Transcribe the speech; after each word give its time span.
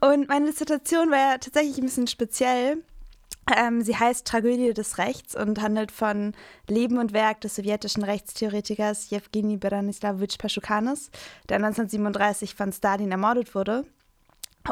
Und 0.00 0.28
meine 0.28 0.46
Dissertation 0.46 1.10
war 1.10 1.18
ja 1.18 1.38
tatsächlich 1.38 1.78
ein 1.78 1.84
bisschen 1.84 2.06
speziell. 2.06 2.84
Ähm, 3.56 3.82
sie 3.82 3.96
heißt 3.96 4.26
Tragödie 4.26 4.72
des 4.74 4.98
Rechts 4.98 5.34
und 5.34 5.60
handelt 5.60 5.90
von 5.90 6.34
Leben 6.68 6.98
und 6.98 7.12
Werk 7.12 7.40
des 7.40 7.56
sowjetischen 7.56 8.04
Rechtstheoretikers 8.04 9.10
Jewgeni 9.10 9.56
Branislawowitsch 9.56 10.38
Paschukanis, 10.38 11.10
der 11.48 11.56
1937 11.56 12.54
von 12.54 12.72
Stalin 12.72 13.10
ermordet 13.10 13.54
wurde. 13.54 13.86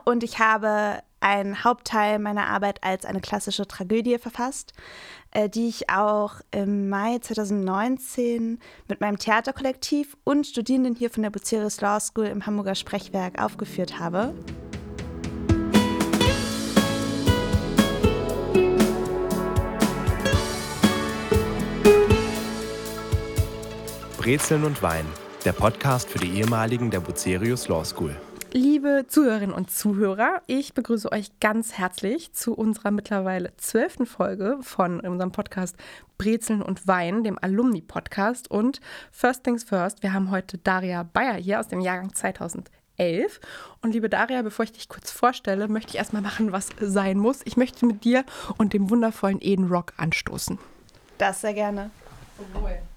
Und 0.04 0.22
ich 0.22 0.38
habe 0.38 1.00
einen 1.20 1.64
Hauptteil 1.64 2.18
meiner 2.18 2.46
Arbeit 2.46 2.84
als 2.84 3.04
eine 3.06 3.20
klassische 3.20 3.66
Tragödie 3.66 4.18
verfasst, 4.18 4.74
äh, 5.32 5.48
die 5.48 5.68
ich 5.68 5.90
auch 5.90 6.34
im 6.52 6.88
Mai 6.88 7.18
2019 7.18 8.60
mit 8.86 9.00
meinem 9.00 9.18
Theaterkollektiv 9.18 10.16
und 10.22 10.46
Studierenden 10.46 10.94
hier 10.94 11.10
von 11.10 11.22
der 11.22 11.30
Bucerius 11.30 11.80
Law 11.80 11.98
School 11.98 12.26
im 12.26 12.46
Hamburger 12.46 12.74
Sprechwerk 12.74 13.42
aufgeführt 13.42 13.98
habe. 13.98 14.34
Brezeln 24.26 24.64
und 24.64 24.82
Wein, 24.82 25.06
der 25.44 25.52
Podcast 25.52 26.08
für 26.08 26.18
die 26.18 26.40
ehemaligen 26.40 26.90
der 26.90 26.98
Bucerius 26.98 27.68
Law 27.68 27.84
School. 27.84 28.16
Liebe 28.50 29.04
Zuhörerinnen 29.06 29.54
und 29.54 29.70
Zuhörer, 29.70 30.42
ich 30.48 30.74
begrüße 30.74 31.12
euch 31.12 31.38
ganz 31.38 31.74
herzlich 31.74 32.32
zu 32.32 32.52
unserer 32.52 32.90
mittlerweile 32.90 33.56
zwölften 33.56 34.04
Folge 34.04 34.58
von 34.62 34.98
unserem 34.98 35.30
Podcast 35.30 35.76
Brezeln 36.18 36.60
und 36.60 36.88
Wein, 36.88 37.22
dem 37.22 37.38
Alumni-Podcast. 37.40 38.50
Und 38.50 38.80
First 39.12 39.44
Things 39.44 39.62
First, 39.62 40.02
wir 40.02 40.12
haben 40.12 40.32
heute 40.32 40.58
Daria 40.58 41.04
Bayer 41.04 41.34
hier 41.34 41.60
aus 41.60 41.68
dem 41.68 41.80
Jahrgang 41.80 42.12
2011. 42.12 43.38
Und 43.80 43.92
liebe 43.92 44.08
Daria, 44.08 44.42
bevor 44.42 44.64
ich 44.64 44.72
dich 44.72 44.88
kurz 44.88 45.12
vorstelle, 45.12 45.68
möchte 45.68 45.90
ich 45.90 45.98
erstmal 45.98 46.22
machen, 46.22 46.50
was 46.50 46.70
sein 46.80 47.18
muss. 47.18 47.42
Ich 47.44 47.56
möchte 47.56 47.86
mit 47.86 48.02
dir 48.02 48.24
und 48.58 48.72
dem 48.72 48.90
wundervollen 48.90 49.38
Eden 49.40 49.68
Rock 49.68 49.92
anstoßen. 49.98 50.58
Das 51.16 51.42
sehr 51.42 51.54
gerne. 51.54 51.92
Prost. 52.52 52.95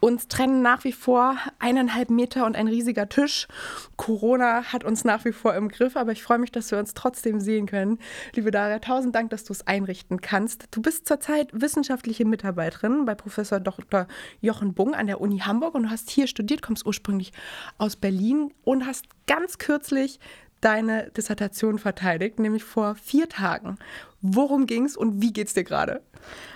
Uns 0.00 0.28
trennen 0.28 0.62
nach 0.62 0.84
wie 0.84 0.92
vor 0.92 1.36
eineinhalb 1.58 2.10
Meter 2.10 2.44
und 2.46 2.54
ein 2.54 2.68
riesiger 2.68 3.08
Tisch. 3.08 3.48
Corona 3.96 4.64
hat 4.64 4.84
uns 4.84 5.04
nach 5.04 5.24
wie 5.24 5.32
vor 5.32 5.54
im 5.54 5.68
Griff, 5.68 5.96
aber 5.96 6.12
ich 6.12 6.22
freue 6.22 6.38
mich, 6.38 6.52
dass 6.52 6.70
wir 6.70 6.78
uns 6.78 6.94
trotzdem 6.94 7.40
sehen 7.40 7.66
können. 7.66 7.98
Liebe 8.34 8.50
Daria, 8.50 8.78
tausend 8.78 9.14
Dank, 9.14 9.30
dass 9.30 9.44
du 9.44 9.52
es 9.52 9.66
einrichten 9.66 10.20
kannst. 10.20 10.68
Du 10.70 10.82
bist 10.82 11.08
zurzeit 11.08 11.48
wissenschaftliche 11.52 12.24
Mitarbeiterin 12.24 13.06
bei 13.06 13.14
Professor 13.14 13.58
Dr. 13.58 14.06
Jochen 14.40 14.74
Bung 14.74 14.94
an 14.94 15.06
der 15.06 15.20
Uni 15.20 15.38
Hamburg 15.38 15.74
und 15.74 15.84
du 15.84 15.90
hast 15.90 16.10
hier 16.10 16.26
studiert, 16.26 16.62
kommst 16.62 16.84
ursprünglich 16.84 17.32
aus 17.78 17.96
Berlin 17.96 18.52
und 18.64 18.86
hast 18.86 19.06
ganz 19.26 19.58
kürzlich 19.58 20.20
deine 20.60 21.10
Dissertation 21.10 21.78
verteidigt, 21.78 22.38
nämlich 22.38 22.64
vor 22.64 22.94
vier 22.96 23.28
Tagen. 23.28 23.78
Worum 24.20 24.66
ging 24.66 24.84
es 24.84 24.96
und 24.96 25.22
wie 25.22 25.32
geht's 25.32 25.54
dir 25.54 25.64
gerade? 25.64 26.02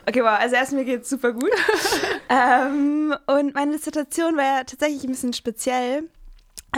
Okay, 0.06 0.22
wow, 0.22 0.38
also 0.38 0.56
erstmal 0.56 0.84
geht 0.84 1.02
es 1.02 1.10
super 1.10 1.32
gut. 1.32 1.50
ähm, 2.28 3.14
und 3.26 3.54
meine 3.54 3.72
Dissertation 3.72 4.36
war 4.36 4.44
ja 4.58 4.64
tatsächlich 4.64 5.04
ein 5.04 5.10
bisschen 5.10 5.32
speziell. 5.32 6.08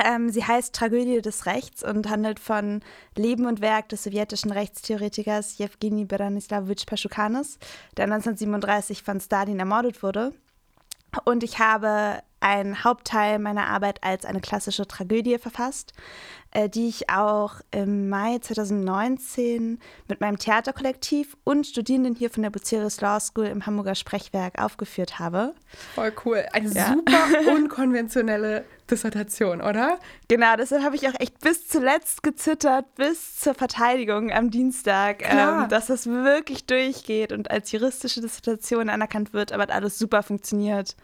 Ähm, 0.03 0.31
sie 0.31 0.45
heißt 0.45 0.75
Tragödie 0.75 1.21
des 1.21 1.45
Rechts 1.47 1.85
und 1.85 2.09
handelt 2.09 2.41
von 2.41 2.81
Leben 3.15 3.47
und 3.47 3.61
Werk 3.61 3.91
des 3.91 4.05
sowjetischen 4.05 4.51
Rechtstheoretikers 4.51 5.59
Jewgeni 5.59 6.07
Branislawowitsch 6.07 6.87
Paschukanis, 6.87 7.59
der 7.97 8.05
1937 8.05 9.03
von 9.03 9.21
Stalin 9.21 9.59
ermordet 9.59 10.03
wurde. 10.03 10.33
Und 11.25 11.43
ich 11.43 11.59
habe 11.59 12.23
einen 12.43 12.85
Hauptteil 12.85 13.39
meiner 13.39 13.67
Arbeit 13.67 14.03
als 14.03 14.25
eine 14.25 14.41
klassische 14.41 14.87
Tragödie 14.87 15.39
verfasst, 15.39 15.93
äh, 16.51 16.69
die 16.69 16.89
ich 16.89 17.09
auch 17.09 17.61
im 17.71 18.09
Mai 18.09 18.39
2019 18.39 19.79
mit 20.09 20.21
meinem 20.21 20.39
Theaterkollektiv 20.39 21.37
und 21.45 21.67
Studierenden 21.67 22.15
hier 22.15 22.31
von 22.31 22.43
der 22.43 22.51
Bucerius 22.51 23.01
Law 23.01 23.21
School 23.21 23.47
im 23.47 23.65
Hamburger 23.65 23.95
Sprechwerk 23.95 24.61
aufgeführt 24.61 25.19
habe. 25.19 25.55
Voll 25.95 26.13
cool. 26.25 26.45
Eine 26.53 26.71
ja. 26.71 26.95
super 26.95 27.53
unkonventionelle 27.55 28.65
Dissertation, 28.91 29.63
oder? 29.63 29.99
Genau, 30.29 30.57
deshalb 30.57 30.83
habe 30.83 30.97
ich 30.97 31.09
auch 31.09 31.19
echt 31.19 31.41
bis 31.41 31.67
zuletzt 31.67 32.23
gezittert, 32.23 32.95
bis 32.97 33.37
zur 33.37 33.55
Verteidigung 33.55 34.31
am 34.31 34.51
Dienstag, 34.51 35.23
ähm, 35.23 35.69
dass 35.71 35.87
das 35.87 36.07
wirklich 36.07 36.67
durchgeht 36.67 37.33
und 37.33 37.51
als 37.51 37.73
juristische 37.73 38.21
Dissertation 38.21 38.91
anerkannt 38.91 39.33
wird, 39.33 39.53
aber 39.53 39.73
alles 39.73 39.99
super 39.99 40.23
funktioniert. 40.23 40.97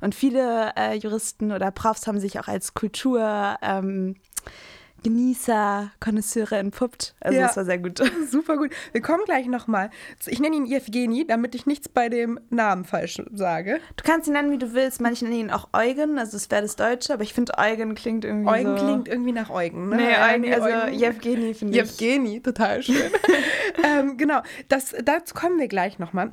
Und 0.00 0.14
viele 0.14 0.72
äh, 0.76 0.94
Juristen 0.94 1.52
oder 1.52 1.70
Profs 1.70 2.06
haben 2.06 2.20
sich 2.20 2.38
auch 2.38 2.48
als 2.48 2.74
Kultur. 2.74 3.56
Ähm, 3.62 4.16
Genießer, 5.04 5.92
Konnoisseure 6.00 6.56
entpuppt. 6.56 7.14
Also 7.20 7.38
ja, 7.38 7.46
das 7.46 7.58
war 7.58 7.66
sehr 7.66 7.76
gut. 7.76 8.00
Super 8.30 8.56
gut. 8.56 8.70
Wir 8.92 9.02
kommen 9.02 9.22
gleich 9.26 9.46
nochmal. 9.46 9.90
Ich 10.26 10.40
nenne 10.40 10.56
ihn 10.56 10.64
Evgeni, 10.64 11.26
damit 11.26 11.54
ich 11.54 11.66
nichts 11.66 11.90
bei 11.90 12.08
dem 12.08 12.40
Namen 12.48 12.86
falsch 12.86 13.22
sage. 13.30 13.80
Du 13.96 14.02
kannst 14.02 14.28
ihn 14.28 14.32
nennen, 14.32 14.50
wie 14.50 14.56
du 14.56 14.72
willst. 14.72 15.02
Manche 15.02 15.26
nennen 15.26 15.38
ihn 15.38 15.50
auch 15.50 15.68
Eugen, 15.74 16.18
also 16.18 16.38
es 16.38 16.50
wäre 16.50 16.62
das 16.62 16.76
Deutsche, 16.76 17.12
aber 17.12 17.22
ich 17.22 17.34
finde 17.34 17.52
Eugen 17.58 17.94
klingt 17.94 18.24
irgendwie 18.24 18.48
Eugen 18.48 18.78
so... 18.78 18.84
klingt 18.84 19.08
irgendwie 19.08 19.32
nach 19.32 19.50
Eugen, 19.50 19.90
ne? 19.90 19.96
Nee, 19.96 20.16
Eugen, 20.16 20.54
also 20.54 20.68
Eugen. 20.68 20.98
Jevgeni 20.98 21.54
finde 21.54 21.74
ich. 21.74 21.76
Jevgeni, 21.76 22.40
total 22.40 22.82
schön. 22.82 23.12
ähm, 23.84 24.16
genau, 24.16 24.40
das, 24.68 24.94
dazu 25.04 25.34
kommen 25.34 25.58
wir 25.58 25.68
gleich 25.68 25.98
nochmal 25.98 26.32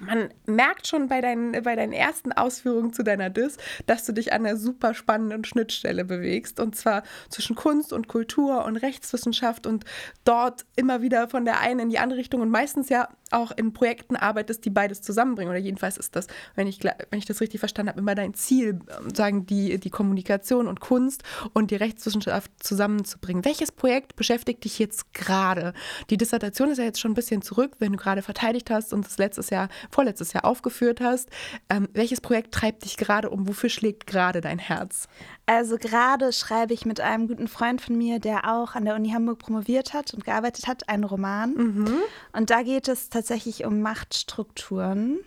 man 0.00 0.30
merkt 0.46 0.86
schon 0.86 1.08
bei 1.08 1.20
deinen, 1.20 1.52
bei 1.62 1.76
deinen 1.76 1.92
ersten 1.92 2.32
Ausführungen 2.32 2.92
zu 2.92 3.02
deiner 3.02 3.30
Diss, 3.30 3.56
dass 3.86 4.04
du 4.04 4.12
dich 4.12 4.32
an 4.32 4.46
einer 4.46 4.56
super 4.56 4.94
spannenden 4.94 5.44
Schnittstelle 5.44 6.04
bewegst. 6.04 6.60
Und 6.60 6.74
zwar 6.76 7.02
zwischen 7.28 7.56
Kunst 7.56 7.92
und 7.92 8.08
Kultur 8.08 8.64
und 8.64 8.76
Rechtswissenschaft 8.76 9.66
und 9.66 9.84
dort 10.24 10.64
immer 10.76 11.02
wieder 11.02 11.28
von 11.28 11.44
der 11.44 11.60
einen 11.60 11.80
in 11.80 11.90
die 11.90 11.98
andere 11.98 12.18
Richtung 12.18 12.40
und 12.40 12.50
meistens 12.50 12.88
ja 12.88 13.08
auch 13.30 13.52
in 13.52 13.72
Projekten 13.72 14.16
arbeitest, 14.16 14.64
die 14.64 14.70
beides 14.70 15.02
zusammenbringen. 15.02 15.50
Oder 15.50 15.60
jedenfalls 15.60 15.96
ist 15.96 16.16
das, 16.16 16.26
wenn 16.54 16.66
ich, 16.66 16.82
wenn 16.82 17.18
ich 17.18 17.26
das 17.26 17.40
richtig 17.40 17.60
verstanden 17.60 17.90
habe, 17.90 18.00
immer 18.00 18.14
dein 18.14 18.34
Ziel, 18.34 18.80
ähm, 18.98 19.14
sagen 19.14 19.46
die, 19.46 19.78
die 19.78 19.90
Kommunikation 19.90 20.66
und 20.66 20.80
Kunst 20.80 21.22
und 21.52 21.70
die 21.70 21.76
Rechtswissenschaft 21.76 22.50
zusammenzubringen. 22.60 23.44
Welches 23.44 23.72
Projekt 23.72 24.16
beschäftigt 24.16 24.64
dich 24.64 24.78
jetzt 24.78 25.14
gerade? 25.14 25.72
Die 26.10 26.16
Dissertation 26.16 26.70
ist 26.70 26.78
ja 26.78 26.84
jetzt 26.84 27.00
schon 27.00 27.12
ein 27.12 27.14
bisschen 27.14 27.42
zurück, 27.42 27.76
wenn 27.78 27.92
du 27.92 27.98
gerade 27.98 28.22
verteidigt 28.22 28.70
hast 28.70 28.92
und 28.92 29.06
das 29.06 29.18
letztes 29.18 29.50
Jahr, 29.50 29.68
vorletztes 29.90 30.32
Jahr 30.32 30.44
aufgeführt 30.44 31.00
hast. 31.00 31.28
Ähm, 31.68 31.88
welches 31.92 32.20
Projekt 32.20 32.52
treibt 32.52 32.84
dich 32.84 32.96
gerade 32.96 33.30
um? 33.30 33.48
Wofür 33.48 33.70
schlägt 33.70 34.06
gerade 34.06 34.40
dein 34.40 34.58
Herz? 34.58 35.08
Also 35.46 35.78
gerade 35.78 36.32
schreibe 36.32 36.74
ich 36.74 36.86
mit 36.86 37.00
einem 37.00 37.26
guten 37.26 37.48
Freund 37.48 37.80
von 37.80 37.98
mir, 37.98 38.20
der 38.20 38.52
auch 38.52 38.76
an 38.76 38.84
der 38.84 38.94
Uni 38.94 39.10
Hamburg 39.10 39.40
promoviert 39.40 39.94
hat 39.94 40.14
und 40.14 40.24
gearbeitet 40.24 40.68
hat, 40.68 40.88
einen 40.88 41.02
Roman. 41.02 41.54
Mhm. 41.54 41.96
Und 42.32 42.50
da 42.50 42.62
geht 42.62 42.86
es 42.86 43.08
tatsächlich 43.08 43.19
um 43.64 43.80
Machtstrukturen 43.80 45.18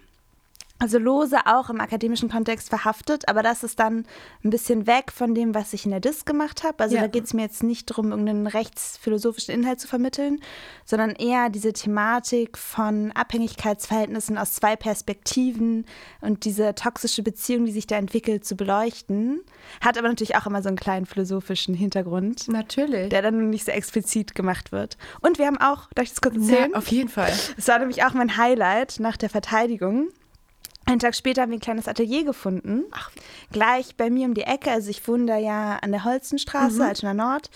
also 0.80 0.98
lose 0.98 1.38
auch 1.46 1.70
im 1.70 1.80
akademischen 1.80 2.30
Kontext 2.30 2.70
verhaftet, 2.70 3.30
aber 3.30 3.42
das 3.42 3.64
ist 3.64 3.80
dann 3.80 4.06
ein 4.44 4.50
bisschen 4.50 4.86
weg 4.86 5.12
von 5.14 5.34
dem, 5.34 5.56
was 5.56 5.72
ich 5.72 5.86
in 5.86 5.92
der 5.92 6.02
DIS 6.02 6.26
gemacht 6.26 6.64
habe. 6.64 6.84
Also 6.84 6.96
ja. 6.96 7.02
da 7.02 7.08
geht 7.08 7.24
es 7.24 7.34
mir 7.34 7.44
jetzt 7.44 7.64
nicht 7.64 7.90
darum, 7.90 8.12
irgendeinen 8.12 8.48
rechtsphilosophischen 8.48 9.54
Inhalt 9.54 9.80
zu 9.80 9.88
vermitteln, 9.88 10.42
sondern 10.84 11.12
eher 11.12 11.50
diese 11.50 11.72
Thematik 11.72 12.58
von 12.58 13.14
Abhängigkeitsverhältnissen 13.14 14.38
aus 14.38 14.56
zwei 14.56 14.76
Perspektiven 14.76 15.86
und 16.20 16.44
diese 16.44 16.76
toxische 16.76 17.24
Beziehung, 17.24 17.66
die 17.66 17.72
sich 17.72 17.88
da 17.88 17.96
entwickelt, 17.96 18.44
zu 18.44 18.58
beleuchten. 18.58 19.40
Hat 19.80 19.98
aber 19.98 20.10
natürlich 20.10 20.36
auch 20.36 20.48
immer 20.48 20.62
so 20.62 20.68
einen 20.68 20.78
kleinen 20.78 21.06
philosophischen 21.06 21.76
Hintergrund. 21.76 22.50
Natürlich. 22.50 23.08
Der 23.10 23.22
dann 23.22 23.50
nicht 23.50 23.66
so 23.66 23.72
explizit 23.72 24.36
gemacht 24.36 24.74
wird. 24.74 24.98
Und 25.22 25.38
wir 25.38 25.46
haben 25.46 25.58
auch, 25.58 25.88
darf 25.96 26.04
ich 26.04 26.10
das 26.10 26.22
kurz 26.22 26.36
erzählen? 26.36 26.72
Ja, 26.72 26.78
auf 26.78 26.88
jeden 26.88 27.10
Fall. 27.10 27.32
Das 27.56 27.68
war 27.70 27.80
nämlich 27.80 28.04
auch 28.04 28.14
mein 28.14 28.36
Highlight 28.36 29.00
nach 29.00 29.16
der 29.16 29.30
Verteidigung. 29.30 30.10
Einen 30.86 31.00
Tag 31.00 31.16
später 31.16 31.42
haben 31.42 31.52
wir 31.52 31.58
ein 31.58 31.62
kleines 31.62 31.88
Atelier 31.88 32.26
gefunden. 32.26 32.84
Ach. 32.92 33.10
Gleich 33.52 33.96
bei 33.96 34.10
mir 34.10 34.28
um 34.28 34.34
die 34.34 34.42
Ecke. 34.42 34.72
Also 34.72 34.90
ich 34.90 35.08
wohne 35.08 35.26
da 35.26 35.38
ja 35.38 35.78
an 35.78 35.92
der 35.92 36.04
Holzenstraße, 36.04 36.76
mhm. 36.76 36.82
Altona 36.82 37.14
Nord. 37.14 37.50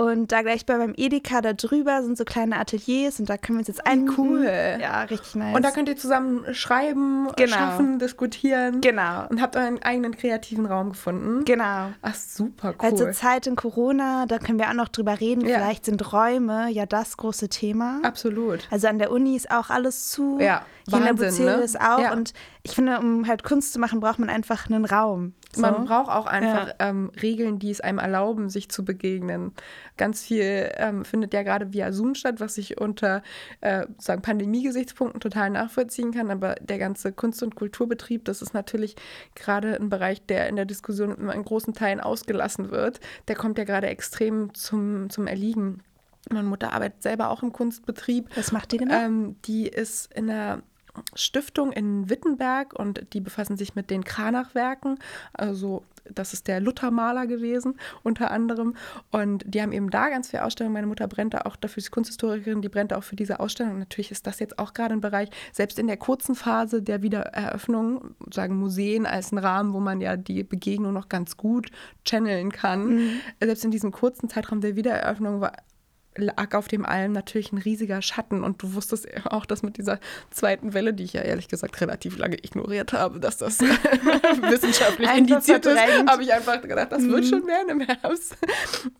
Und 0.00 0.32
da 0.32 0.40
gleich 0.40 0.64
bei 0.64 0.78
meinem 0.78 0.94
Edeka 0.96 1.42
da 1.42 1.52
drüber 1.52 2.02
sind 2.02 2.16
so 2.16 2.24
kleine 2.24 2.56
Ateliers 2.56 3.20
und 3.20 3.28
da 3.28 3.36
können 3.36 3.58
wir 3.58 3.60
uns 3.60 3.68
jetzt 3.68 3.86
ein 3.86 4.08
Cool. 4.16 4.46
Ja, 4.80 5.02
richtig 5.02 5.34
nice. 5.34 5.54
Und 5.54 5.62
da 5.62 5.70
könnt 5.72 5.90
ihr 5.90 5.96
zusammen 5.98 6.54
schreiben, 6.54 7.28
genau. 7.36 7.54
schaffen, 7.54 7.98
diskutieren. 7.98 8.80
Genau. 8.80 9.26
Und 9.28 9.42
habt 9.42 9.56
euren 9.56 9.82
eigenen 9.82 10.16
kreativen 10.16 10.64
Raum 10.64 10.92
gefunden. 10.92 11.44
Genau. 11.44 11.90
Ach, 12.00 12.14
super 12.14 12.68
cool. 12.68 12.76
Weil 12.78 12.96
zur 12.96 13.12
Zeit 13.12 13.46
in 13.46 13.56
Corona, 13.56 14.24
da 14.24 14.38
können 14.38 14.58
wir 14.58 14.70
auch 14.70 14.74
noch 14.74 14.88
drüber 14.88 15.20
reden. 15.20 15.46
Ja. 15.46 15.58
Vielleicht 15.58 15.84
sind 15.84 16.14
Räume 16.14 16.70
ja 16.70 16.86
das 16.86 17.18
große 17.18 17.50
Thema. 17.50 18.00
Absolut. 18.02 18.68
Also 18.70 18.88
an 18.88 18.98
der 18.98 19.10
Uni 19.10 19.36
ist 19.36 19.50
auch 19.50 19.68
alles 19.68 20.08
zu. 20.08 20.38
Ja. 20.40 20.64
Hier 20.88 20.94
Wahnsinn, 20.94 21.10
in 21.10 21.16
der 21.16 21.52
Bucerius 21.52 21.74
ne? 21.74 21.80
auch. 21.80 22.00
Ja. 22.00 22.12
Und 22.14 22.32
ich 22.62 22.74
finde, 22.74 22.98
um 23.00 23.28
halt 23.28 23.42
Kunst 23.42 23.74
zu 23.74 23.78
machen, 23.78 24.00
braucht 24.00 24.18
man 24.18 24.30
einfach 24.30 24.70
einen 24.70 24.86
Raum. 24.86 25.34
So. 25.54 25.62
Man 25.62 25.84
braucht 25.84 26.10
auch 26.10 26.26
einfach 26.26 26.68
Ja. 26.68 26.74
ähm, 26.78 27.10
Regeln, 27.20 27.58
die 27.58 27.70
es 27.70 27.80
einem 27.80 27.98
erlauben, 27.98 28.48
sich 28.50 28.68
zu 28.68 28.84
begegnen. 28.84 29.52
Ganz 29.96 30.22
viel 30.22 30.70
ähm, 30.76 31.04
findet 31.04 31.34
ja 31.34 31.42
gerade 31.42 31.72
via 31.72 31.90
Zoom 31.92 32.14
statt, 32.14 32.36
was 32.38 32.56
ich 32.56 32.80
unter 32.80 33.22
äh, 33.60 33.86
sagen 33.98 34.22
Pandemie-Gesichtspunkten 34.22 35.20
total 35.20 35.50
nachvollziehen 35.50 36.12
kann. 36.12 36.30
Aber 36.30 36.54
der 36.60 36.78
ganze 36.78 37.12
Kunst- 37.12 37.42
und 37.42 37.56
Kulturbetrieb, 37.56 38.24
das 38.24 38.42
ist 38.42 38.54
natürlich 38.54 38.94
gerade 39.34 39.74
ein 39.74 39.88
Bereich, 39.88 40.24
der 40.24 40.48
in 40.48 40.54
der 40.54 40.66
Diskussion 40.66 41.16
immer 41.16 41.34
in 41.34 41.42
großen 41.44 41.74
Teilen 41.74 42.00
ausgelassen 42.00 42.70
wird. 42.70 43.00
Der 43.26 43.34
kommt 43.34 43.58
ja 43.58 43.64
gerade 43.64 43.88
extrem 43.88 44.54
zum, 44.54 45.10
zum 45.10 45.26
Erliegen. 45.26 45.82
Meine 46.30 46.48
Mutter 46.48 46.72
arbeitet 46.72 47.02
selber 47.02 47.30
auch 47.30 47.42
im 47.42 47.52
Kunstbetrieb. 47.52 48.28
Was 48.36 48.52
macht 48.52 48.70
die 48.72 48.76
genau? 48.76 48.94
Ähm, 48.94 49.36
die 49.46 49.66
ist 49.66 50.12
in 50.14 50.30
einer 50.30 50.62
Stiftung 51.14 51.72
in 51.72 52.10
Wittenberg 52.10 52.72
und 52.72 53.12
die 53.12 53.20
befassen 53.20 53.56
sich 53.56 53.74
mit 53.74 53.90
den 53.90 54.04
Kranachwerken. 54.04 54.98
Also 55.32 55.84
das 56.04 56.32
ist 56.32 56.48
der 56.48 56.60
Luthermaler 56.60 57.26
gewesen 57.26 57.78
unter 58.02 58.30
anderem. 58.30 58.74
Und 59.10 59.44
die 59.46 59.60
haben 59.62 59.72
eben 59.72 59.90
da 59.90 60.08
ganz 60.08 60.30
viele 60.30 60.44
Ausstellungen. 60.44 60.74
Meine 60.74 60.86
Mutter 60.86 61.06
brennt 61.08 61.34
da 61.34 61.42
auch 61.42 61.56
dafür, 61.56 61.80
sie 61.80 61.86
ist 61.86 61.90
Kunsthistorikerin, 61.90 62.62
die 62.62 62.68
brennt 62.68 62.92
auch 62.92 63.02
für 63.02 63.16
diese 63.16 63.40
Ausstellung. 63.40 63.74
Und 63.74 63.78
natürlich 63.80 64.10
ist 64.10 64.26
das 64.26 64.38
jetzt 64.40 64.58
auch 64.58 64.74
gerade 64.74 64.94
ein 64.94 65.00
Bereich, 65.00 65.28
selbst 65.52 65.78
in 65.78 65.86
der 65.86 65.96
kurzen 65.96 66.34
Phase 66.34 66.82
der 66.82 67.02
Wiedereröffnung, 67.02 68.14
sagen 68.32 68.56
Museen 68.56 69.06
als 69.06 69.32
ein 69.32 69.38
Rahmen, 69.38 69.72
wo 69.72 69.80
man 69.80 70.00
ja 70.00 70.16
die 70.16 70.42
Begegnung 70.42 70.92
noch 70.92 71.08
ganz 71.08 71.36
gut 71.36 71.70
channeln 72.04 72.50
kann. 72.50 73.20
Selbst 73.40 73.64
in 73.64 73.70
diesem 73.70 73.92
kurzen 73.92 74.28
Zeitraum 74.28 74.60
der 74.60 74.76
Wiedereröffnung 74.76 75.40
war 75.40 75.52
lag 76.16 76.54
auf 76.54 76.68
dem 76.68 76.84
allem 76.84 77.12
natürlich 77.12 77.52
ein 77.52 77.58
riesiger 77.58 78.02
Schatten 78.02 78.42
und 78.42 78.62
du 78.62 78.74
wusstest 78.74 79.08
auch, 79.26 79.46
dass 79.46 79.62
mit 79.62 79.76
dieser 79.76 80.00
zweiten 80.30 80.74
Welle, 80.74 80.92
die 80.92 81.04
ich 81.04 81.12
ja 81.12 81.22
ehrlich 81.22 81.48
gesagt 81.48 81.80
relativ 81.80 82.18
lange 82.18 82.36
ignoriert 82.36 82.92
habe, 82.92 83.20
dass 83.20 83.38
das 83.38 83.60
wissenschaftlich 83.60 85.08
indiziert 85.16 85.64
ist, 85.66 85.78
habe 85.78 86.22
ich 86.22 86.32
einfach 86.32 86.60
gedacht, 86.62 86.90
das 86.90 87.04
wird 87.04 87.26
schon 87.26 87.46
werden 87.46 87.80
im 87.80 87.80
Herbst. 87.80 88.36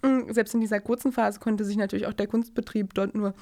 Mm, 0.03 0.31
Selbst 0.31 0.55
in 0.55 0.61
dieser 0.61 0.81
kurzen 0.81 1.13
Phase 1.13 1.41
konnte 1.41 1.65
sich 1.65 1.77
natürlich 1.77 2.07
auch 2.07 2.13
der 2.13 2.29
Kunstbetrieb 2.29 2.95
dort 2.95 3.15
nur 3.15 3.35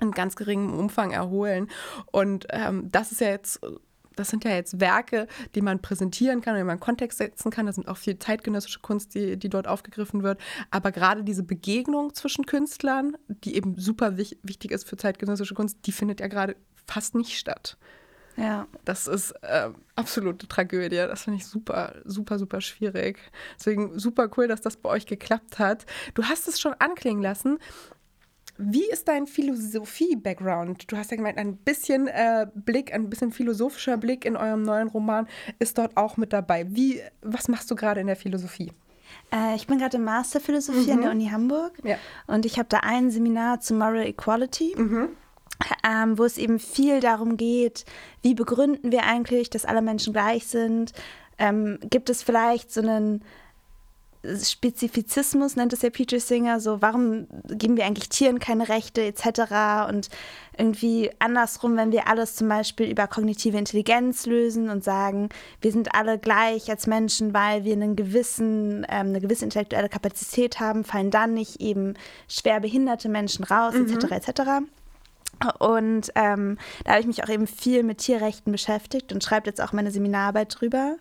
in 0.00 0.12
ganz 0.12 0.36
geringem 0.36 0.78
Umfang 0.78 1.10
erholen. 1.10 1.68
Und 2.12 2.46
ähm, 2.50 2.90
das 2.92 3.10
ist 3.10 3.20
ja 3.20 3.28
jetzt 3.28 3.60
das 4.18 4.28
sind 4.28 4.44
ja 4.44 4.50
jetzt 4.52 4.80
Werke, 4.80 5.26
die 5.54 5.62
man 5.62 5.80
präsentieren 5.80 6.40
kann, 6.40 6.56
die 6.56 6.64
man 6.64 6.76
in 6.76 6.80
Kontext 6.80 7.18
setzen 7.18 7.50
kann. 7.50 7.66
Das 7.66 7.76
sind 7.76 7.88
auch 7.88 7.96
viel 7.96 8.18
zeitgenössische 8.18 8.80
Kunst, 8.80 9.14
die, 9.14 9.36
die 9.36 9.48
dort 9.48 9.68
aufgegriffen 9.68 10.22
wird. 10.22 10.40
Aber 10.70 10.92
gerade 10.92 11.22
diese 11.22 11.42
Begegnung 11.42 12.14
zwischen 12.14 12.46
Künstlern, 12.46 13.16
die 13.28 13.56
eben 13.56 13.78
super 13.78 14.16
wich 14.16 14.38
wichtig 14.42 14.72
ist 14.72 14.88
für 14.88 14.96
zeitgenössische 14.96 15.54
Kunst, 15.54 15.78
die 15.86 15.92
findet 15.92 16.20
ja 16.20 16.26
gerade 16.26 16.56
fast 16.86 17.14
nicht 17.14 17.38
statt. 17.38 17.76
ja. 18.36 18.66
Das 18.84 19.06
ist 19.06 19.32
äh, 19.42 19.70
absolute 19.94 20.48
Tragödie. 20.48 20.96
Das 20.96 21.22
finde 21.22 21.38
ich 21.38 21.46
super, 21.46 21.94
super, 22.04 22.38
super 22.38 22.60
schwierig. 22.60 23.18
Deswegen 23.58 23.98
super 23.98 24.30
cool, 24.36 24.48
dass 24.48 24.60
das 24.60 24.76
bei 24.76 24.88
euch 24.88 25.06
geklappt 25.06 25.58
hat. 25.58 25.86
Du 26.14 26.24
hast 26.24 26.48
es 26.48 26.58
schon 26.58 26.74
anklingen 26.78 27.22
lassen. 27.22 27.58
Wie 28.58 28.90
ist 28.90 29.06
dein 29.06 29.26
Philosophie-Background? 29.26 30.90
Du 30.90 30.96
hast 30.96 31.10
ja 31.12 31.16
gemeint, 31.16 31.38
ein 31.38 31.56
bisschen 31.58 32.08
äh, 32.08 32.46
Blick, 32.54 32.92
ein 32.92 33.08
bisschen 33.08 33.30
philosophischer 33.32 33.96
Blick 33.96 34.24
in 34.24 34.36
eurem 34.36 34.62
neuen 34.62 34.88
Roman 34.88 35.28
ist 35.58 35.78
dort 35.78 35.96
auch 35.96 36.16
mit 36.16 36.32
dabei. 36.32 36.66
Wie, 36.68 37.00
was 37.22 37.48
machst 37.48 37.70
du 37.70 37.76
gerade 37.76 38.00
in 38.00 38.08
der 38.08 38.16
Philosophie? 38.16 38.72
Äh, 39.32 39.54
ich 39.54 39.66
bin 39.66 39.78
gerade 39.78 39.96
im 39.96 40.04
Master 40.04 40.40
Philosophie 40.40 40.90
an 40.92 41.02
der 41.02 41.10
Uni 41.12 41.28
Hamburg 41.28 41.72
Ja. 41.84 41.96
und 42.26 42.44
ich 42.46 42.58
habe 42.58 42.68
da 42.68 42.78
ein 42.80 43.10
Seminar 43.10 43.60
zu 43.60 43.74
Moral 43.74 44.06
Equality. 44.06 44.74
Ähm, 45.84 46.16
wo 46.18 46.24
es 46.24 46.38
eben 46.38 46.58
viel 46.60 47.00
darum 47.00 47.36
geht, 47.36 47.84
wie 48.22 48.34
begründen 48.34 48.92
wir 48.92 49.04
eigentlich, 49.04 49.50
dass 49.50 49.64
alle 49.64 49.82
Menschen 49.82 50.12
gleich 50.12 50.46
sind? 50.46 50.92
Ähm, 51.36 51.78
gibt 51.90 52.10
es 52.10 52.22
vielleicht 52.22 52.72
so 52.72 52.80
einen 52.80 53.24
Spezifizismus, 54.24 55.56
nennt 55.56 55.72
es 55.72 55.82
ja 55.82 55.90
Peter 55.90 56.18
Singer, 56.18 56.60
so 56.60 56.82
warum 56.82 57.26
geben 57.48 57.76
wir 57.76 57.86
eigentlich 57.86 58.08
Tieren 58.08 58.38
keine 58.38 58.68
Rechte 58.68 59.02
etc. 59.02 59.88
Und 59.88 60.08
irgendwie 60.56 61.10
andersrum, 61.20 61.76
wenn 61.76 61.92
wir 61.92 62.08
alles 62.08 62.34
zum 62.34 62.48
Beispiel 62.48 62.90
über 62.90 63.06
kognitive 63.06 63.56
Intelligenz 63.56 64.26
lösen 64.26 64.70
und 64.70 64.82
sagen, 64.82 65.28
wir 65.60 65.70
sind 65.70 65.94
alle 65.94 66.18
gleich 66.18 66.68
als 66.68 66.86
Menschen, 66.86 67.32
weil 67.32 67.64
wir 67.64 67.74
einen 67.74 67.94
gewissen, 67.94 68.84
ähm, 68.88 69.08
eine 69.08 69.20
gewisse 69.20 69.44
intellektuelle 69.44 69.88
Kapazität 69.88 70.58
haben, 70.58 70.84
fallen 70.84 71.10
dann 71.10 71.34
nicht 71.34 71.60
eben 71.60 71.94
schwer 72.28 72.60
behinderte 72.60 73.08
Menschen 73.08 73.44
raus 73.44 73.74
etc. 73.74 74.10
etc. 74.10 74.42
Und 75.58 76.10
ähm, 76.16 76.58
da 76.84 76.92
habe 76.92 77.00
ich 77.00 77.06
mich 77.06 77.22
auch 77.22 77.28
eben 77.28 77.46
viel 77.46 77.84
mit 77.84 77.98
Tierrechten 77.98 78.50
beschäftigt 78.50 79.12
und 79.12 79.22
schreibe 79.22 79.46
jetzt 79.46 79.60
auch 79.60 79.72
meine 79.72 79.90
Seminararbeit 79.90 80.60
drüber. 80.60 80.96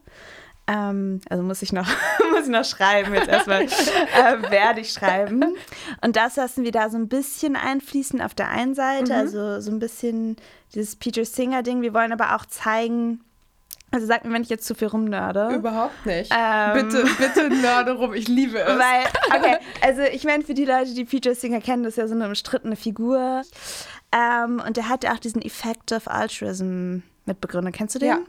Ähm, 0.67 1.21
also 1.29 1.43
muss 1.43 1.61
ich 1.61 1.71
noch, 1.71 1.87
muss 2.31 2.43
ich 2.43 2.49
noch 2.49 2.65
schreiben 2.65 3.13
jetzt 3.13 3.29
erstmal, 3.29 3.63
äh, 3.63 4.51
werde 4.51 4.81
ich 4.81 4.91
schreiben. 4.91 5.55
Und 6.01 6.15
das 6.15 6.35
lassen 6.35 6.63
wir 6.63 6.71
da 6.71 6.89
so 6.89 6.97
ein 6.97 7.07
bisschen 7.07 7.55
einfließen 7.55 8.21
auf 8.21 8.35
der 8.35 8.49
einen 8.49 8.75
Seite, 8.75 9.15
also 9.15 9.61
so 9.61 9.71
ein 9.71 9.79
bisschen 9.79 10.35
dieses 10.73 10.97
Peter 10.97 11.23
Singer-Ding. 11.23 11.81
Wir 11.81 11.93
wollen 11.93 12.11
aber 12.11 12.35
auch 12.35 12.45
zeigen, 12.45 13.21
also 13.91 14.05
sag 14.05 14.25
mir, 14.25 14.33
wenn 14.33 14.41
ich 14.41 14.49
jetzt 14.49 14.67
zu 14.67 14.75
viel 14.75 14.89
rumnörde. 14.89 15.55
Überhaupt 15.55 16.05
nicht. 16.05 16.33
Ähm. 16.37 16.73
Bitte, 16.73 17.05
bitte 17.17 17.49
nörde 17.61 17.93
rum. 17.93 18.13
Ich 18.13 18.27
liebe 18.27 18.59
es. 18.59 18.77
Weil, 18.77 19.05
okay, 19.33 19.57
also 19.81 20.01
ich 20.01 20.25
meine, 20.25 20.43
für 20.43 20.53
die 20.53 20.65
Leute, 20.65 20.93
die 20.93 21.05
Peter 21.05 21.33
Singer 21.33 21.61
kennen, 21.61 21.83
das 21.83 21.93
ist 21.93 21.97
ja 21.97 22.07
so 22.07 22.15
eine 22.15 22.27
umstrittene 22.27 22.75
Figur. 22.75 23.43
Ähm, 24.11 24.61
und 24.65 24.75
der 24.75 24.89
hat 24.89 25.05
ja 25.05 25.13
auch 25.13 25.19
diesen 25.19 25.41
Effective 25.41 26.11
Altruism 26.11 26.99
mitbegründet. 27.25 27.75
Kennst 27.75 27.95
du 27.95 27.99
den? 27.99 28.09
ja. 28.09 28.19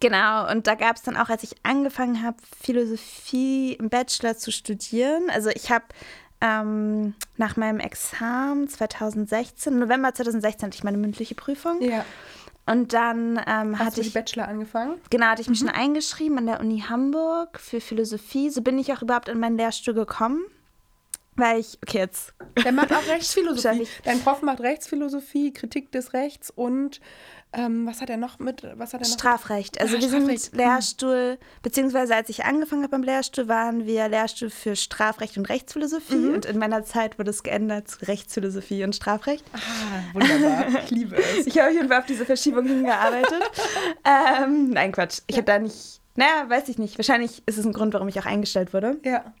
Genau, 0.00 0.50
und 0.50 0.66
da 0.66 0.74
gab 0.74 0.96
es 0.96 1.02
dann 1.02 1.16
auch, 1.16 1.28
als 1.28 1.42
ich 1.42 1.54
angefangen 1.62 2.22
habe, 2.22 2.36
Philosophie 2.62 3.74
im 3.74 3.88
Bachelor 3.88 4.36
zu 4.36 4.50
studieren. 4.52 5.30
Also 5.30 5.50
ich 5.50 5.70
habe 5.70 5.84
ähm, 6.40 7.14
nach 7.36 7.56
meinem 7.56 7.80
Examen 7.80 8.68
2016, 8.68 9.72
im 9.72 9.78
November 9.80 10.14
2016 10.14 10.66
hatte 10.66 10.76
ich 10.76 10.84
meine 10.84 10.98
mündliche 10.98 11.34
Prüfung. 11.34 11.80
ja. 11.82 12.04
Und 12.66 12.92
dann 12.92 13.40
ähm, 13.46 13.78
Hast 13.78 13.86
hatte 13.86 14.00
ich, 14.02 14.12
Bachelor 14.12 14.46
angefangen? 14.46 15.00
genau, 15.08 15.24
hatte 15.24 15.40
ich 15.40 15.48
mich 15.48 15.58
schon 15.58 15.70
eingeschrieben 15.70 16.36
an 16.36 16.44
der 16.44 16.60
Uni 16.60 16.84
Hamburg 16.86 17.58
für 17.58 17.80
Philosophie. 17.80 18.50
So 18.50 18.60
bin 18.60 18.78
ich 18.78 18.92
auch 18.92 19.00
überhaupt 19.00 19.30
in 19.30 19.40
meinen 19.40 19.56
Lehrstuhl 19.56 19.94
gekommen. 19.94 20.44
Weil 21.34 21.60
ich, 21.60 21.78
okay, 21.82 21.96
jetzt 21.98 22.34
Der 22.62 22.72
macht 22.72 22.92
auch 22.92 23.06
Rechtsphilosophie. 23.08 23.86
Dein 24.04 24.20
Prof 24.20 24.42
macht 24.42 24.60
Rechtsphilosophie, 24.60 25.54
Kritik 25.54 25.92
des 25.92 26.12
Rechts 26.12 26.50
und 26.54 27.00
ähm, 27.52 27.86
was 27.86 28.00
hat 28.00 28.10
er 28.10 28.16
noch 28.18 28.38
mit? 28.38 28.62
Was 28.76 28.92
hat 28.92 29.00
er 29.00 29.06
noch? 29.08 29.14
Strafrecht. 29.14 29.80
Also 29.80 29.96
Ah, 29.96 30.00
wir 30.00 30.08
Strafrecht. 30.08 30.40
sind 30.42 30.56
Lehrstuhl, 30.56 31.38
beziehungsweise 31.62 32.14
als 32.14 32.28
ich 32.28 32.44
angefangen 32.44 32.82
habe 32.82 32.90
beim 32.90 33.02
Lehrstuhl, 33.02 33.48
waren 33.48 33.86
wir 33.86 34.08
Lehrstuhl 34.08 34.50
für 34.50 34.76
Strafrecht 34.76 35.36
und 35.38 35.48
Rechtsphilosophie. 35.48 36.14
Mhm. 36.16 36.34
Und 36.34 36.44
in 36.46 36.58
meiner 36.58 36.84
Zeit 36.84 37.18
wurde 37.18 37.30
es 37.30 37.42
geändert 37.42 37.88
zu 37.88 38.04
Rechtsphilosophie 38.06 38.84
und 38.84 38.94
Strafrecht. 38.94 39.44
Ah, 39.54 39.58
wunderbar. 40.14 40.82
Ich 40.84 40.90
liebe 40.90 41.16
es. 41.16 41.46
Ich 41.46 41.58
habe 41.58 41.68
auf 41.68 41.74
jeden 41.74 41.88
Fall 41.88 42.00
auf 42.00 42.06
diese 42.06 42.24
Verschiebung 42.26 42.66
hingearbeitet. 42.66 43.42
ähm, 44.04 44.70
nein, 44.70 44.92
Quatsch. 44.92 45.20
Ich 45.26 45.36
habe 45.36 45.46
da 45.46 45.58
nicht, 45.58 46.00
naja, 46.16 46.48
weiß 46.48 46.68
ich 46.68 46.78
nicht. 46.78 46.98
Wahrscheinlich 46.98 47.42
ist 47.46 47.58
es 47.58 47.64
ein 47.64 47.72
Grund, 47.72 47.94
warum 47.94 48.08
ich 48.08 48.18
auch 48.20 48.26
eingestellt 48.26 48.72
wurde. 48.74 48.98
Ja. 49.04 49.32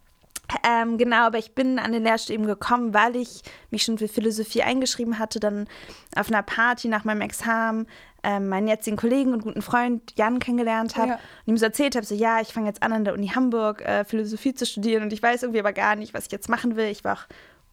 Ähm, 0.66 0.96
genau, 0.96 1.26
aber 1.26 1.38
ich 1.38 1.54
bin 1.54 1.78
an 1.78 1.92
den 1.92 2.02
Lehrstuhl 2.04 2.34
eben 2.34 2.46
gekommen, 2.46 2.94
weil 2.94 3.16
ich 3.16 3.42
mich 3.70 3.82
schon 3.82 3.98
für 3.98 4.08
Philosophie 4.08 4.62
eingeschrieben 4.62 5.18
hatte, 5.18 5.40
dann 5.40 5.68
auf 6.16 6.28
einer 6.28 6.42
Party 6.42 6.88
nach 6.88 7.04
meinem 7.04 7.20
Examen 7.20 7.86
ähm, 8.22 8.48
meinen 8.48 8.66
jetzigen 8.66 8.96
Kollegen 8.96 9.32
und 9.32 9.42
guten 9.42 9.62
Freund 9.62 10.14
Jan 10.16 10.38
kennengelernt 10.38 10.96
habe 10.96 11.10
Ja. 11.10 11.14
und 11.46 11.52
ihm 11.52 11.56
so 11.58 11.66
erzählt 11.66 11.94
habe, 11.96 12.04
so 12.06 12.14
ja, 12.14 12.40
ich 12.40 12.48
fange 12.48 12.66
jetzt 12.66 12.82
an 12.82 12.92
an 12.92 13.04
der 13.04 13.14
Uni 13.14 13.28
Hamburg 13.28 13.82
äh, 13.82 14.04
Philosophie 14.04 14.54
zu 14.54 14.66
studieren 14.66 15.02
und 15.04 15.12
ich 15.12 15.22
weiß 15.22 15.42
irgendwie 15.42 15.60
aber 15.60 15.72
gar 15.72 15.94
nicht, 15.96 16.14
was 16.14 16.26
ich 16.26 16.32
jetzt 16.32 16.48
machen 16.48 16.76
will. 16.76 16.86
Ich 16.86 17.04
war 17.04 17.14
auch 17.14 17.24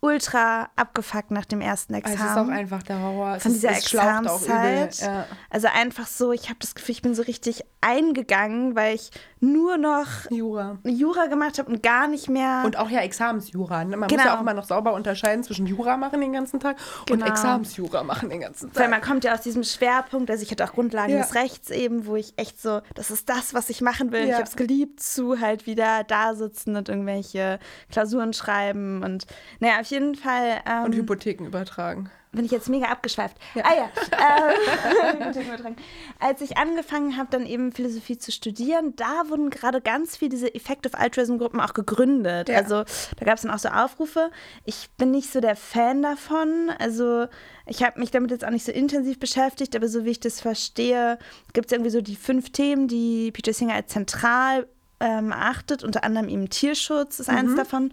ultra 0.01 0.69
abgefuckt 0.75 1.31
nach 1.31 1.45
dem 1.45 1.61
ersten 1.61 1.93
Examen 1.95 2.15
es 2.19 2.31
ist 2.31 2.37
auch 2.37 2.47
einfach 2.47 2.83
der 2.83 3.01
Horror. 3.01 3.35
Es, 3.37 3.43
von 3.43 3.53
dieser. 3.53 3.71
Examenszeit. 3.71 4.97
Ja. 4.99 5.25
Also 5.49 5.67
einfach 5.73 6.07
so, 6.07 6.31
ich 6.31 6.45
habe 6.49 6.59
das 6.59 6.75
Gefühl, 6.75 6.93
ich 6.93 7.01
bin 7.01 7.15
so 7.15 7.23
richtig 7.23 7.63
eingegangen, 7.81 8.75
weil 8.75 8.95
ich 8.95 9.11
nur 9.39 9.77
noch 9.77 10.07
Jura. 10.31 10.77
Jura 10.83 11.27
gemacht 11.27 11.59
habe 11.59 11.71
und 11.71 11.83
gar 11.83 12.07
nicht 12.07 12.29
mehr. 12.29 12.63
Und 12.65 12.77
auch 12.77 12.89
ja 12.89 13.01
Examensjura. 13.01 13.83
ne? 13.83 13.91
Man 13.97 13.99
muss 14.01 14.09
Genau. 14.09 14.23
ja 14.23 14.35
auch 14.37 14.41
immer 14.41 14.53
noch 14.53 14.65
sauber 14.65 14.93
unterscheiden 14.93 15.43
zwischen 15.43 15.67
Jura 15.67 15.97
machen 15.97 16.19
den 16.21 16.33
ganzen 16.33 16.59
Tag 16.59 16.77
und 17.01 17.19
Genau. 17.19 17.27
Examensjura 17.27 18.03
machen 18.03 18.29
den 18.29 18.41
ganzen 18.41 18.69
weil 18.75 18.83
Tag. 18.83 18.91
man 18.91 19.01
kommt 19.01 19.23
ja 19.23 19.33
aus 19.33 19.41
diesem 19.41 19.63
Schwerpunkt, 19.63 20.29
also 20.31 20.41
ich 20.43 20.49
hatte 20.51 20.63
auch 20.65 20.73
Grundlagen 20.73 21.13
Ja. 21.13 21.21
des 21.21 21.35
Rechts 21.35 21.69
eben, 21.69 22.05
wo 22.07 22.15
ich 22.15 22.33
echt 22.37 22.59
so, 22.59 22.81
das 22.95 23.11
ist 23.11 23.29
das, 23.29 23.53
was 23.53 23.69
ich 23.69 23.81
machen 23.81 24.11
will. 24.11 24.23
Ich 24.23 24.29
Ja. 24.29 24.35
habe 24.35 24.45
es 24.45 24.55
geliebt, 24.55 24.99
zu 25.01 25.39
halt 25.39 25.65
wieder 25.67 26.03
da 26.03 26.33
sitzen 26.35 26.75
und 26.75 26.89
irgendwelche 26.89 27.59
Klausuren 27.91 28.33
schreiben 28.33 29.03
und 29.03 29.25
naja, 29.59 29.79
auf 29.86 29.92
jeden 29.92 30.15
Fall 30.15 30.62
ähm, 30.68 30.86
und 30.86 30.96
Hypotheken 30.96 31.46
übertragen. 31.46 32.10
bin 32.32 32.44
ich 32.44 32.51
jetzt 32.51 32.70
mega 32.70 32.88
abgeschweift. 32.88 33.38
Ah 33.56 33.74
ja. 33.75 33.89
Ähm, 34.15 35.20
Hypotheken 35.20 35.48
übertragen. 35.48 35.75
Als 36.20 36.42
ich 36.42 36.58
angefangen 36.58 37.18
habe, 37.18 37.27
dann 37.30 37.46
eben 37.46 37.72
Philosophie 37.72 38.18
zu 38.18 38.32
studieren, 38.32 38.96
da 38.96 39.30
wurden 39.30 39.51
gerade 39.51 39.82
ganz 39.82 40.18
viel 40.18 40.30
diese 40.30 40.54
Effective 40.56 40.98
Altruism 40.98 41.38
Gruppen 41.38 41.60
auch 41.60 41.74
gegründet. 41.74 42.50
Ja. 42.50 42.58
Also 42.58 42.84
da 43.18 43.25
gab 43.25 43.36
es 43.36 43.44
dann 43.44 43.51
auch 43.51 43.60
so 43.60 43.70
Aufrufe. 43.70 44.32
Ich 44.63 44.89
bin 44.98 45.12
nicht 45.12 45.32
so 45.32 45.39
der 45.39 45.56
Fan 45.56 46.01
davon. 46.01 46.72
Also 46.80 47.27
ich 47.68 47.84
habe 47.84 48.00
mich 48.00 48.10
damit 48.10 48.32
jetzt 48.32 48.44
auch 48.44 48.50
nicht 48.50 48.65
so 48.65 48.72
intensiv 48.72 49.20
beschäftigt, 49.20 49.75
aber 49.75 49.88
so 49.88 50.04
wie 50.06 50.12
ich 50.12 50.20
das 50.20 50.42
verstehe, 50.42 51.20
gibt 51.54 51.68
es 51.68 51.72
irgendwie 51.72 51.92
so 51.92 52.01
die 52.01 52.15
fünf 52.15 52.51
Themen, 52.51 52.88
die 52.88 53.32
Peter 53.32 53.54
Singer 53.54 53.75
als 53.75 53.89
zentral 53.89 54.65
ähm, 55.00 55.32
achtet. 55.32 55.84
Unter 55.84 56.04
anderem 56.04 56.30
eben 56.30 56.50
Tierschutz 56.50 57.20
ist 57.20 57.30
eins 57.30 57.56
davon. 57.56 57.92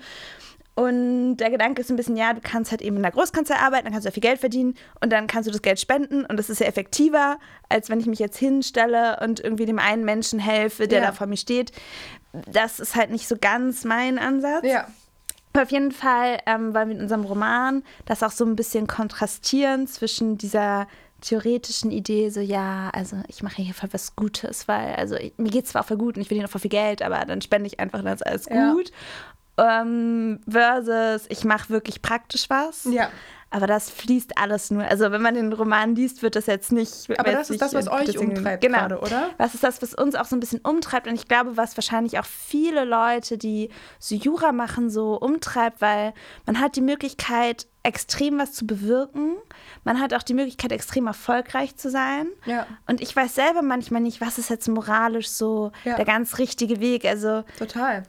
Und 0.74 1.36
der 1.36 1.50
Gedanke 1.50 1.82
ist 1.82 1.90
ein 1.90 1.96
bisschen, 1.96 2.16
ja, 2.16 2.32
du 2.32 2.40
kannst 2.40 2.70
halt 2.70 2.80
eben 2.80 2.96
in 2.96 3.02
der 3.02 3.12
Großkanzlei 3.12 3.56
arbeiten, 3.56 3.84
dann 3.84 3.92
kannst 3.92 4.06
du 4.06 4.08
ja 4.08 4.12
viel 4.14 4.22
Geld 4.22 4.40
verdienen 4.40 4.74
und 5.02 5.12
dann 5.12 5.26
kannst 5.26 5.46
du 5.46 5.52
das 5.52 5.60
Geld 5.60 5.78
spenden 5.78 6.24
und 6.24 6.38
das 6.38 6.48
ist 6.48 6.60
ja 6.60 6.66
effektiver, 6.66 7.38
als 7.68 7.90
wenn 7.90 8.00
ich 8.00 8.06
mich 8.06 8.18
jetzt 8.18 8.38
hinstelle 8.38 9.18
und 9.22 9.38
irgendwie 9.40 9.66
dem 9.66 9.78
einen 9.78 10.04
Menschen 10.04 10.38
helfe, 10.38 10.88
der 10.88 11.00
Ja. 11.00 11.06
da 11.08 11.12
vor 11.12 11.26
mir 11.26 11.36
steht. 11.36 11.72
Das 12.50 12.80
ist 12.80 12.96
halt 12.96 13.10
nicht 13.10 13.28
so 13.28 13.36
ganz 13.38 13.84
mein 13.84 14.18
Ansatz. 14.18 14.64
Ja. 14.64 14.86
Auf 15.54 15.70
jeden 15.70 15.92
Fall 15.92 16.38
ähm, 16.46 16.74
wollen 16.74 16.88
wir 16.88 16.96
in 16.96 17.02
unserem 17.02 17.24
Roman 17.24 17.82
das 18.06 18.22
auch 18.22 18.30
so 18.30 18.46
ein 18.46 18.56
bisschen 18.56 18.86
kontrastieren 18.86 19.86
zwischen 19.86 20.38
dieser 20.38 20.88
theoretischen 21.20 21.90
Idee, 21.90 22.30
so 22.30 22.40
ja, 22.40 22.90
also 22.94 23.16
ich 23.28 23.42
mache 23.42 23.60
hier 23.62 23.74
voll 23.74 23.90
was 23.92 24.16
Gutes, 24.16 24.66
weil 24.66 24.94
also 24.94 25.14
ich, 25.16 25.34
mir 25.36 25.50
geht 25.50 25.68
zwar 25.68 25.82
auch 25.82 25.86
voll 25.86 25.98
gut 25.98 26.16
und 26.16 26.22
ich 26.22 26.28
verdiene 26.28 26.46
auch 26.46 26.50
voll 26.50 26.62
viel 26.62 26.70
Geld, 26.70 27.02
aber 27.02 27.22
dann 27.26 27.42
spende 27.42 27.66
ich 27.68 27.78
einfach, 27.78 28.02
dann 28.02 28.14
ist 28.14 28.26
alles 28.26 28.46
Ja. 28.50 28.72
gut. 28.72 28.90
Ähm, 29.58 30.40
versus 30.48 31.26
ich 31.28 31.44
mache 31.44 31.68
wirklich 31.70 32.02
praktisch 32.02 32.48
was. 32.48 32.84
Ja. 32.84 33.08
Aber 33.54 33.66
das 33.66 33.90
fließt 33.90 34.38
alles 34.38 34.70
nur. 34.70 34.82
Also 34.82 35.12
wenn 35.12 35.20
man 35.20 35.34
den 35.34 35.52
Roman 35.52 35.94
liest, 35.94 36.22
wird 36.22 36.36
das 36.36 36.46
jetzt 36.46 36.72
nicht. 36.72 37.10
Aber 37.20 37.32
das 37.32 37.50
ist 37.50 37.60
das, 37.60 37.74
was 37.74 37.86
euch 37.86 38.06
deswegen- 38.06 38.34
umtreibt 38.38 38.62
genau. 38.62 38.78
gerade, 38.78 38.98
oder? 39.00 39.28
Was 39.36 39.52
ist 39.52 39.62
das, 39.62 39.82
was 39.82 39.92
uns 39.92 40.14
auch 40.14 40.24
so 40.24 40.34
ein 40.34 40.40
bisschen 40.40 40.60
umtreibt? 40.62 41.06
Und 41.06 41.12
ich 41.16 41.28
glaube, 41.28 41.58
was 41.58 41.76
wahrscheinlich 41.76 42.18
auch 42.18 42.24
viele 42.24 42.84
Leute, 42.86 43.36
die 43.36 43.68
so 43.98 44.14
Jura 44.14 44.52
machen, 44.52 44.88
so 44.88 45.16
umtreibt, 45.20 45.82
weil 45.82 46.14
man 46.46 46.60
hat 46.60 46.76
die 46.76 46.80
Möglichkeit, 46.80 47.66
extrem 47.82 48.38
was 48.38 48.52
zu 48.52 48.66
bewirken. 48.66 49.34
Man 49.84 50.00
hat 50.00 50.14
auch 50.14 50.22
die 50.22 50.32
Möglichkeit, 50.34 50.72
extrem 50.72 51.06
erfolgreich 51.06 51.76
zu 51.76 51.90
sein. 51.90 52.28
Ja. 52.46 52.66
Und 52.86 53.02
ich 53.02 53.14
weiß 53.14 53.34
selber 53.34 53.60
manchmal 53.60 54.00
nicht, 54.00 54.22
was 54.22 54.38
ist 54.38 54.48
jetzt 54.48 54.66
moralisch 54.68 55.28
so 55.28 55.72
Ja. 55.84 55.96
der 55.96 56.06
ganz 56.06 56.38
richtige 56.38 56.80
Weg. 56.80 57.04
Also 57.04 57.44
Total. 57.58 58.04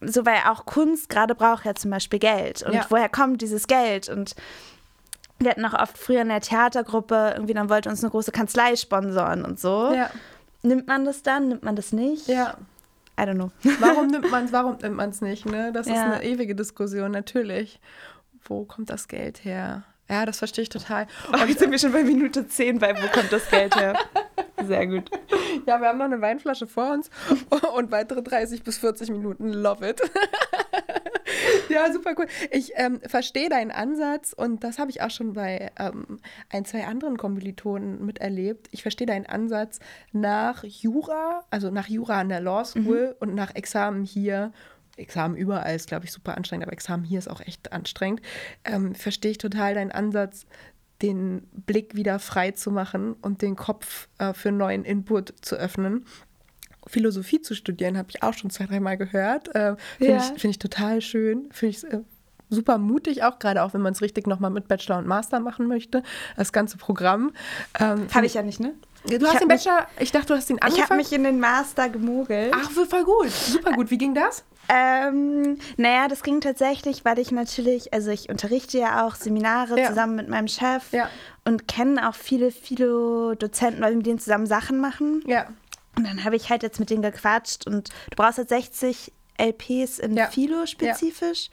So, 0.00 0.24
weil 0.26 0.38
auch 0.48 0.66
Kunst 0.66 1.08
gerade 1.08 1.34
braucht 1.34 1.64
ja 1.64 1.74
zum 1.74 1.90
Beispiel 1.90 2.18
Geld. 2.18 2.62
Und 2.62 2.74
Ja. 2.74 2.86
woher 2.88 3.08
kommt 3.08 3.42
dieses 3.42 3.66
Geld? 3.66 4.08
Und 4.08 4.34
wir 5.38 5.50
hatten 5.50 5.64
auch 5.64 5.74
oft 5.74 5.96
früher 5.96 6.20
in 6.22 6.28
der 6.28 6.40
Theatergruppe, 6.40 7.32
irgendwie 7.34 7.54
dann 7.54 7.68
wollte 7.70 7.88
uns 7.88 8.02
eine 8.02 8.10
große 8.10 8.32
Kanzlei 8.32 8.76
sponsoren 8.76 9.44
und 9.44 9.58
so. 9.58 9.92
Ja. 9.94 10.10
Nimmt 10.62 10.86
man 10.86 11.04
das 11.04 11.22
dann? 11.22 11.48
Nimmt 11.48 11.62
man 11.62 11.76
das 11.76 11.92
nicht? 11.92 12.26
Ja. 12.28 12.56
I 13.18 13.22
don't 13.24 13.34
know. 13.34 13.50
Warum 13.80 14.08
nimmt 14.08 14.30
man 14.30 14.44
es, 14.46 14.52
warum 14.52 14.76
nimmt 14.80 14.96
man 14.96 15.10
es 15.10 15.20
nicht? 15.20 15.44
Ne? 15.46 15.72
Das 15.72 15.86
ist 15.86 15.94
Ja. 15.94 16.04
eine 16.12 16.22
ewige 16.24 16.54
Diskussion, 16.54 17.10
natürlich. 17.10 17.80
Wo 18.44 18.64
kommt 18.64 18.88
das 18.90 19.08
Geld 19.08 19.44
her? 19.44 19.82
Ja, 20.10 20.26
das 20.26 20.38
verstehe 20.38 20.62
ich 20.62 20.68
total. 20.68 21.06
Und 21.32 21.48
jetzt 21.48 21.60
sind 21.60 21.70
wir 21.70 21.78
schon 21.78 21.92
bei 21.92 22.02
Minute 22.02 22.46
10 22.46 22.80
bei 22.80 22.94
Wo 23.00 23.06
kommt 23.08 23.30
das 23.30 23.48
Geld 23.48 23.76
her? 23.76 23.94
Sehr 24.66 24.86
gut. 24.88 25.08
Ja, 25.66 25.80
wir 25.80 25.88
haben 25.88 25.98
noch 25.98 26.06
eine 26.06 26.20
Weinflasche 26.20 26.66
vor 26.66 26.92
uns 26.92 27.10
und 27.76 27.92
weitere 27.92 28.22
30 28.22 28.64
bis 28.64 28.78
40 28.78 29.10
Minuten. 29.10 29.52
Love 29.52 29.88
it. 29.88 30.00
ja, 31.68 31.92
super 31.92 32.14
cool. 32.18 32.26
Ich 32.50 32.72
ähm, 32.74 33.00
verstehe 33.06 33.48
deinen 33.48 33.70
Ansatz 33.70 34.32
und 34.32 34.64
das 34.64 34.78
habe 34.80 34.90
ich 34.90 35.00
auch 35.00 35.10
schon 35.10 35.34
bei 35.34 35.70
ähm, 35.78 36.18
ein, 36.50 36.64
zwei 36.64 36.86
anderen 36.86 37.16
Kommilitonen 37.16 38.04
miterlebt. 38.04 38.68
Ich 38.72 38.82
verstehe 38.82 39.06
deinen 39.06 39.26
Ansatz 39.26 39.78
nach 40.12 40.64
Jura, 40.64 41.44
also 41.50 41.70
nach 41.70 41.88
Jura 41.88 42.20
an 42.20 42.28
der 42.28 42.40
Law 42.40 42.64
School 42.64 43.16
und 43.20 43.34
nach 43.34 43.54
Examen 43.54 44.04
hier. 44.04 44.52
Examen 45.00 45.36
überall 45.36 45.74
ist, 45.74 45.88
glaube 45.88 46.04
ich, 46.04 46.12
super 46.12 46.36
anstrengend, 46.36 46.64
aber 46.66 46.72
Examen 46.72 47.04
hier 47.04 47.18
ist 47.18 47.28
auch 47.28 47.40
echt 47.40 47.72
anstrengend. 47.72 48.20
Ähm, 48.64 48.94
verstehe 48.94 49.32
ich 49.32 49.38
total 49.38 49.74
deinen 49.74 49.90
Ansatz, 49.92 50.46
den 51.02 51.48
Blick 51.52 51.94
wieder 51.96 52.18
frei 52.18 52.50
zu 52.50 52.70
machen 52.70 53.14
und 53.22 53.42
den 53.42 53.56
Kopf 53.56 54.08
äh, 54.18 54.34
für 54.34 54.52
neuen 54.52 54.84
Input 54.84 55.32
zu 55.40 55.56
öffnen. 55.56 56.04
Philosophie 56.86 57.40
zu 57.42 57.54
studieren, 57.54 57.96
habe 57.98 58.08
ich 58.10 58.22
auch 58.22 58.34
schon 58.34 58.50
zwei, 58.50 58.66
dreimal 58.66 58.96
gehört. 58.96 59.54
Äh, 59.54 59.76
Finde 59.98 60.12
Ja. 60.12 60.18
ich, 60.18 60.40
find 60.40 60.52
ich 60.52 60.58
total 60.58 61.00
schön. 61.00 61.48
Finde 61.52 61.76
ich 61.76 61.84
äh, 61.84 62.00
super 62.48 62.78
mutig 62.78 63.22
auch, 63.22 63.38
gerade 63.38 63.62
auch 63.62 63.74
wenn 63.74 63.80
man 63.82 63.92
es 63.92 64.02
richtig 64.02 64.26
nochmal 64.26 64.50
mit 64.50 64.66
Bachelor 64.68 64.98
und 64.98 65.06
Master 65.06 65.40
machen 65.40 65.66
möchte. 65.68 66.02
Das 66.36 66.52
ganze 66.52 66.78
Programm. 66.78 67.32
Ähm, 67.78 68.06
Habe 68.12 68.26
ich 68.26 68.34
ja 68.34 68.42
nicht, 68.42 68.60
ne? 68.60 68.74
Du 69.06 69.14
Ich 69.16 69.22
hast 69.24 69.40
den 69.40 69.48
mich- 69.48 69.64
Bachelor, 69.64 69.86
ich 69.98 70.12
dachte, 70.12 70.26
du 70.28 70.34
hast 70.34 70.50
den 70.50 70.56
Ich 70.56 70.62
habe 70.64 70.74
angefangen. 70.74 70.98
mich 70.98 71.12
in 71.12 71.24
den 71.24 71.38
Master 71.40 71.88
gemogelt. 71.88 72.52
Ach, 72.54 72.70
voll 72.70 73.04
gut. 73.04 73.30
Super 73.30 73.72
gut. 73.72 73.90
Wie 73.90 73.96
ging 73.98 74.14
das? 74.14 74.44
Ähm, 74.72 75.58
naja, 75.76 76.06
das 76.06 76.22
ging 76.22 76.40
tatsächlich, 76.40 77.04
weil 77.04 77.18
ich 77.18 77.32
natürlich, 77.32 77.92
also 77.92 78.10
ich 78.10 78.28
unterrichte 78.28 78.78
ja 78.78 79.04
auch 79.04 79.16
Seminare 79.16 79.78
Ja. 79.80 79.88
zusammen 79.88 80.14
mit 80.14 80.28
meinem 80.28 80.46
Chef 80.46 80.92
Ja. 80.92 81.08
und 81.44 81.66
kenne 81.66 82.08
auch 82.08 82.14
viele, 82.14 82.52
viele 82.52 83.34
Dozenten, 83.36 83.80
weil 83.82 83.90
wir 83.90 83.96
mit 83.96 84.06
denen 84.06 84.18
zusammen 84.20 84.46
Sachen 84.46 84.78
machen. 84.78 85.22
Ja. 85.26 85.46
Und 85.96 86.06
dann 86.06 86.22
habe 86.24 86.36
ich 86.36 86.50
halt 86.50 86.62
jetzt 86.62 86.78
mit 86.78 86.88
denen 86.90 87.02
gequatscht 87.02 87.66
und 87.66 87.88
du 88.10 88.16
brauchst 88.16 88.38
halt 88.38 88.48
60 88.48 89.12
LPs 89.38 89.98
in 89.98 90.16
Ja. 90.16 90.26
Philo 90.28 90.66
spezifisch. 90.66 91.50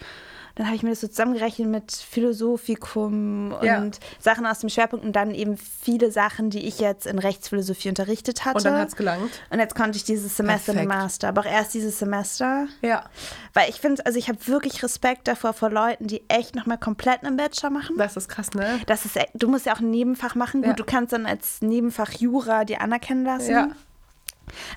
Dann 0.57 0.65
habe 0.65 0.75
ich 0.75 0.83
mir 0.83 0.89
das 0.89 1.01
so 1.01 1.07
zusammengerechnet 1.07 1.67
mit 1.69 1.91
Philosophikum 1.91 3.51
und 3.53 3.63
Ja. 3.65 3.83
Sachen 4.19 4.45
aus 4.45 4.59
dem 4.59 4.69
Schwerpunkt 4.69 5.05
und 5.05 5.15
dann 5.15 5.31
eben 5.33 5.55
viele 5.57 6.11
Sachen, 6.11 6.49
die 6.49 6.65
ich 6.67 6.79
jetzt 6.79 7.05
in 7.05 7.19
Rechtsphilosophie 7.19 7.89
unterrichtet 7.89 8.43
hatte. 8.45 8.57
Und 8.57 8.65
dann 8.65 8.77
hat 8.79 8.87
es 8.89 8.95
gelangt. 8.95 9.29
Und 9.49 9.59
jetzt 9.59 9.75
konnte 9.75 9.97
ich 9.97 10.03
dieses 10.03 10.35
Semester 10.35 10.73
den 10.73 10.87
Perfekt. 10.87 11.01
Master, 11.03 11.27
aber 11.29 11.41
auch 11.41 11.45
erst 11.45 11.73
dieses 11.73 11.99
Semester. 11.99 12.67
Ja. 12.81 13.05
Weil 13.53 13.69
ich 13.69 13.79
finde, 13.79 14.05
also 14.05 14.17
ich 14.17 14.29
habe 14.29 14.39
wirklich 14.47 14.81
Respekt 14.83 15.27
davor 15.27 15.53
vor 15.53 15.69
Leuten, 15.69 16.07
die 16.07 16.23
echt 16.29 16.55
nochmal 16.55 16.77
komplett 16.77 17.23
einen 17.23 17.37
Bachelor 17.37 17.69
machen. 17.69 17.95
Das 17.97 18.17
ist 18.17 18.27
krass, 18.27 18.51
ne? 18.53 18.79
Das 18.87 19.05
ist, 19.05 19.15
e- 19.15 19.25
du 19.35 19.47
musst 19.47 19.65
ja 19.67 19.75
auch 19.75 19.79
ein 19.79 19.91
Nebenfach 19.91 20.35
machen. 20.35 20.61
Gut, 20.61 20.69
Ja. 20.69 20.73
du 20.75 20.83
kannst 20.83 21.13
dann 21.13 21.25
als 21.25 21.61
Nebenfach 21.61 22.11
Jura 22.13 22.65
dir 22.65 22.81
anerkennen 22.81 23.23
lassen. 23.25 23.51
Ja. 23.51 23.67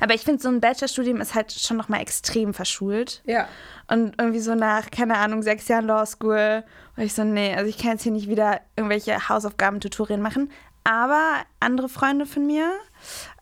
Aber 0.00 0.14
ich 0.14 0.22
finde, 0.22 0.42
so 0.42 0.48
ein 0.48 0.60
Bachelorstudium 0.60 1.20
ist 1.20 1.34
halt 1.34 1.52
schon 1.52 1.76
nochmal 1.76 2.00
extrem 2.00 2.54
verschult. 2.54 3.22
Ja. 3.24 3.48
Und 3.88 4.14
irgendwie 4.18 4.40
so 4.40 4.54
nach, 4.54 4.90
keine 4.90 5.16
Ahnung, 5.18 5.42
sechs 5.42 5.68
Jahren 5.68 5.86
Law 5.86 6.04
School, 6.06 6.64
war 6.96 7.04
ich 7.04 7.14
so, 7.14 7.24
nee, 7.24 7.54
also 7.54 7.68
ich 7.68 7.78
kann 7.78 7.92
jetzt 7.92 8.02
hier 8.02 8.12
nicht 8.12 8.28
wieder 8.28 8.60
irgendwelche 8.76 9.28
Hausaufgaben-Tutorien 9.28 10.20
machen. 10.20 10.50
Aber 10.82 11.20
andere 11.60 11.90
Freunde 11.90 12.24
von 12.24 12.46
mir 12.46 12.72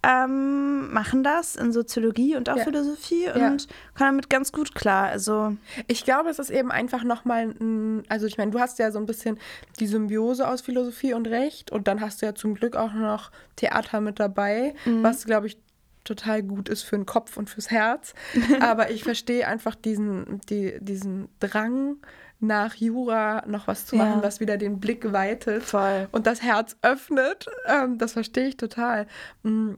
ähm, 0.03 0.93
machen 0.93 1.23
das 1.23 1.57
in 1.57 1.73
Soziologie 1.73 2.37
und 2.37 2.49
auch 2.51 2.57
Ja. 2.57 2.65
Philosophie 2.65 3.27
Ja. 3.27 3.33
und 3.49 3.69
kommen 3.97 4.11
damit 4.11 4.31
ganz 4.31 4.53
gut 4.53 4.75
klar. 4.75 5.07
Also 5.09 5.57
Ich 5.87 6.05
glaube, 6.05 6.31
es 6.31 6.39
ist 6.39 6.51
eben 6.51 6.71
einfach 6.71 7.05
nochmal 7.05 7.55
ein, 7.61 8.03
also 8.09 8.27
ich 8.27 8.39
meine, 8.39 8.51
du 8.51 8.59
hast 8.61 8.79
ja 8.79 8.91
so 8.91 8.99
ein 8.99 9.07
bisschen 9.07 9.39
die 9.79 9.87
Symbiose 9.87 10.49
aus 10.49 10.63
Philosophie 10.63 11.15
und 11.15 11.29
Recht 11.29 11.71
und 11.71 11.89
dann 11.89 12.01
hast 12.01 12.23
du 12.23 12.27
ja 12.27 12.35
zum 12.35 12.55
Glück 12.55 12.77
auch 12.77 12.93
noch 12.93 13.31
Theater 13.57 14.01
mit 14.01 14.19
dabei, 14.21 14.75
was, 15.03 15.25
glaube 15.25 15.47
ich, 15.49 15.59
total 16.09 16.43
gut 16.43 16.69
ist 16.69 16.83
für 16.83 16.97
den 16.97 17.07
Kopf 17.07 17.37
und 17.37 17.49
fürs 17.51 17.71
Herz. 17.71 18.15
Aber 18.61 18.91
ich 18.91 19.05
verstehe 19.05 19.47
einfach 19.47 19.75
diesen, 19.75 20.41
die, 20.49 20.79
diesen 20.81 21.29
Drang 21.41 21.97
nach 22.41 22.75
Jura 22.75 23.45
noch 23.47 23.67
was 23.67 23.87
zu 23.87 23.97
Ja. 23.97 24.05
machen, 24.05 24.23
was 24.23 24.41
wieder 24.41 24.57
den 24.57 24.79
Blick 24.81 25.13
weitet 25.13 25.63
Voll. 25.65 26.09
und 26.13 26.27
das 26.27 26.43
Herz 26.43 26.77
öffnet. 26.83 27.47
Ähm, 27.67 27.99
das 27.99 28.13
verstehe 28.13 28.49
ich 28.49 28.57
total. 28.57 29.07
Mm, 29.43 29.75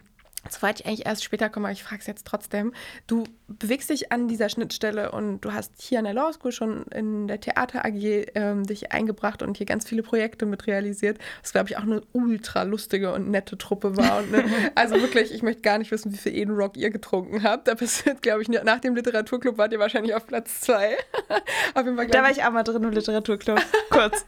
So 0.49 0.63
wollte 0.63 0.83
ich 0.83 0.87
eigentlich 0.87 1.07
erst 1.07 1.25
später 1.25 1.49
kommen, 1.51 1.67
aber 1.67 1.73
ich 1.73 1.83
frage 1.83 2.01
es 2.01 2.07
jetzt 2.07 2.27
trotzdem. 2.27 2.73
Du 3.07 3.25
bewegst 3.59 3.91
dich 3.91 4.13
an 4.13 4.29
dieser 4.29 4.49
Schnittstelle 4.49 5.11
und 5.11 5.41
du 5.41 5.53
hast 5.53 5.73
hier 5.81 5.99
an 5.99 6.05
der 6.05 6.15
Law 6.15 6.33
School 6.33 6.53
schon 6.53 6.85
in 6.87 7.27
der 7.27 7.41
Theater 7.41 7.85
AG 7.85 8.27
ähm, 8.35 8.65
dich 8.65 8.93
eingebracht 8.93 9.43
und 9.43 9.57
hier 9.57 9.67
ganz 9.67 9.87
viele 9.87 10.03
Projekte 10.03 10.47
mit 10.47 10.67
realisiert. 10.67 11.19
Was, 11.43 11.53
glaube 11.53 11.69
ich, 11.69 11.77
auch 11.77 11.83
eine 11.83 12.03
ultra 12.13 12.63
lustige 12.63 13.13
und 13.13 13.31
nette 13.31 13.59
Truppe 13.59 13.97
war. 13.97 14.19
Und, 14.19 14.31
ne, 14.31 14.45
also 14.75 14.95
wirklich, 14.97 15.33
ich 15.33 15.43
möchte 15.43 15.63
gar 15.63 15.79
nicht 15.79 15.91
wissen, 15.91 16.13
wie 16.13 16.17
viel 16.17 16.35
Edenrock 16.35 16.77
ihr 16.77 16.91
getrunken 16.91 17.43
habt. 17.43 17.67
Da 17.67 17.75
passiert, 17.75 18.23
glaube 18.23 18.43
ich, 18.43 18.49
nach 18.49 18.81
dem 18.81 18.95
Literaturclub 18.95 19.59
wart 19.59 19.73
ihr 19.73 19.79
wahrscheinlich 19.79 20.15
auf 20.15 20.27
Platz 20.27 20.61
zwei. 20.61 20.97
auf 21.75 21.85
jeden 21.85 21.97
Fall, 21.97 22.07
Da 22.07 22.23
war 22.23 22.31
ich 22.31 22.45
auch 22.45 22.53
mal 22.53 22.63
drin 22.63 22.83
im 22.83 22.91
Literaturclub. 22.91 23.61
Kurz. 23.91 24.25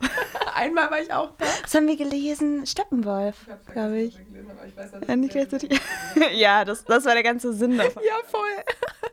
Einmal 0.55 0.91
war 0.91 1.01
ich 1.01 1.13
auch 1.13 1.31
da. 1.39 1.47
Was 1.63 1.75
haben 1.75 1.87
wir 1.87 1.97
gelesen? 1.97 2.67
Steppenwolf, 2.67 3.37
glaube 3.73 4.01
ich. 4.01 4.19
Ja, 5.07 5.17
nicht 5.17 5.33
gleichzeitig. 5.33 5.81
ja, 6.35 6.65
das, 6.65 6.85
das 6.85 7.05
war 7.05 7.15
der 7.15 7.23
ganze 7.23 7.53
Sinn 7.53 7.79
davon. 7.79 8.03
Ja, 8.05 8.15
voll. 8.27 8.41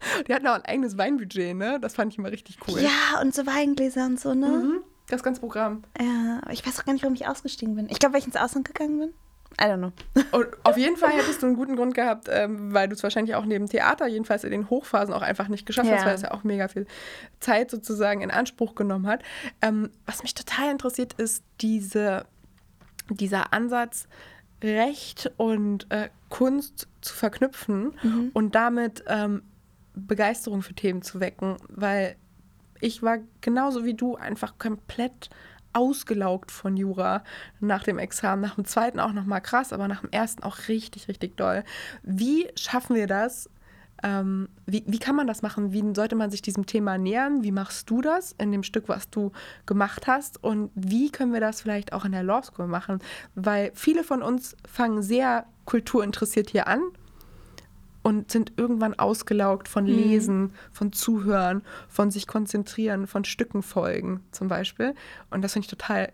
Die 0.27 0.33
hatten 0.33 0.47
auch 0.47 0.53
ein 0.55 0.65
eigenes 0.65 0.97
Weinbudget, 0.97 1.55
ne? 1.55 1.79
Das 1.79 1.95
fand 1.95 2.13
ich 2.13 2.19
immer 2.19 2.31
richtig 2.31 2.57
cool. 2.67 2.79
Ja, 2.81 3.21
und 3.21 3.33
so 3.33 3.45
Weingläser 3.45 4.05
und 4.05 4.19
so, 4.19 4.33
ne? 4.33 4.47
Mhm. 4.47 4.81
Das 5.07 5.23
ganze 5.23 5.41
Programm. 5.41 5.83
Ja, 5.99 6.39
aber 6.43 6.51
ich 6.53 6.65
weiß 6.65 6.79
auch 6.79 6.85
gar 6.85 6.93
nicht, 6.93 7.01
warum 7.01 7.15
ich 7.15 7.27
ausgestiegen 7.27 7.75
bin. 7.75 7.87
Ich 7.89 7.97
glaube, 7.99 8.13
weil 8.13 8.19
ich 8.21 8.27
ins 8.27 8.35
Ausland 8.35 8.65
gegangen 8.67 8.99
bin. 8.99 9.09
I 9.59 9.63
don't 9.63 9.77
know. 9.77 9.91
Und 10.37 10.47
auf 10.63 10.77
jeden 10.77 10.95
Fall 10.95 11.09
hättest 11.09 11.41
du 11.41 11.47
einen 11.47 11.55
guten 11.55 11.75
Grund 11.75 11.95
gehabt, 11.95 12.27
ähm, 12.29 12.71
weil 12.73 12.87
du 12.87 12.93
es 12.95 13.01
wahrscheinlich 13.03 13.33
auch 13.35 13.43
neben 13.45 13.67
Theater, 13.67 14.07
jedenfalls 14.07 14.43
in 14.43 14.51
den 14.51 14.69
Hochphasen, 14.69 15.13
auch 15.13 15.23
einfach 15.23 15.47
nicht 15.47 15.65
geschafft 15.65 15.89
hast, 15.91 16.01
Ja. 16.01 16.05
weil 16.05 16.15
es 16.15 16.21
ja 16.21 16.31
auch 16.31 16.43
mega 16.43 16.67
viel 16.67 16.85
Zeit 17.39 17.71
sozusagen 17.71 18.21
in 18.21 18.29
Anspruch 18.31 18.75
genommen 18.75 19.07
hat. 19.07 19.23
Ähm, 19.61 19.89
was 20.05 20.21
mich 20.21 20.35
total 20.35 20.69
interessiert, 20.71 21.13
ist 21.13 21.43
diese, 21.61 22.25
dieser 23.09 23.51
Ansatz, 23.51 24.07
Recht 24.63 25.31
und 25.37 25.87
äh, 25.89 26.09
Kunst 26.29 26.87
zu 27.01 27.13
verknüpfen 27.15 27.93
und 28.33 28.55
damit 28.55 29.03
ähm, 29.07 29.41
Begeisterung 29.99 30.61
für 30.61 30.73
Themen 30.73 31.01
zu 31.01 31.19
wecken, 31.19 31.57
weil 31.67 32.15
ich 32.81 33.03
war 33.03 33.19
genauso 33.41 33.85
wie 33.85 33.93
du 33.93 34.15
einfach 34.15 34.57
komplett 34.57 35.29
ausgelaugt 35.73 36.51
von 36.51 36.77
Jura 36.77 37.23
nach 37.59 37.83
dem 37.83 37.99
Examen, 37.99 38.41
nach 38.41 38.55
dem 38.55 38.65
zweiten 38.65 38.99
auch 38.99 39.13
noch 39.13 39.25
mal 39.25 39.39
krass, 39.39 39.71
aber 39.71 39.87
nach 39.87 40.01
dem 40.01 40.11
ersten 40.11 40.43
auch 40.43 40.67
richtig, 40.67 41.07
richtig 41.07 41.37
doll. 41.37 41.63
Wie 42.03 42.47
schaffen 42.55 42.95
wir 42.95 43.07
das, 43.07 43.49
Ähm, 44.01 44.47
wie, 44.65 44.85
wie 44.87 44.97
kann 44.97 45.17
man 45.17 45.27
das 45.27 45.41
machen? 45.41 45.73
Wie 45.73 45.83
sollte 45.93 46.15
man 46.15 46.31
sich 46.31 46.41
diesem 46.41 46.65
Thema 46.65 46.97
nähern? 46.97 47.43
Wie 47.43 47.51
machst 47.51 47.89
du 47.89 48.01
das 48.01 48.33
in 48.37 48.49
dem 48.53 48.63
Stück, 48.63 48.87
was 48.87 49.09
du 49.09 49.33
gemacht 49.65 50.07
hast? 50.07 50.41
Und 50.41 50.71
wie 50.73 51.11
können 51.11 51.33
wir 51.33 51.41
das 51.41 51.59
vielleicht 51.61 51.91
auch 51.91 52.05
in 52.05 52.13
der 52.13 52.23
Law 52.23 52.41
School 52.41 52.67
machen? 52.67 52.99
Weil 53.35 53.71
viele 53.73 54.05
von 54.05 54.21
uns 54.23 54.55
fangen 54.65 55.03
sehr 55.03 55.45
kulturinteressiert 55.65 56.49
hier 56.49 56.67
an 56.67 56.81
und 58.03 58.31
sind 58.31 58.53
irgendwann 58.57 58.97
ausgelaugt 58.97 59.67
von 59.67 59.83
Mhm. 59.85 59.91
Lesen, 59.91 60.53
von 60.71 60.93
Zuhören, 60.93 61.63
von 61.87 62.11
sich 62.11 62.27
konzentrieren, 62.27 63.07
von 63.07 63.23
Stücken 63.25 63.61
folgen 63.61 64.23
zum 64.31 64.47
Beispiel. 64.47 64.95
Und 65.29 65.41
das 65.41 65.53
finde 65.53 65.65
ich 65.65 65.69
total, 65.69 66.11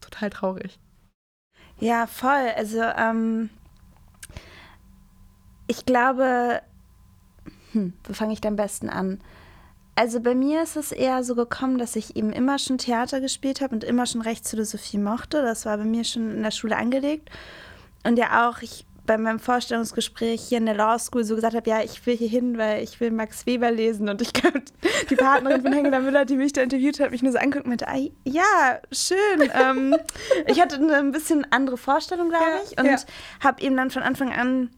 total 0.00 0.30
traurig. 0.30 0.78
Ja, 1.78 2.06
voll. 2.06 2.48
Also, 2.56 2.80
ähm, 2.82 3.50
ich 5.66 5.86
glaube, 5.86 6.60
hm, 7.72 7.92
wo 8.04 8.12
fange 8.12 8.32
ich 8.32 8.40
da 8.40 8.48
am 8.48 8.56
besten 8.56 8.88
an? 8.88 9.20
Also 9.94 10.20
bei 10.20 10.34
mir 10.34 10.62
ist 10.62 10.76
es 10.76 10.90
eher 10.90 11.22
so 11.22 11.34
gekommen, 11.34 11.78
dass 11.78 11.96
ich 11.96 12.16
eben 12.16 12.32
immer 12.32 12.58
schon 12.58 12.78
Theater 12.78 13.20
gespielt 13.20 13.60
habe 13.60 13.74
und 13.74 13.84
immer 13.84 14.06
schon 14.06 14.22
Rechtsphilosophie 14.22 14.98
mochte. 14.98 15.42
Das 15.42 15.66
war 15.66 15.76
bei 15.76 15.84
mir 15.84 16.04
schon 16.04 16.32
in 16.32 16.42
der 16.42 16.50
Schule 16.50 16.76
angelegt. 16.76 17.30
Und 18.04 18.18
ja 18.18 18.48
auch, 18.48 18.62
ich 18.62 18.86
bei 19.06 19.18
meinem 19.18 19.38
Vorstellungsgespräch 19.40 20.40
hier 20.48 20.58
in 20.58 20.66
der 20.66 20.74
Law 20.76 20.98
School 20.98 21.24
so 21.24 21.34
gesagt 21.34 21.54
habe, 21.54 21.68
ja, 21.68 21.82
ich 21.82 22.04
will 22.06 22.16
hier 22.16 22.28
hin, 22.28 22.56
weil 22.58 22.82
ich 22.82 23.00
will 23.00 23.10
Max 23.10 23.46
Weber 23.46 23.70
lesen. 23.70 24.08
Und 24.08 24.22
ich 24.22 24.32
glaube, 24.32 24.62
die 25.10 25.16
Partnerin 25.16 25.62
von 25.62 25.72
Hengela 25.72 26.00
Müller, 26.00 26.24
die 26.24 26.36
mich 26.36 26.52
da 26.52 26.62
interviewt 26.62 27.00
hat, 27.00 27.10
mich 27.10 27.22
nur 27.22 27.32
so 27.32 27.38
angeguckt 27.38 27.64
und 27.64 27.70
meinte, 27.70 27.88
ah, 27.88 27.98
ja, 28.24 28.80
schön. 28.92 29.50
ähm, 29.54 29.96
ich 30.46 30.60
hatte 30.60 30.76
eine 30.76 30.96
ein 30.96 31.12
bisschen 31.12 31.46
andere 31.50 31.76
Vorstellung, 31.76 32.28
glaube 32.28 32.44
Ja, 32.44 32.60
ich. 32.64 32.78
Und 32.78 32.86
ja. 32.86 32.96
habe 33.40 33.60
eben 33.62 33.76
dann 33.76 33.90
von 33.90 34.02
Anfang 34.02 34.32
an 34.32 34.70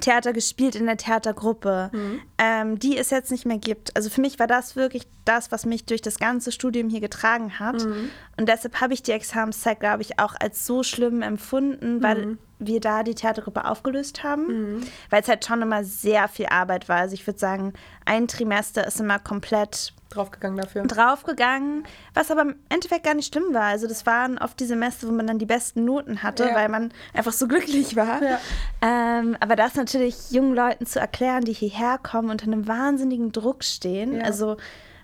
Theater 0.00 0.32
gespielt 0.32 0.74
in 0.74 0.86
der 0.86 0.96
Theatergruppe, 0.96 1.90
ähm, 2.38 2.78
die 2.78 2.96
es 2.96 3.10
jetzt 3.10 3.30
nicht 3.30 3.44
mehr 3.44 3.58
gibt. 3.58 3.94
Also 3.94 4.08
für 4.08 4.22
mich 4.22 4.38
war 4.38 4.46
das 4.46 4.74
wirklich 4.74 5.02
das, 5.26 5.52
was 5.52 5.66
mich 5.66 5.84
durch 5.84 6.00
das 6.00 6.18
ganze 6.18 6.50
Studium 6.50 6.88
hier 6.88 7.00
getragen 7.00 7.58
hat. 7.58 7.82
Und 7.84 8.48
deshalb 8.48 8.80
habe 8.80 8.94
ich 8.94 9.02
die 9.02 9.12
Examenszeit, 9.12 9.80
glaube 9.80 10.00
ich, 10.02 10.18
auch 10.18 10.34
als 10.40 10.66
so 10.66 10.82
schlimm 10.82 11.20
empfunden, 11.20 12.02
weil 12.02 12.38
wir 12.66 12.80
da 12.80 13.02
die 13.02 13.14
Theatergruppe 13.14 13.64
aufgelöst 13.64 14.22
haben, 14.24 14.82
weil 15.10 15.22
es 15.22 15.28
halt 15.28 15.44
schon 15.44 15.62
immer 15.62 15.84
sehr 15.84 16.28
viel 16.28 16.46
Arbeit 16.46 16.88
war. 16.88 16.96
Also 16.98 17.14
ich 17.14 17.26
würde 17.26 17.38
sagen, 17.38 17.72
ein 18.04 18.28
Trimester 18.28 18.86
ist 18.86 19.00
immer 19.00 19.18
komplett 19.18 19.92
Draufgegangen 20.10 20.58
dafür. 20.58 20.82
draufgegangen, 20.82 21.84
was 22.12 22.30
aber 22.30 22.42
im 22.42 22.56
Endeffekt 22.68 23.04
gar 23.04 23.14
nicht 23.14 23.32
schlimm 23.32 23.54
war. 23.54 23.64
Also 23.64 23.86
das 23.86 24.04
waren 24.04 24.36
oft 24.38 24.60
die 24.60 24.66
Semester, 24.66 25.08
wo 25.08 25.12
man 25.12 25.26
dann 25.26 25.38
die 25.38 25.46
besten 25.46 25.84
Noten 25.86 26.22
hatte, 26.22 26.44
Ja. 26.48 26.54
weil 26.54 26.68
man 26.68 26.92
einfach 27.14 27.32
so 27.32 27.48
glücklich 27.48 27.96
war. 27.96 28.22
Ja. 28.22 28.38
Ähm, 28.82 29.36
aber 29.40 29.56
das 29.56 29.74
natürlich 29.74 30.30
jungen 30.30 30.54
Leuten 30.54 30.84
zu 30.84 31.00
erklären, 31.00 31.44
die 31.44 31.54
hierher 31.54 31.98
kommen, 31.98 32.28
unter 32.30 32.44
einem 32.46 32.68
wahnsinnigen 32.68 33.32
Druck 33.32 33.64
stehen. 33.64 34.16
Ja. 34.18 34.24
Also 34.24 34.58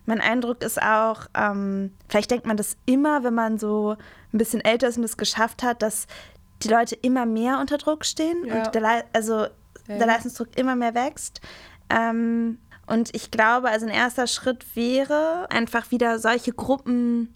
mein 0.05 0.21
Eindruck 0.21 0.63
ist 0.63 0.81
auch, 0.83 1.23
ähm, 1.35 1.93
vielleicht 2.09 2.31
denkt 2.31 2.47
man 2.47 2.57
das 2.59 2.77
immer, 2.87 3.25
wenn 3.25 3.35
man 3.35 3.59
so 3.59 3.97
ein 4.33 4.39
bisschen 4.39 4.61
älter 4.63 4.89
ist 4.89 4.99
und 4.99 5.05
es 5.05 5.17
geschafft 5.17 5.63
hat, 5.63 5.81
dass 5.83 6.07
die 6.63 6.69
Leute 6.69 6.95
immer 6.97 7.27
mehr 7.27 7.59
unter 7.61 7.79
Druck 7.79 8.05
stehen 8.05 8.45
Ja. 8.45 8.65
und 8.67 8.75
der, 8.75 9.05
also 9.13 9.43
Ja. 9.43 9.49
der 9.99 10.07
Leistungsdruck 10.07 10.57
immer 10.57 10.77
mehr 10.77 10.95
wächst. 10.95 11.41
Ähm, 11.91 12.59
und 12.87 13.15
ich 13.15 13.31
glaube, 13.31 13.69
also 13.69 13.87
ein 13.87 13.93
erster 13.93 14.27
Schritt 14.27 14.65
wäre 14.75 15.47
einfach 15.51 15.91
wieder 15.91 16.19
solche 16.19 16.53
Gruppen. 16.53 17.35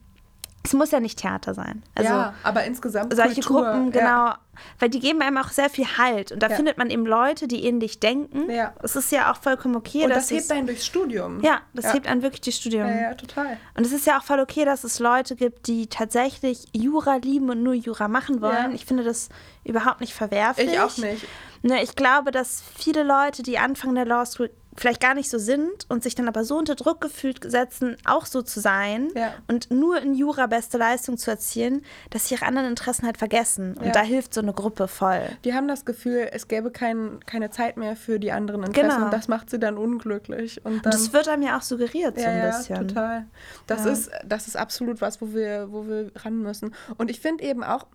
Es 0.64 0.72
muss 0.74 0.92
ja 0.92 1.00
nicht 1.00 1.18
Theater 1.18 1.54
sein. 1.54 1.82
Also 1.96 2.08
ja, 2.10 2.34
aber 2.44 2.64
insgesamt 2.64 3.14
solche 3.14 3.40
Kultur, 3.40 3.64
Gruppen, 3.64 3.92
ja. 3.92 4.00
genau, 4.00 4.34
weil 4.78 4.90
die 4.90 5.00
geben 5.00 5.20
einem 5.20 5.38
auch 5.38 5.48
sehr 5.48 5.68
viel 5.68 5.86
Halt. 5.98 6.30
Und 6.30 6.40
da 6.40 6.48
Ja. 6.48 6.54
findet 6.56 6.78
man 6.78 6.88
eben 6.88 7.04
Leute, 7.04 7.48
die 7.48 7.64
ähnlich 7.64 7.98
denken. 7.98 8.48
Ja. 8.48 8.72
Es 8.80 8.94
ist 8.94 9.10
ja 9.10 9.32
auch 9.32 9.36
vollkommen 9.38 9.74
okay, 9.74 10.04
Und 10.04 10.10
das 10.10 10.30
hebt 10.30 10.42
es, 10.42 10.50
einen 10.52 10.66
durchs 10.68 10.86
Studium. 10.86 11.40
ja, 11.42 11.62
das 11.74 11.86
ja. 11.86 11.94
hebt 11.94 12.06
einen 12.06 12.22
wirklich 12.22 12.42
die 12.42 12.52
Studium. 12.52 12.86
Ja, 12.86 13.00
ja, 13.00 13.14
total. 13.14 13.56
Und 13.76 13.84
es 13.84 13.92
ist 13.92 14.06
ja 14.06 14.18
auch 14.18 14.22
voll 14.22 14.38
okay, 14.38 14.64
dass 14.64 14.84
es 14.84 15.00
Leute 15.00 15.34
gibt, 15.34 15.66
die 15.66 15.88
tatsächlich 15.88 16.66
Jura 16.72 17.16
lieben 17.16 17.50
und 17.50 17.62
nur 17.64 17.74
Jura 17.74 18.06
machen 18.06 18.40
wollen. 18.40 18.70
Ja. 18.70 18.74
Ich 18.74 18.84
finde 18.86 19.02
das 19.02 19.30
überhaupt 19.64 20.00
nicht 20.00 20.14
verwerflich. 20.14 20.70
Ich 20.72 20.80
auch 20.80 20.96
nicht. 20.98 21.26
Ne, 21.62 21.82
ich 21.82 21.96
glaube, 21.96 22.30
dass 22.30 22.62
viele 22.76 23.02
Leute, 23.02 23.42
die 23.42 23.58
Anfang 23.58 23.94
der 23.94 24.04
Law 24.04 24.24
School 24.26 24.50
vielleicht 24.76 25.00
gar 25.02 25.14
nicht 25.14 25.28
so 25.28 25.38
sind 25.38 25.84
und 25.90 26.02
sich 26.02 26.14
dann 26.14 26.28
aber 26.28 26.44
so 26.44 26.56
unter 26.56 26.74
Druck 26.74 27.00
gefühlt 27.00 27.50
setzen, 27.50 27.96
auch 28.06 28.24
so 28.24 28.40
zu 28.42 28.58
sein 28.60 29.08
Ja. 29.14 29.34
und 29.46 29.70
nur 29.70 30.00
in 30.00 30.14
Jura 30.14 30.46
beste 30.46 30.78
Leistung 30.78 31.18
zu 31.18 31.30
erzielen, 31.30 31.82
dass 32.10 32.28
sie 32.28 32.34
ihre 32.36 32.46
anderen 32.46 32.68
Interessen 32.68 33.04
halt 33.04 33.18
vergessen. 33.18 33.76
Und 33.76 33.86
Ja. 33.86 33.92
da 33.92 34.00
hilft 34.00 34.32
so 34.32 34.40
eine 34.40 34.52
Gruppe 34.54 34.88
voll. 34.88 35.20
Die 35.44 35.52
haben 35.54 35.68
das 35.68 35.84
Gefühl, 35.84 36.28
es 36.32 36.48
gäbe 36.48 36.70
kein, 36.70 37.20
keine 37.26 37.50
Zeit 37.50 37.76
mehr 37.76 37.96
für 37.96 38.18
die 38.18 38.32
anderen 38.32 38.62
Interessen 38.62 38.90
Genau. 38.94 39.04
und 39.06 39.12
das 39.12 39.28
macht 39.28 39.50
sie 39.50 39.58
dann 39.58 39.76
unglücklich. 39.76 40.64
Und 40.64 40.72
Und 40.76 40.86
dann, 40.86 40.92
das 40.92 41.12
wird 41.12 41.28
einem 41.28 41.42
ja 41.42 41.58
auch 41.58 41.62
suggeriert 41.62 42.16
so 42.16 42.22
ja, 42.24 42.30
ein 42.30 42.38
ja, 42.38 42.56
bisschen. 42.56 42.88
total. 42.88 43.26
Das, 43.66 43.84
Ja. 43.84 43.90
ist, 43.92 44.10
das 44.24 44.48
ist 44.48 44.56
absolut 44.56 45.00
was, 45.02 45.20
wo 45.20 45.34
wir, 45.34 45.68
wo 45.70 45.86
wir 45.86 46.10
ran 46.16 46.38
müssen. 46.38 46.74
Und 46.96 47.10
ich 47.10 47.20
finde 47.20 47.44
eben 47.44 47.62
auch 47.62 47.86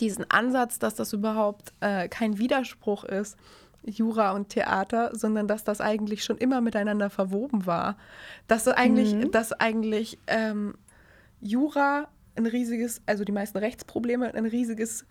diesen 0.00 0.28
Ansatz, 0.30 0.78
dass 0.78 0.94
das 0.96 1.12
überhaupt 1.12 1.72
äh, 1.80 2.08
kein 2.08 2.38
Widerspruch 2.38 3.04
ist, 3.04 3.36
Jura 3.86 4.32
und 4.32 4.48
Theater, 4.50 5.10
sondern 5.14 5.48
dass 5.48 5.64
das 5.64 5.80
eigentlich 5.80 6.24
schon 6.24 6.38
immer 6.38 6.60
miteinander 6.60 7.08
verwoben 7.08 7.66
war. 7.66 7.96
Dass 8.48 8.68
eigentlich, 8.68 9.14
Mhm. 9.14 9.30
dass 9.30 9.52
eigentlich 9.52 10.18
ähm, 10.26 10.74
Jura 11.40 12.08
ein 12.36 12.46
riesiges, 12.46 13.00
also 13.06 13.24
die 13.24 13.32
meisten 13.32 13.58
Rechtsprobleme 13.58 14.34
ein 14.34 14.46
riesiges 14.46 15.06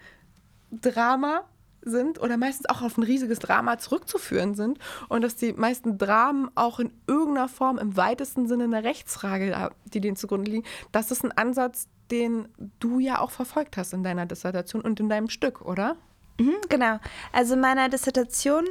Drama 0.71 1.45
sind 1.81 2.19
oder 2.19 2.35
meistens 2.37 2.67
auch 2.67 2.81
auf 2.81 2.97
ein 2.97 3.03
riesiges 3.03 3.39
Drama 3.39 3.77
zurückzuführen 3.77 4.55
sind 4.55 4.79
und 5.07 5.23
dass 5.23 5.35
die 5.35 5.53
meisten 5.53 5.97
Dramen 5.97 6.49
auch 6.55 6.79
in 6.79 6.91
irgendeiner 7.07 7.47
Form 7.47 7.77
im 7.77 7.95
weitesten 7.95 8.47
Sinne 8.47 8.65
eine 8.65 8.83
Rechtsfrage, 8.83 9.55
haben, 9.55 9.75
die 9.93 10.01
denen 10.01 10.15
zugrunde 10.17 10.49
liegen. 10.49 10.65
Das 10.91 11.11
ist 11.11 11.23
ein 11.23 11.31
Ansatz, 11.31 11.87
den 12.11 12.47
du 12.79 12.99
ja 12.99 13.19
auch 13.19 13.31
verfolgt 13.31 13.77
hast 13.77 13.93
in 13.93 14.03
deiner 14.03 14.25
Dissertation 14.25 14.81
und 14.81 14.99
in 14.99 15.09
deinem 15.09 15.29
Stück, 15.29 15.61
oder? 15.61 15.95
Mhm, 16.39 16.55
genau. 16.69 16.99
Also 17.31 17.53
in 17.53 17.61
meiner 17.61 17.89
Dissertation 17.89 18.65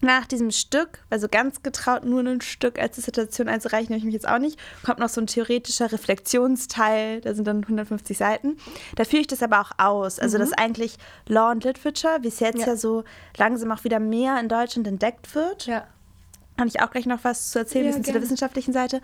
nach 0.00 0.26
diesem 0.26 0.50
Stück, 0.50 1.00
also 1.10 1.28
ganz 1.28 1.62
getraut 1.62 2.04
nur 2.04 2.20
ein 2.20 2.40
Stück 2.40 2.78
als 2.78 2.96
Dissertation 2.96 3.48
einzureichen, 3.48 3.88
habe 3.88 3.98
ich 3.98 4.04
mich 4.04 4.14
jetzt 4.14 4.28
auch 4.28 4.38
nicht, 4.38 4.58
kommt 4.84 4.98
noch 4.98 5.08
so 5.08 5.20
ein 5.20 5.26
theoretischer 5.26 5.90
Reflexionsteil, 5.90 7.22
da 7.22 7.34
sind 7.34 7.46
dann 7.46 7.62
150 7.62 8.16
Seiten. 8.16 8.58
Da 8.96 9.04
führe 9.04 9.22
ich 9.22 9.26
das 9.26 9.42
aber 9.42 9.60
auch 9.60 9.70
aus. 9.78 10.18
Also 10.18 10.38
das 10.38 10.48
ist 10.48 10.58
eigentlich 10.58 10.96
Law 11.26 11.50
and 11.50 11.64
Literature, 11.64 12.18
wie 12.20 12.28
es 12.28 12.40
jetzt 12.40 12.60
ja. 12.60 12.68
Ja. 12.68 12.76
so 12.76 13.04
langsam 13.36 13.72
auch 13.72 13.84
wieder 13.84 13.98
mehr 13.98 14.38
in 14.38 14.48
Deutschland 14.48 14.86
entdeckt 14.86 15.34
wird. 15.34 15.66
Ja. 15.66 15.86
Kann 16.56 16.68
ich 16.68 16.80
auch 16.80 16.90
gleich 16.90 17.06
noch 17.06 17.24
was 17.24 17.50
zu 17.50 17.58
erzählen, 17.58 17.86
Ja, 17.86 17.90
bisschen 17.90 18.04
zu 18.04 18.12
der 18.12 18.22
wissenschaftlichen 18.22 18.72
Seite. 18.72 19.00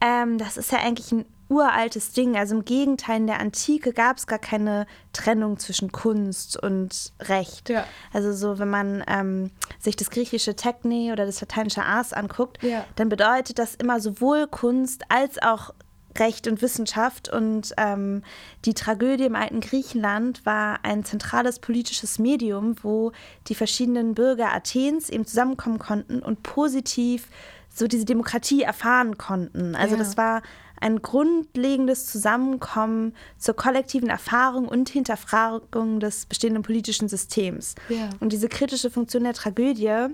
Ähm, 0.00 0.38
das 0.38 0.56
ist 0.56 0.70
ja 0.70 0.78
eigentlich 0.78 1.10
ein 1.10 1.24
uraltes 1.48 2.12
Ding. 2.12 2.36
Also 2.36 2.54
im 2.56 2.64
Gegenteil, 2.64 3.18
in 3.18 3.26
der 3.26 3.40
Antike 3.40 3.92
gab 3.92 4.16
es 4.18 4.26
gar 4.26 4.38
keine 4.38 4.86
Trennung 5.12 5.58
zwischen 5.58 5.92
Kunst 5.92 6.56
und 6.62 7.12
Recht. 7.20 7.68
Ja. 7.68 7.84
Also 8.12 8.32
so, 8.32 8.58
wenn 8.58 8.70
man 8.70 9.04
ähm, 9.06 9.50
sich 9.78 9.96
das 9.96 10.10
griechische 10.10 10.56
Techne 10.56 11.12
oder 11.12 11.26
das 11.26 11.40
lateinische 11.40 11.82
Ars 11.82 12.12
anguckt, 12.12 12.62
Ja. 12.62 12.84
dann 12.96 13.08
bedeutet 13.08 13.58
das 13.58 13.74
immer 13.74 14.00
sowohl 14.00 14.46
Kunst 14.46 15.02
als 15.10 15.40
auch 15.42 15.74
Recht 16.16 16.46
und 16.46 16.62
Wissenschaft. 16.62 17.28
Und 17.28 17.72
ähm, 17.76 18.22
die 18.64 18.74
Tragödie 18.74 19.24
im 19.24 19.34
alten 19.34 19.60
Griechenland 19.60 20.46
war 20.46 20.78
ein 20.84 21.04
zentrales 21.04 21.58
politisches 21.58 22.18
Medium, 22.20 22.76
wo 22.82 23.10
die 23.48 23.56
verschiedenen 23.56 24.14
Bürger 24.14 24.52
Athens 24.54 25.10
eben 25.10 25.26
zusammenkommen 25.26 25.78
konnten 25.80 26.20
und 26.20 26.42
positiv 26.44 27.26
so 27.68 27.88
diese 27.88 28.04
Demokratie 28.04 28.62
erfahren 28.62 29.18
konnten. 29.18 29.74
Also 29.74 29.96
Ja. 29.96 29.98
das 29.98 30.16
war 30.16 30.42
ein 30.84 31.00
grundlegendes 31.00 32.04
Zusammenkommen 32.04 33.14
zur 33.38 33.56
kollektiven 33.56 34.10
Erfahrung 34.10 34.68
und 34.68 34.90
Hinterfragung 34.90 35.98
des 35.98 36.26
bestehenden 36.26 36.62
politischen 36.62 37.08
Systems. 37.08 37.74
Ja. 37.88 38.10
Und 38.20 38.34
diese 38.34 38.50
kritische 38.50 38.90
Funktion 38.90 39.24
der 39.24 39.32
Tragödie, 39.32 40.08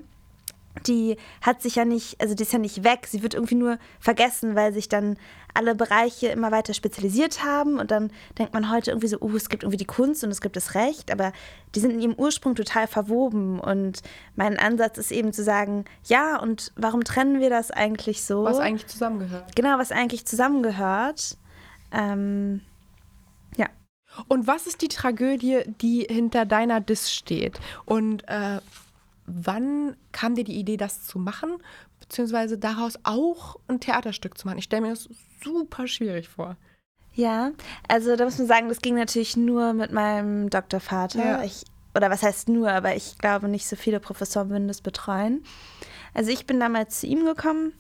die 0.87 1.17
hat 1.41 1.63
sich 1.63 1.77
ja 1.77 1.85
nicht, 1.85 2.21
also 2.21 2.35
die 2.35 2.43
ist 2.43 2.53
ja 2.53 2.59
nicht 2.59 2.85
weg, 2.85 3.07
sie 3.09 3.23
wird 3.23 3.35
irgendwie 3.35 3.57
nur 3.57 3.79
vergessen, 3.99 4.55
weil 4.55 4.73
sich 4.73 4.89
dann 4.89 5.17
alle 5.53 5.75
Bereiche 5.75 6.29
immer 6.29 6.53
weiter 6.53 6.75
spezialisiert 6.75 7.45
haben 7.45 7.79
und 7.79 7.91
dann 7.91 8.11
denkt 8.39 8.55
man 8.55 8.71
heute 8.71 8.93
irgendwie 8.93 9.09
so, 9.09 9.19
oh, 9.21 9.35
es 9.35 9.49
gibt 9.49 9.65
irgendwie 9.65 9.77
die 9.77 9.85
Kunst 9.85 10.23
und 10.23 10.31
es 10.31 10.41
gibt 10.41 10.55
das 10.55 10.75
Recht, 10.77 11.11
aber 11.11 11.33
die 11.75 11.81
sind 11.81 11.91
in 11.91 12.01
ihrem 12.01 12.15
Ursprung 12.15 12.55
total 12.55 12.87
verwoben 12.87 13.59
und 13.59 14.01
mein 14.37 14.59
Ansatz 14.59 14.97
ist 14.97 15.11
eben 15.11 15.33
zu 15.33 15.43
sagen, 15.43 15.87
ja, 16.05 16.39
und 16.39 16.73
warum 16.77 17.03
trennen 17.03 17.41
wir 17.41 17.51
das 17.51 17.73
eigentlich 17.73 18.23
so? 18.23 18.45
Was 18.45 18.59
eigentlich 18.59 18.87
zusammengehört. 18.87 19.57
genau, 19.57 19.79
was 19.79 19.91
eigentlich 19.91 20.25
zusammengehört. 20.25 21.37
Ähm, 21.93 22.61
ja. 23.57 23.67
Und 24.29 24.47
was 24.47 24.69
ist 24.69 24.83
die 24.83 24.89
Tragödie, 24.89 25.63
die 25.81 26.07
hinter 26.09 26.47
deiner 26.47 26.81
Diss 26.81 27.13
steht? 27.13 27.59
Und 27.85 28.23
äh, 28.29 28.61
wann 29.27 29.97
kam 30.13 30.35
dir 30.35 30.45
die 30.45 30.59
Idee, 30.59 30.77
das 30.77 31.07
zu 31.07 31.19
machen? 31.19 31.59
Beziehungsweise 32.01 32.59
daraus 32.59 32.99
auch 33.05 33.57
ein 33.69 33.81
Theaterstück 33.81 34.37
zu 34.37 34.47
machen? 34.47 34.59
Ich 34.59 34.65
stelle 34.65 34.83
mir 34.83 34.91
das 34.91 35.09
super 35.43 35.87
schwierig 35.87 36.29
vor. 36.29 36.57
Ja, 37.15 37.53
also 37.89 38.17
da 38.17 38.25
muss 38.25 38.39
man 38.39 38.47
sagen, 38.47 38.69
das 38.69 38.81
ging 38.81 38.95
natürlich 38.95 39.37
nur 39.37 39.73
mit 39.73 39.93
meinem 39.93 40.49
Doktorvater. 40.49 41.25
Ja. 41.25 41.43
Ich, 41.43 41.65
oder 41.95 42.11
was 42.11 42.23
heißt 42.23 42.49
nur, 42.49 42.71
aber 42.71 42.95
ich 42.95 43.19
glaube, 43.19 43.49
nicht 43.49 43.67
so 43.67 43.77
viele 43.77 44.01
Professoren 44.01 44.51
würden 44.51 44.69
das 44.69 44.81
betreuen. 44.81 45.43
Also 46.15 46.31
ich 46.31 46.47
bin 46.47 46.61
damals 46.61 47.01
zu 47.01 47.07
ihm 47.07 47.25
gekommen 47.25 47.73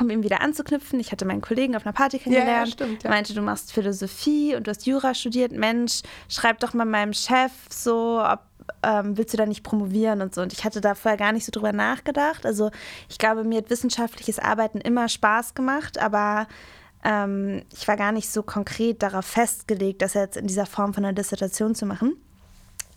um 0.00 0.10
ihn 0.10 0.22
wieder 0.22 0.40
anzuknüpfen. 0.40 0.98
Ich 0.98 1.12
hatte 1.12 1.24
meinen 1.24 1.40
Kollegen 1.40 1.76
auf 1.76 1.86
einer 1.86 1.92
Party 1.92 2.18
kennengelernt. 2.18 2.50
Ja, 2.50 2.64
ja, 2.64 2.66
stimmt, 2.66 3.02
ja. 3.04 3.10
meinte, 3.10 3.34
du 3.34 3.42
machst 3.42 3.72
Philosophie 3.72 4.54
und 4.56 4.66
du 4.66 4.70
hast 4.70 4.86
Jura 4.86 5.14
studiert. 5.14 5.52
Mensch, 5.52 6.02
schreib 6.28 6.60
doch 6.60 6.74
mal 6.74 6.84
meinem 6.84 7.12
Chef 7.12 7.52
so, 7.70 8.20
ob 8.22 8.40
ähm, 8.82 9.16
willst 9.16 9.32
du 9.32 9.36
da 9.36 9.46
nicht 9.46 9.62
promovieren 9.62 10.20
und 10.20 10.34
so. 10.34 10.42
Und 10.42 10.52
ich 10.52 10.64
hatte 10.64 10.80
da 10.80 10.94
vorher 10.94 11.18
gar 11.18 11.32
nicht 11.32 11.44
so 11.44 11.52
drüber 11.52 11.72
nachgedacht. 11.72 12.46
Also 12.46 12.70
ich 13.08 13.18
glaube, 13.18 13.44
mir 13.44 13.58
hat 13.58 13.70
wissenschaftliches 13.70 14.38
Arbeiten 14.38 14.78
immer 14.78 15.08
Spaß 15.08 15.54
gemacht, 15.54 15.98
aber 15.98 16.46
ähm, 17.04 17.62
ich 17.72 17.86
war 17.86 17.96
gar 17.96 18.12
nicht 18.12 18.30
so 18.30 18.42
konkret 18.42 19.02
darauf 19.02 19.26
festgelegt, 19.26 20.02
das 20.02 20.14
jetzt 20.14 20.36
in 20.36 20.46
dieser 20.46 20.66
Form 20.66 20.94
von 20.94 21.04
einer 21.04 21.12
Dissertation 21.12 21.74
zu 21.74 21.86
machen. 21.86 22.16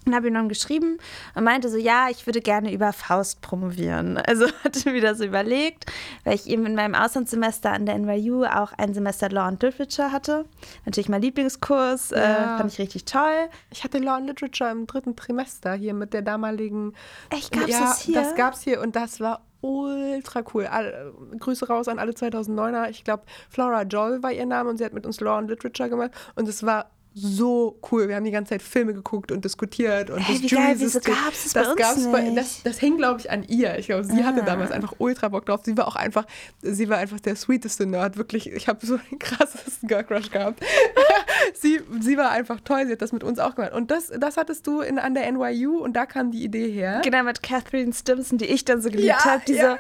Und 0.07 0.15
habe 0.15 0.27
ihm 0.27 0.33
dann 0.33 0.47
geschrieben 0.47 0.99
und 1.35 1.43
meinte 1.43 1.69
so, 1.69 1.77
ja, 1.77 2.07
ich 2.09 2.25
würde 2.25 2.39
gerne 2.39 2.71
über 2.71 2.93
Faust 2.93 3.41
promovieren. 3.41 4.17
Also 4.27 4.45
hatte 4.63 4.91
mir 4.91 5.01
das 5.01 5.19
überlegt, 5.21 5.85
weil 6.23 6.35
ich 6.35 6.47
eben 6.47 6.65
in 6.65 6.75
meinem 6.75 6.95
Auslandssemester 6.95 7.71
an 7.71 7.85
der 7.85 7.97
NYU 7.97 8.43
auch 8.43 8.73
ein 8.73 8.93
Semester 8.93 9.29
Law 9.29 9.47
and 9.47 9.61
Literature 9.63 10.11
hatte. 10.11 10.45
Natürlich 10.85 11.09
mein 11.09 11.21
Lieblingskurs, 11.21 12.11
äh, 12.11 12.19
ja. 12.19 12.55
äh, 12.55 12.57
fand 12.57 12.71
ich 12.71 12.79
richtig 12.79 13.05
toll. 13.05 13.49
Ich 13.71 13.83
hatte 13.83 13.97
Law 13.99 14.15
and 14.15 14.27
Literature 14.27 14.69
im 14.71 14.85
dritten 14.85 15.15
Trimester 15.15 15.73
hier 15.73 15.93
mit 15.93 16.13
der 16.13 16.21
damaligen. 16.21 16.93
Echt, 17.29 17.51
gab 17.51 17.63
es 17.63 17.69
ja, 17.69 17.79
das 17.79 18.01
hier? 18.01 18.15
Das 18.15 18.35
gab 18.35 18.53
es 18.53 18.61
hier 18.61 18.81
und 18.81 18.95
das 18.95 19.19
war 19.19 19.41
ultra 19.61 20.43
cool. 20.53 20.65
All, 20.67 21.13
Grüße 21.39 21.67
raus 21.67 21.87
an 21.87 21.99
alle 21.99 22.11
2009er. 22.11 22.89
Ich 22.89 23.03
glaube, 23.03 23.23
Flora 23.49 23.83
Joel 23.83 24.21
war 24.23 24.31
ihr 24.31 24.45
Name 24.45 24.69
und 24.69 24.77
sie 24.77 24.85
hat 24.85 24.93
mit 24.93 25.05
uns 25.05 25.19
Law 25.19 25.37
and 25.37 25.49
Literature 25.49 25.89
gemacht 25.89 26.11
und 26.35 26.47
es 26.47 26.65
war 26.65 26.91
so 27.19 27.79
cool. 27.91 28.07
Wir 28.07 28.15
haben 28.15 28.25
die 28.25 28.31
ganze 28.31 28.51
Zeit 28.51 28.61
Filme 28.61 28.93
geguckt 28.93 29.31
und 29.31 29.43
diskutiert 29.43 30.11
und 30.11 30.19
hey, 30.19 30.35
das 30.35 30.43
wie 30.43 30.55
geil, 30.55 30.75
wieso 30.77 30.99
gab's 30.99 31.51
das, 31.51 31.53
das 31.53 31.75
bei 31.75 31.89
uns 31.89 31.97
nicht? 31.97 32.11
Bei, 32.11 32.29
das, 32.29 32.63
das 32.63 32.79
hing, 32.79 32.97
glaube 32.97 33.19
ich, 33.21 33.31
an 33.31 33.43
ihr. 33.43 33.77
Ich 33.79 33.87
glaube, 33.87 34.03
sie 34.03 34.21
ah. 34.21 34.25
hatte 34.25 34.43
damals 34.43 34.71
einfach 34.71 34.93
ultra 34.99 35.29
Bock 35.29 35.45
drauf. 35.47 35.61
Sie 35.63 35.75
war 35.77 35.87
auch 35.87 35.95
einfach, 35.95 36.25
sie 36.61 36.89
war 36.89 36.97
einfach 36.99 37.19
der 37.19 37.35
sweeteste 37.35 37.87
Nerd. 37.87 38.17
Wirklich, 38.17 38.51
ich 38.51 38.67
habe 38.67 38.85
so 38.85 38.97
den 38.97 39.17
krassesten 39.17 39.87
Girl 39.87 40.03
Crush 40.03 40.29
gehabt. 40.29 40.63
sie, 41.53 41.81
sie 41.99 42.17
war 42.17 42.29
einfach 42.29 42.61
toll. 42.61 42.85
Sie 42.85 42.91
hat 42.91 43.01
das 43.01 43.11
mit 43.11 43.23
uns 43.23 43.39
auch 43.39 43.55
gemacht. 43.55 43.73
Und 43.73 43.89
das, 43.89 44.11
das 44.15 44.37
hattest 44.37 44.67
du 44.67 44.81
in, 44.81 44.99
an 44.99 45.15
der 45.15 45.31
NYU 45.31 45.77
und 45.79 45.93
da 45.93 46.05
kam 46.05 46.29
die 46.31 46.43
Idee 46.43 46.71
her. 46.71 47.01
Genau, 47.03 47.23
mit 47.23 47.41
Catherine 47.41 47.93
Stimson, 47.93 48.37
die 48.37 48.45
ich 48.45 48.63
dann 48.63 48.81
so 48.81 48.89
geliebt 48.89 49.07
ja, 49.07 49.25
habe, 49.25 49.41
die 49.47 49.53
ja. 49.53 49.79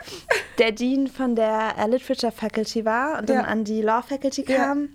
der 0.57 0.71
Dean 0.71 1.07
von 1.07 1.35
der 1.35 1.75
Literature 1.87 2.31
Faculty 2.31 2.83
war 2.83 3.19
und 3.19 3.29
dann 3.29 3.37
ja. 3.37 3.43
an 3.43 3.63
die 3.63 3.81
Law 3.81 4.01
Faculty 4.01 4.43
kam. 4.43 4.89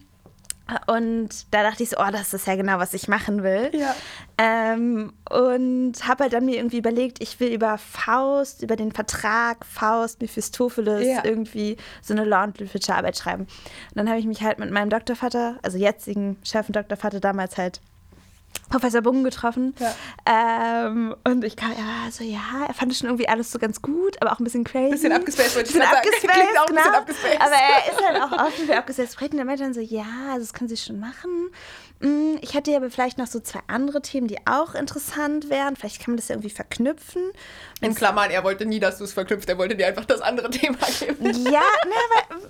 Und 0.87 1.29
da 1.51 1.63
dachte 1.63 1.83
ich 1.83 1.91
so, 1.91 1.97
oh, 1.99 2.11
das 2.11 2.33
ist 2.33 2.47
ja 2.47 2.57
genau, 2.57 2.79
was 2.79 2.95
ich 2.95 3.09
machen 3.09 3.43
will. 3.43 3.71
Ja. 3.75 3.95
Ähm, 4.39 5.13
und 5.29 5.95
habe 6.07 6.25
halt 6.25 6.33
dann 6.33 6.45
mir 6.45 6.57
irgendwie 6.57 6.79
überlegt, 6.79 7.23
ich 7.23 7.41
will 7.41 7.53
über 7.53 7.79
Faust, 7.79 8.63
über 8.63 8.77
den 8.77 8.93
Vertrag 8.93 9.67
Faust, 9.67 10.21
Mephistopheles 10.23 11.07
ja. 11.07 11.25
irgendwie 11.25 11.77
so 12.01 12.15
eine 12.15 12.25
Law- 12.25 12.45
und 12.45 12.59
Literature-Arbeit 12.59 13.19
schreiben. 13.19 13.43
Und 13.43 13.97
dann 13.97 14.09
habe 14.09 14.19
ich 14.19 14.27
mich 14.27 14.43
halt 14.43 14.59
mit 14.59 14.71
meinem 14.71 14.91
Doktorvater, 14.91 15.59
also 15.63 15.79
jetzigen 15.79 16.39
Chef 16.45 16.69
und 16.69 16.77
Doktorvater 16.77 17.21
damals 17.21 17.59
halt 17.59 17.81
Professor 18.73 19.03
Bungen 19.03 19.23
getroffen. 19.23 19.75
Ja. 19.79 20.87
Ähm, 20.87 21.15
und 21.25 21.45
ich 21.45 21.57
kam, 21.57 21.73
ja, 21.73 22.11
so, 22.11 22.25
ja, 22.25 22.67
er 22.67 22.75
fand 22.75 22.91
es 22.91 22.99
schon 22.99 23.09
irgendwie 23.09 23.29
alles 23.29 23.53
so 23.53 23.59
ganz 23.59 23.83
gut, 23.83 24.21
aber 24.21 24.33
auch 24.33 24.41
ein 24.41 24.45
bisschen 24.45 24.65
crazy. 24.65 24.91
Bisschen 24.91 25.13
abgespaced, 25.13 25.55
wollte 25.57 25.69
ich 25.69 25.75
bisschen 25.75 25.89
abgespaced, 25.89 26.31
Klingt 26.33 26.59
auch 26.59 26.67
ein 26.67 26.75
bisschen 26.75 26.85
genau. 26.85 26.99
abgespaced. 26.99 27.41
Aber 27.41 27.55
er 27.55 27.93
ist 27.93 28.05
halt 28.05 28.23
auch 28.23 28.47
offen 28.47 28.67
für 28.67 28.77
abgespaced 28.77 29.21
Und 29.21 29.39
er 29.39 29.45
meinte 29.45 29.63
dann 29.63 29.75
so, 29.75 29.81
ja, 29.81 30.07
also 30.31 30.41
das 30.41 30.55
können 30.55 30.69
Sie 30.69 30.77
schon 30.77 30.99
machen. 30.99 31.51
Mm, 32.01 32.37
ich 32.41 32.55
hätte 32.55 32.71
ja 32.71 32.79
aber 32.79 32.91
vielleicht 32.91 33.19
noch 33.19 33.27
so 33.27 33.41
zwei 33.41 33.61
andere 33.67 34.01
Themen, 34.01 34.27
die 34.27 34.39
auch 34.47 34.75
interessant 34.75 35.51
wären. 35.51 35.77
Vielleicht 35.77 36.01
kann 36.01 36.13
man 36.13 36.17
das 36.17 36.29
ja 36.29 36.35
irgendwie 36.35 36.51
verknüpfen. 36.51 37.23
In 37.81 37.95
Klammern, 37.95 38.31
er 38.31 38.43
wollte 38.43 38.65
nie, 38.65 38.81
dass 38.81 38.99
du 38.99 39.05
es 39.05 39.13
verknüpft. 39.13 39.49
Er 39.49 39.59
wollte 39.59 39.77
dir 39.77 39.87
einfach 39.87 40.07
das 40.07 40.21
andere 40.23 40.51
Thema 40.51 40.79
geben. 40.99 41.27
Ja, 41.45 41.61
ne, 41.61 41.95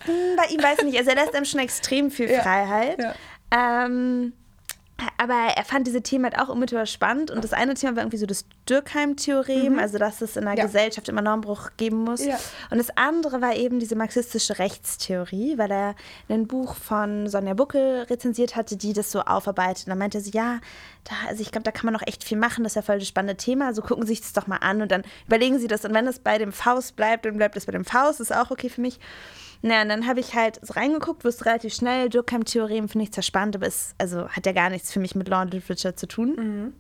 bei, 0.07 0.13
mm, 0.13 0.37
bei 0.37 0.47
ihm 0.47 0.63
weiß 0.63 0.79
ich 0.79 0.85
nicht. 0.85 0.99
Also 0.99 1.11
er 1.11 1.17
lässt 1.17 1.35
einem 1.35 1.45
schon 1.47 1.61
extrem 1.61 2.11
viel 2.11 2.29
Freiheit. 2.29 2.99
Ja, 2.99 3.15
ja. 3.53 3.85
Ähm, 3.85 4.33
aber 5.19 5.35
er 5.57 5.65
fand 5.65 5.87
diese 5.87 6.03
Themen 6.03 6.25
halt 6.25 6.39
auch 6.39 6.49
unmittelbar 6.49 6.87
spannend. 6.87 7.31
Und 7.31 7.45
das 7.45 7.53
eine 7.53 7.75
Thema 7.75 7.97
war 7.97 8.03
irgendwie 8.03 8.19
so 8.19 8.27
das 8.27 8.45
Dürkheim-Theorem, 8.69 9.75
mhm. 9.75 9.79
also 9.79 9.99
dass 9.99 10.21
es 10.21 10.37
in 10.37 10.45
der 10.45 10.55
ja. 10.55 10.65
Gesellschaft 10.65 11.09
immer 11.09 11.23
Normbruch 11.23 11.71
geben 11.77 11.99
muss. 11.99 12.25
Ja. 12.25 12.39
Und 12.71 12.79
das 12.79 12.97
andere 12.97 13.41
war 13.41 13.55
eben 13.55 13.81
diese 13.81 13.97
marxistische 13.97 14.59
Rechtstheorie, 14.59 15.59
weil 15.59 15.71
er 15.71 15.95
ein 16.29 16.47
Buch 16.47 16.75
von 16.75 17.29
Sonja 17.29 17.55
Buckel 17.55 18.03
rezensiert 18.03 18.57
hatte, 18.57 18.77
die 18.77 18.93
das 18.93 19.11
so 19.11 19.21
aufarbeitet. 19.21 19.87
Und 19.87 19.91
dann 19.91 19.99
meinte 19.99 20.21
sie, 20.21 20.33
ja, 20.33 20.61
da, 21.05 21.15
also 21.29 21.43
ich 21.43 21.51
glaube, 21.51 21.65
da 21.65 21.71
kann 21.71 21.87
man 21.87 21.95
noch 21.95 22.07
echt 22.07 22.25
viel 22.25 22.39
machen, 22.39 22.65
das 22.65 22.73
ist 22.73 22.77
ja 22.77 22.83
voll 22.83 22.99
das 22.99 23.09
spannende 23.09 23.37
Thema. 23.37 23.67
Also 23.67 23.83
gucken 23.83 24.07
Sie 24.07 24.15
sich 24.15 24.21
das 24.21 24.33
doch 24.33 24.47
mal 24.47 24.59
an 24.59 24.83
und 24.83 24.91
dann 24.91 25.03
überlegen 25.27 25.59
Sie 25.59 25.69
das. 25.69 25.85
Und 25.85 25.95
wenn 25.95 26.07
es 26.07 26.19
bei 26.19 26.39
dem 26.39 26.53
Faust 26.53 26.97
bleibt, 26.97 27.25
dann 27.25 27.37
bleibt 27.37 27.57
es 27.57 27.67
bei 27.67 27.73
dem 27.73 27.85
Faust, 27.85 28.21
ist 28.21 28.35
auch 28.35 28.51
okay 28.51 28.69
für 28.69 28.81
mich. 28.81 28.99
Naja, 29.63 29.83
und 29.83 29.89
dann 29.89 30.07
habe 30.07 30.21
ich 30.21 30.35
halt 30.35 30.59
so 30.63 30.75
reingeguckt, 30.75 31.25
wusste 31.25 31.47
relativ 31.47 31.73
schnell, 31.73 32.09
Durkheim-Theorem 32.09 32.89
finde 32.89 33.05
ich 33.05 33.13
zwar 33.13 33.23
spannend, 33.23 33.57
aber 33.57 33.67
es 33.67 33.95
also 33.97 34.29
hat 34.29 34.45
ja 34.45 34.53
gar 34.53 34.71
nichts 34.71 34.93
für 34.93 35.01
mich 35.01 35.15
mit 35.15 35.29
Law 35.29 35.41
and 35.41 35.55
Literature 35.55 35.95
zu 35.95 36.07
tun. 36.07 36.35
Mhm. 36.37 36.75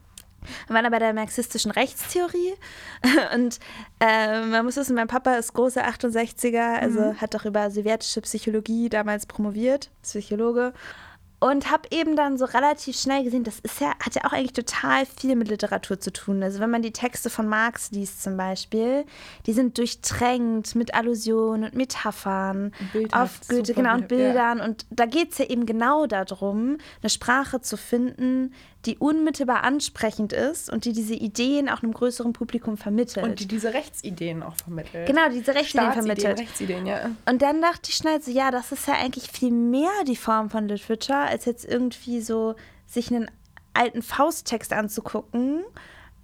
Wir 0.66 0.74
waren 0.74 0.84
aber 0.84 0.96
bei 0.96 0.98
der 0.98 1.14
marxistischen 1.14 1.70
Rechtstheorie 1.70 2.54
und 3.34 3.60
äh, 4.00 4.44
man 4.44 4.64
muss 4.64 4.76
wissen, 4.76 4.96
mein 4.96 5.06
Papa 5.06 5.34
ist 5.34 5.52
großer 5.54 5.86
68er, 5.86 6.80
also 6.80 7.00
mhm. 7.00 7.20
hat 7.20 7.34
doch 7.34 7.44
über 7.44 7.70
sowjetische 7.70 8.20
Psychologie 8.22 8.88
damals 8.88 9.26
promoviert, 9.26 9.90
Psychologe 10.02 10.72
und 11.42 11.72
habe 11.72 11.88
eben 11.90 12.14
dann 12.14 12.38
so 12.38 12.44
relativ 12.44 12.96
schnell 12.96 13.24
gesehen, 13.24 13.42
das 13.42 13.58
ist 13.58 13.80
ja, 13.80 13.94
hat 13.98 14.14
ja 14.14 14.24
auch 14.24 14.32
eigentlich 14.32 14.52
total 14.52 15.04
viel 15.06 15.34
mit 15.34 15.48
Literatur 15.48 15.98
zu 15.98 16.12
tun. 16.12 16.40
Also 16.40 16.60
wenn 16.60 16.70
man 16.70 16.82
die 16.82 16.92
Texte 16.92 17.30
von 17.30 17.48
Marx 17.48 17.90
liest 17.90 18.22
zum 18.22 18.36
Beispiel, 18.36 19.04
die 19.46 19.52
sind 19.52 19.76
durchtränkt 19.76 20.76
mit 20.76 20.94
Allusionen 20.94 21.64
und 21.64 21.74
Metaphern 21.74 22.72
auf 23.10 23.40
Goethe, 23.48 23.74
genau, 23.74 23.94
und 23.94 24.06
Bildern. 24.06 24.58
Ja. 24.58 24.64
Und 24.64 24.86
da 24.90 25.04
geht 25.06 25.32
es 25.32 25.38
ja 25.38 25.46
eben 25.46 25.66
genau 25.66 26.06
darum, 26.06 26.78
eine 27.02 27.10
Sprache 27.10 27.60
zu 27.60 27.76
finden, 27.76 28.54
die 28.84 28.98
unmittelbar 28.98 29.62
ansprechend 29.62 30.32
ist 30.32 30.70
und 30.70 30.84
die 30.84 30.92
diese 30.92 31.14
Ideen 31.14 31.68
auch 31.68 31.82
einem 31.82 31.92
größeren 31.92 32.32
Publikum 32.32 32.76
vermittelt. 32.76 33.24
Und 33.24 33.40
die 33.40 33.46
diese 33.46 33.72
Rechtsideen 33.74 34.42
auch 34.42 34.56
vermittelt. 34.56 35.06
Genau, 35.06 35.28
diese 35.28 35.54
Rechtsideen 35.54 35.92
vermittelt. 35.92 36.38
Rechtsideen, 36.38 36.86
ja. 36.86 37.10
Und 37.26 37.42
dann 37.42 37.62
dachte 37.62 37.90
ich 37.90 37.94
schnell 37.94 38.20
so, 38.20 38.30
ja, 38.30 38.50
das 38.50 38.72
ist 38.72 38.88
ja 38.88 38.94
eigentlich 38.94 39.30
viel 39.30 39.52
mehr 39.52 39.90
die 40.06 40.16
Form 40.16 40.50
von 40.50 40.66
Literature, 40.66 41.18
als 41.18 41.44
jetzt 41.44 41.64
irgendwie 41.64 42.20
so 42.20 42.56
sich 42.86 43.12
einen 43.12 43.30
alten 43.72 44.02
Fausttext 44.02 44.72
anzugucken. 44.72 45.62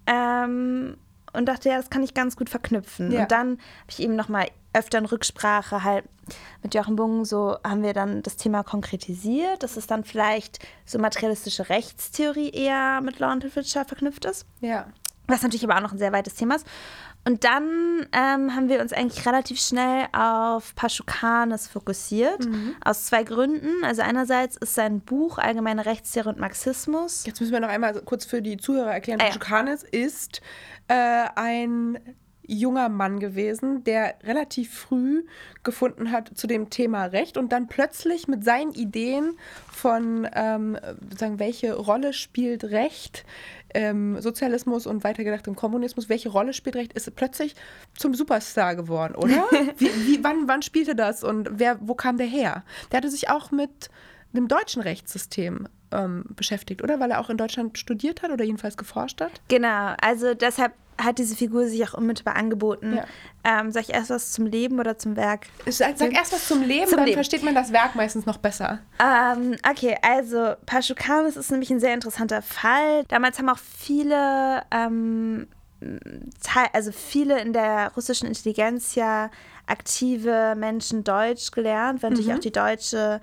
Ähm, 0.07 0.97
und 1.33 1.47
dachte, 1.47 1.69
ja, 1.69 1.77
das 1.77 1.91
kann 1.91 2.03
ich 2.03 2.15
ganz 2.15 2.37
gut 2.37 2.49
verknüpfen. 2.51 3.13
Ja. 3.13 3.23
Und 3.23 3.31
dann 3.31 3.51
habe 3.51 3.91
ich 3.91 4.01
eben 4.01 4.17
nochmal 4.17 4.49
öfter 4.73 4.99
in 4.99 5.07
Rücksprache 5.07 5.85
halt 5.85 6.05
mit 6.63 6.75
Jochen 6.75 6.97
Bungen 6.97 7.25
so 7.25 7.57
haben 7.65 7.83
wir 7.83 7.95
dann 7.95 8.23
das 8.23 8.37
Thema 8.37 8.63
konkretisiert, 8.63 9.63
dass 9.63 9.77
es 9.77 9.87
dann 9.87 10.05
vielleicht 10.05 10.59
so 10.85 10.99
materialistische 10.99 11.69
Rechtstheorie 11.69 12.51
eher 12.51 13.01
mit 13.01 13.19
Law 13.19 13.31
and 13.31 13.45
Literature 13.45 13.85
verknüpft 13.85 14.25
ist. 14.25 14.47
Ja. 14.61 14.87
Was 15.27 15.43
natürlich 15.43 15.65
aber 15.65 15.77
auch 15.77 15.83
noch 15.83 15.93
ein 15.93 15.99
sehr 15.99 16.13
weites 16.13 16.35
Thema 16.35 16.57
ist. 16.57 16.67
Und 17.25 17.45
dann 17.45 18.07
ähm, 18.13 18.55
haben 18.55 18.69
wir 18.71 18.81
uns 18.81 18.95
eigentlich 18.95 19.27
relativ 19.27 19.61
schnell 19.61 20.07
auf 20.13 20.75
Paschukanes 20.75 21.69
fokussiert, 21.69 22.47
mhm. 22.47 22.75
aus 22.83 23.05
zwei 23.05 23.23
Gründen. 23.25 23.85
Also 23.85 24.01
einerseits 24.01 24.57
ist 24.57 24.75
sein 24.75 25.01
Buch 25.01 25.37
Allgemeine 25.37 25.85
Rechtstheorie 25.85 26.31
und 26.31 26.39
Marxismus. 26.39 27.27
Jetzt 27.27 27.41
müssen 27.41 27.53
wir 27.53 27.61
noch 27.61 27.69
einmal 27.69 27.93
kurz 28.03 28.25
für 28.25 28.41
die 28.41 28.57
Zuhörer 28.57 28.93
erklären. 28.93 29.21
Ah, 29.21 29.27
Paschukanes 29.27 29.83
ja. 29.83 30.07
ist 30.07 30.41
äh, 30.89 31.27
ein 31.35 31.99
junger 32.49 32.89
Mann 32.89 33.21
gewesen, 33.21 33.85
der 33.85 34.15
relativ 34.25 34.73
früh 34.75 35.25
gefunden 35.63 36.11
hat 36.11 36.31
zu 36.35 36.47
dem 36.47 36.71
Thema 36.71 37.05
Recht 37.05 37.37
und 37.37 37.53
dann 37.53 37.69
plötzlich 37.69 38.27
mit 38.27 38.43
seinen 38.43 38.73
Ideen 38.73 39.37
von, 39.71 40.27
ähm, 40.35 40.79
sagen, 41.17 41.39
welche 41.39 41.75
Rolle 41.75 42.13
spielt 42.13 42.65
Recht, 42.65 43.25
ähm, 43.75 44.21
Sozialismus 44.21 44.87
und 44.87 45.05
weitergedacht 45.05 45.47
im 45.47 45.57
Kommunismus, 45.57 46.09
welche 46.09 46.31
Rolle 46.31 46.55
spielt 46.55 46.77
Recht, 46.77 46.95
ist 46.95 47.15
plötzlich 47.15 47.55
zum 47.95 48.15
Superstar 48.15 48.75
geworden, 48.75 49.15
oder? 49.15 49.45
wie, 49.77 49.91
wie, 50.07 50.25
wann, 50.25 50.49
wann 50.49 50.63
spielte 50.63 50.97
das 50.97 51.23
und 51.23 51.51
wer, 51.53 51.79
wo 51.83 51.95
kam 51.95 52.17
der 52.17 52.27
her? 52.27 52.65
Der 52.91 52.99
hatte 52.99 53.11
sich 53.11 53.29
auch 53.29 53.51
mit 53.51 53.91
dem 54.33 54.49
deutschen 54.49 54.83
Rechtssystem 54.83 55.69
ähm, 55.91 56.25
beschäftigt, 56.31 56.83
oder? 56.83 57.01
Weil 57.01 57.11
er 57.11 57.21
auch 57.21 57.31
in 57.31 57.37
Deutschland 57.37 57.79
studiert 57.79 58.23
hat 58.23 58.31
oder 58.31 58.45
jedenfalls 58.45 58.77
geforscht 58.77 59.21
hat? 59.21 59.33
Genau, 59.49 59.95
also 60.01 60.35
deshalb 60.35 60.73
hat 60.99 61.19
diese 61.19 61.37
Figur 61.37 61.67
sich 61.67 61.83
auch 61.89 61.95
unmittelbar 61.95 62.37
angeboten. 62.37 62.97
Ja. 62.97 63.05
Ähm, 63.45 63.71
sag 63.71 63.83
ich 63.83 63.95
erst 63.95 64.11
was 64.11 64.33
zum 64.33 64.47
Leben 64.47 64.79
oder 64.81 64.99
zum 64.99 65.17
Werk? 65.17 65.47
Sag, 65.67 65.97
sag 65.97 66.13
erst 66.13 66.33
was 66.33 66.49
zum 66.49 66.63
Leben, 66.63 66.89
zum 66.89 66.97
dann 66.97 67.07
Leben. 67.07 67.17
versteht 67.17 67.43
man 67.43 67.55
das 67.55 67.73
Werk 67.73 67.95
meistens 67.95 68.27
noch 68.27 68.39
besser. 68.39 68.81
Ähm, 69.01 69.57
okay, 69.69 69.97
also 70.03 70.55
Paschukanis 70.67 71.37
ist 71.37 71.51
nämlich 71.51 71.71
ein 71.71 71.81
sehr 71.81 71.95
interessanter 71.95 72.43
Fall. 72.43 73.05
Damals 73.09 73.39
haben 73.39 73.49
auch 73.49 73.59
viele, 73.59 74.63
ähm, 74.71 75.47
also 76.73 76.91
viele 76.91 77.41
in 77.41 77.53
der 77.53 77.93
russischen 77.97 78.27
Intelligenz 78.27 78.97
ja 78.97 79.31
aktive 79.67 80.55
Menschen 80.57 81.05
Deutsch 81.05 81.53
gelernt, 81.53 82.03
weil 82.03 82.11
natürlich 82.11 82.31
mhm. 82.31 82.37
auch 82.37 82.41
die 82.41 82.53
deutsche 82.53 83.21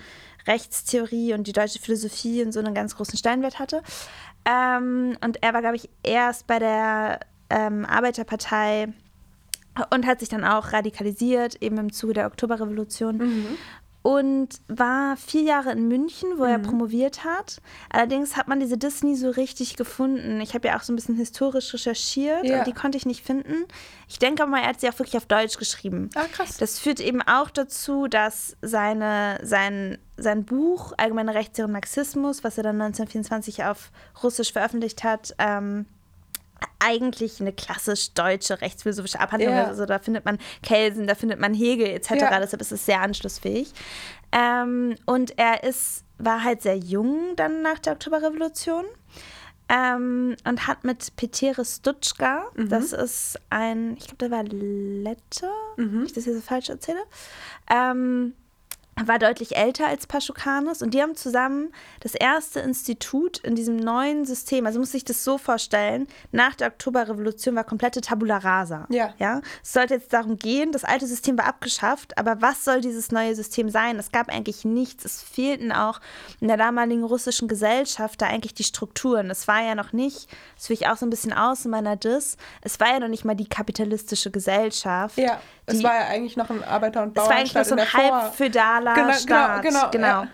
Rechtstheorie 0.48 1.34
und 1.34 1.48
die 1.48 1.54
deutsche 1.54 1.80
Philosophie 1.80 2.44
und 2.44 2.52
so 2.52 2.60
einen 2.60 2.74
ganz 2.74 2.96
großen 2.96 3.18
Steinwert 3.18 3.60
hatte. 3.60 3.82
Ähm, 4.46 5.18
und 5.24 5.42
er 5.42 5.54
war, 5.54 5.62
glaube 5.62 5.76
ich, 5.76 5.90
erst 6.04 6.48
bei 6.48 6.60
der 6.60 7.20
ähm, 7.50 7.86
Arbeiterpartei 7.86 8.88
und 9.94 10.06
hat 10.06 10.20
sich 10.22 10.30
dann 10.30 10.44
auch 10.46 10.72
radikalisiert, 10.74 11.62
eben 11.62 11.78
im 11.78 11.92
Zuge 11.92 12.14
der 12.14 12.28
Oktoberrevolution. 12.28 13.18
Mhm. 13.18 13.48
Und 14.02 14.50
war 14.68 15.18
vier 15.18 15.42
Jahre 15.42 15.72
in 15.72 15.88
München, 15.88 16.30
wo 16.38 16.44
er 16.44 16.60
promoviert 16.60 17.24
hat. 17.26 17.60
Allerdings 17.90 18.38
hat 18.38 18.48
man 18.48 18.60
diese 18.60 18.78
Diss 18.78 19.02
nie 19.02 19.16
so 19.16 19.32
richtig 19.32 19.78
gefunden. 19.78 20.40
Ich 20.42 20.54
habe 20.54 20.68
ja 20.68 20.78
auch 20.78 20.84
so 20.84 20.94
ein 20.94 20.96
bisschen 20.96 21.16
historisch 21.16 21.74
recherchiert, 21.74 22.46
Ja. 22.46 22.58
aber 22.58 22.66
die 22.66 22.74
konnte 22.74 23.00
ich 23.00 23.08
nicht 23.08 23.26
finden. 23.26 23.66
Ich 24.08 24.20
denke 24.20 24.44
aber 24.44 24.52
mal, 24.52 24.62
er 24.62 24.68
hat 24.70 24.80
sie 24.80 24.88
auch 24.90 25.00
wirklich 25.00 25.18
auf 25.18 25.26
Deutsch 25.26 25.58
geschrieben. 25.58 26.12
Ah, 26.14 26.26
krass. 26.32 26.58
Das 26.58 26.78
führt 26.78 27.00
eben 27.00 27.24
auch 27.24 27.50
dazu, 27.50 28.06
dass 28.08 28.56
seine, 28.62 29.40
sein, 29.42 29.98
sein 30.18 30.46
Buch 30.46 30.94
Allgemeine 30.98 31.34
Rechtslehre 31.34 31.66
und 31.66 31.74
Marxismus, 31.74 32.44
was 32.44 32.58
er 32.60 32.64
dann 32.64 32.80
1924 32.80 33.64
auf 33.64 33.92
Russisch 34.22 34.54
veröffentlicht 34.54 35.04
hat, 35.04 35.34
ähm, 35.40 35.88
eigentlich 36.80 37.42
eine 37.42 37.52
klassisch 37.54 38.14
deutsche 38.14 38.62
rechtsphilosophische 38.62 39.20
Abhandlung 39.20 39.54
Ja. 39.54 39.66
Also 39.66 39.86
da 39.86 40.00
findet 40.00 40.26
man 40.26 40.38
Kelsen, 40.64 41.08
da 41.08 41.16
findet 41.16 41.40
man 41.40 41.54
Hegel 41.54 41.88
etc. 41.88 42.12
Ja. 42.12 42.40
Deshalb 42.40 42.62
ist 42.62 42.72
es 42.72 42.86
sehr 42.86 43.02
anschlussfähig. 43.02 43.74
Ähm, 44.32 44.96
und 45.06 45.38
er 45.38 45.64
ist, 45.64 46.04
war 46.18 46.44
halt 46.44 46.62
sehr 46.62 46.78
jung 46.78 47.36
dann 47.36 47.62
nach 47.62 47.80
der 47.80 47.94
Oktoberrevolution. 47.94 48.86
Ähm, 49.68 50.36
und 50.48 50.68
hat 50.68 50.84
mit 50.84 51.16
Petere 51.16 51.66
Stutschka, 51.66 52.46
Mhm. 52.54 52.70
das 52.70 52.94
ist 52.94 53.40
ein, 53.50 53.98
ich 53.98 54.06
glaube, 54.06 54.18
der 54.18 54.30
war 54.30 54.44
Lette, 54.44 55.50
wenn 55.76 56.06
ich 56.06 56.14
das 56.14 56.26
hier 56.26 56.36
so 56.36 56.42
falsch 56.42 56.70
erzähle, 56.70 57.00
ähm, 57.74 58.36
war 59.04 59.20
deutlich 59.20 59.58
älter 59.58 59.88
als 59.88 60.08
Paschukanis 60.08 60.82
und 60.82 60.94
die 60.94 61.02
haben 61.02 61.16
zusammen 61.16 61.74
das 62.00 62.16
erste 62.16 62.62
Institut 62.62 63.40
in 63.40 63.54
diesem 63.54 63.76
neuen 63.76 64.24
System, 64.24 64.66
also 64.66 64.80
muss 64.80 64.94
sich 64.94 65.04
das 65.04 65.24
so 65.24 65.38
vorstellen, 65.38 66.08
nach 66.32 66.56
der 66.56 66.68
Oktoberrevolution 66.70 67.56
war 67.56 67.66
komplette 67.66 68.00
Tabula 68.00 68.38
rasa. 68.38 68.88
Ja. 68.90 69.14
ja. 69.20 69.42
Es 69.62 69.74
sollte 69.74 69.96
jetzt 69.96 70.14
darum 70.14 70.38
gehen, 70.38 70.72
das 70.72 70.86
alte 70.86 71.08
System 71.08 71.38
war 71.38 71.46
abgeschafft, 71.46 72.18
aber 72.18 72.42
was 72.42 72.64
soll 72.64 72.80
dieses 72.80 73.12
neue 73.12 73.36
System 73.36 73.70
sein? 73.70 74.00
Es 74.00 74.12
gab 74.14 74.30
eigentlich 74.30 74.64
nichts. 74.64 75.04
Es 75.04 75.22
fehlten 75.22 75.74
auch 75.74 76.00
in 76.40 76.48
der 76.48 76.58
damaligen 76.58 77.04
russischen 77.04 77.50
Gesellschaft 77.50 78.22
da 78.22 78.28
eigentlich 78.28 78.54
die 78.54 78.64
Strukturen. 78.64 79.30
Es 79.30 79.48
war 79.50 79.62
ja 79.62 79.76
noch 79.76 79.92
nicht, 79.92 80.30
das 80.56 80.68
führe 80.68 80.80
ich 80.80 80.88
auch 80.88 80.96
so 80.96 81.06
ein 81.06 81.10
bisschen 81.10 81.34
aus 81.34 81.66
in 81.66 81.72
meiner 81.72 81.98
Diss, 81.98 82.38
es 82.62 82.80
war 82.80 82.94
ja 82.94 83.00
noch 83.00 83.10
nicht 83.10 83.26
mal 83.26 83.36
die 83.36 83.50
kapitalistische 83.50 84.32
Gesellschaft. 84.32 85.18
Ja, 85.18 85.42
es 85.66 85.84
war 85.84 85.96
ja 85.96 86.08
eigentlich 86.08 86.38
noch 86.38 86.50
ein 86.50 86.64
Arbeiter- 86.64 87.04
und 87.04 87.18
es 87.18 87.24
war 87.24 87.32
eigentlich 87.32 87.54
Bauernstaat 87.54 87.66
so 87.66 87.76
in 87.76 87.82
ein 87.82 87.94
halb 87.94 88.36
Genau, 88.94 89.08
genau, 89.08 89.18
Staat. 89.20 89.62
genau, 89.64 89.90
genau. 89.92 90.08
ja. 90.08 90.28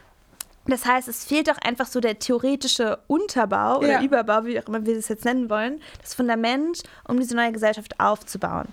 Das 0.68 0.86
heißt, 0.86 1.08
es 1.08 1.26
fehlt 1.26 1.48
doch 1.48 1.58
einfach 1.58 1.88
so 1.88 2.00
der 2.00 2.20
theoretische 2.20 3.00
Unterbau 3.08 3.80
oder 3.80 3.94
Ja. 3.94 4.02
Überbau, 4.04 4.46
wie 4.46 4.60
auch 4.60 4.68
immer 4.68 4.86
wir 4.86 4.96
das 4.96 5.08
jetzt 5.08 5.26
nennen 5.26 5.50
wollen, 5.50 5.82
das 6.02 6.14
Fundament, 6.14 6.84
um 7.08 7.20
diese 7.20 7.36
neue 7.36 7.52
Gesellschaft 7.52 8.00
aufzubauen. 8.00 8.68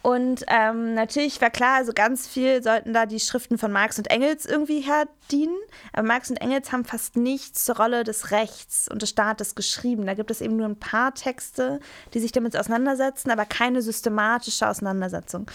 Und 0.00 0.44
ähm, 0.46 0.94
natürlich 0.94 1.40
war 1.42 1.50
klar, 1.50 1.76
also 1.76 1.92
ganz 1.92 2.26
viel 2.26 2.62
sollten 2.62 2.94
da 2.94 3.04
die 3.04 3.20
Schriften 3.20 3.58
von 3.58 3.72
Marx 3.72 3.98
und 3.98 4.08
Engels 4.10 4.46
irgendwie 4.46 4.80
herdienen. 4.80 5.56
Aber 5.92 6.06
Marx 6.06 6.30
und 6.30 6.36
Engels 6.36 6.72
haben 6.72 6.84
fast 6.84 7.16
nichts 7.16 7.64
zur 7.64 7.76
Rolle 7.76 8.04
des 8.04 8.30
Rechts 8.30 8.88
und 8.90 9.02
des 9.02 9.10
Staates 9.10 9.54
geschrieben. 9.54 10.06
Da 10.06 10.14
gibt 10.14 10.30
es 10.30 10.40
eben 10.40 10.56
nur 10.56 10.66
ein 10.66 10.78
paar 10.78 11.14
Texte, 11.14 11.80
die 12.14 12.20
sich 12.20 12.32
damit 12.32 12.56
auseinandersetzen, 12.56 13.30
aber 13.30 13.44
keine 13.44 13.82
systematische 13.82 14.68
Auseinandersetzung. 14.68 15.50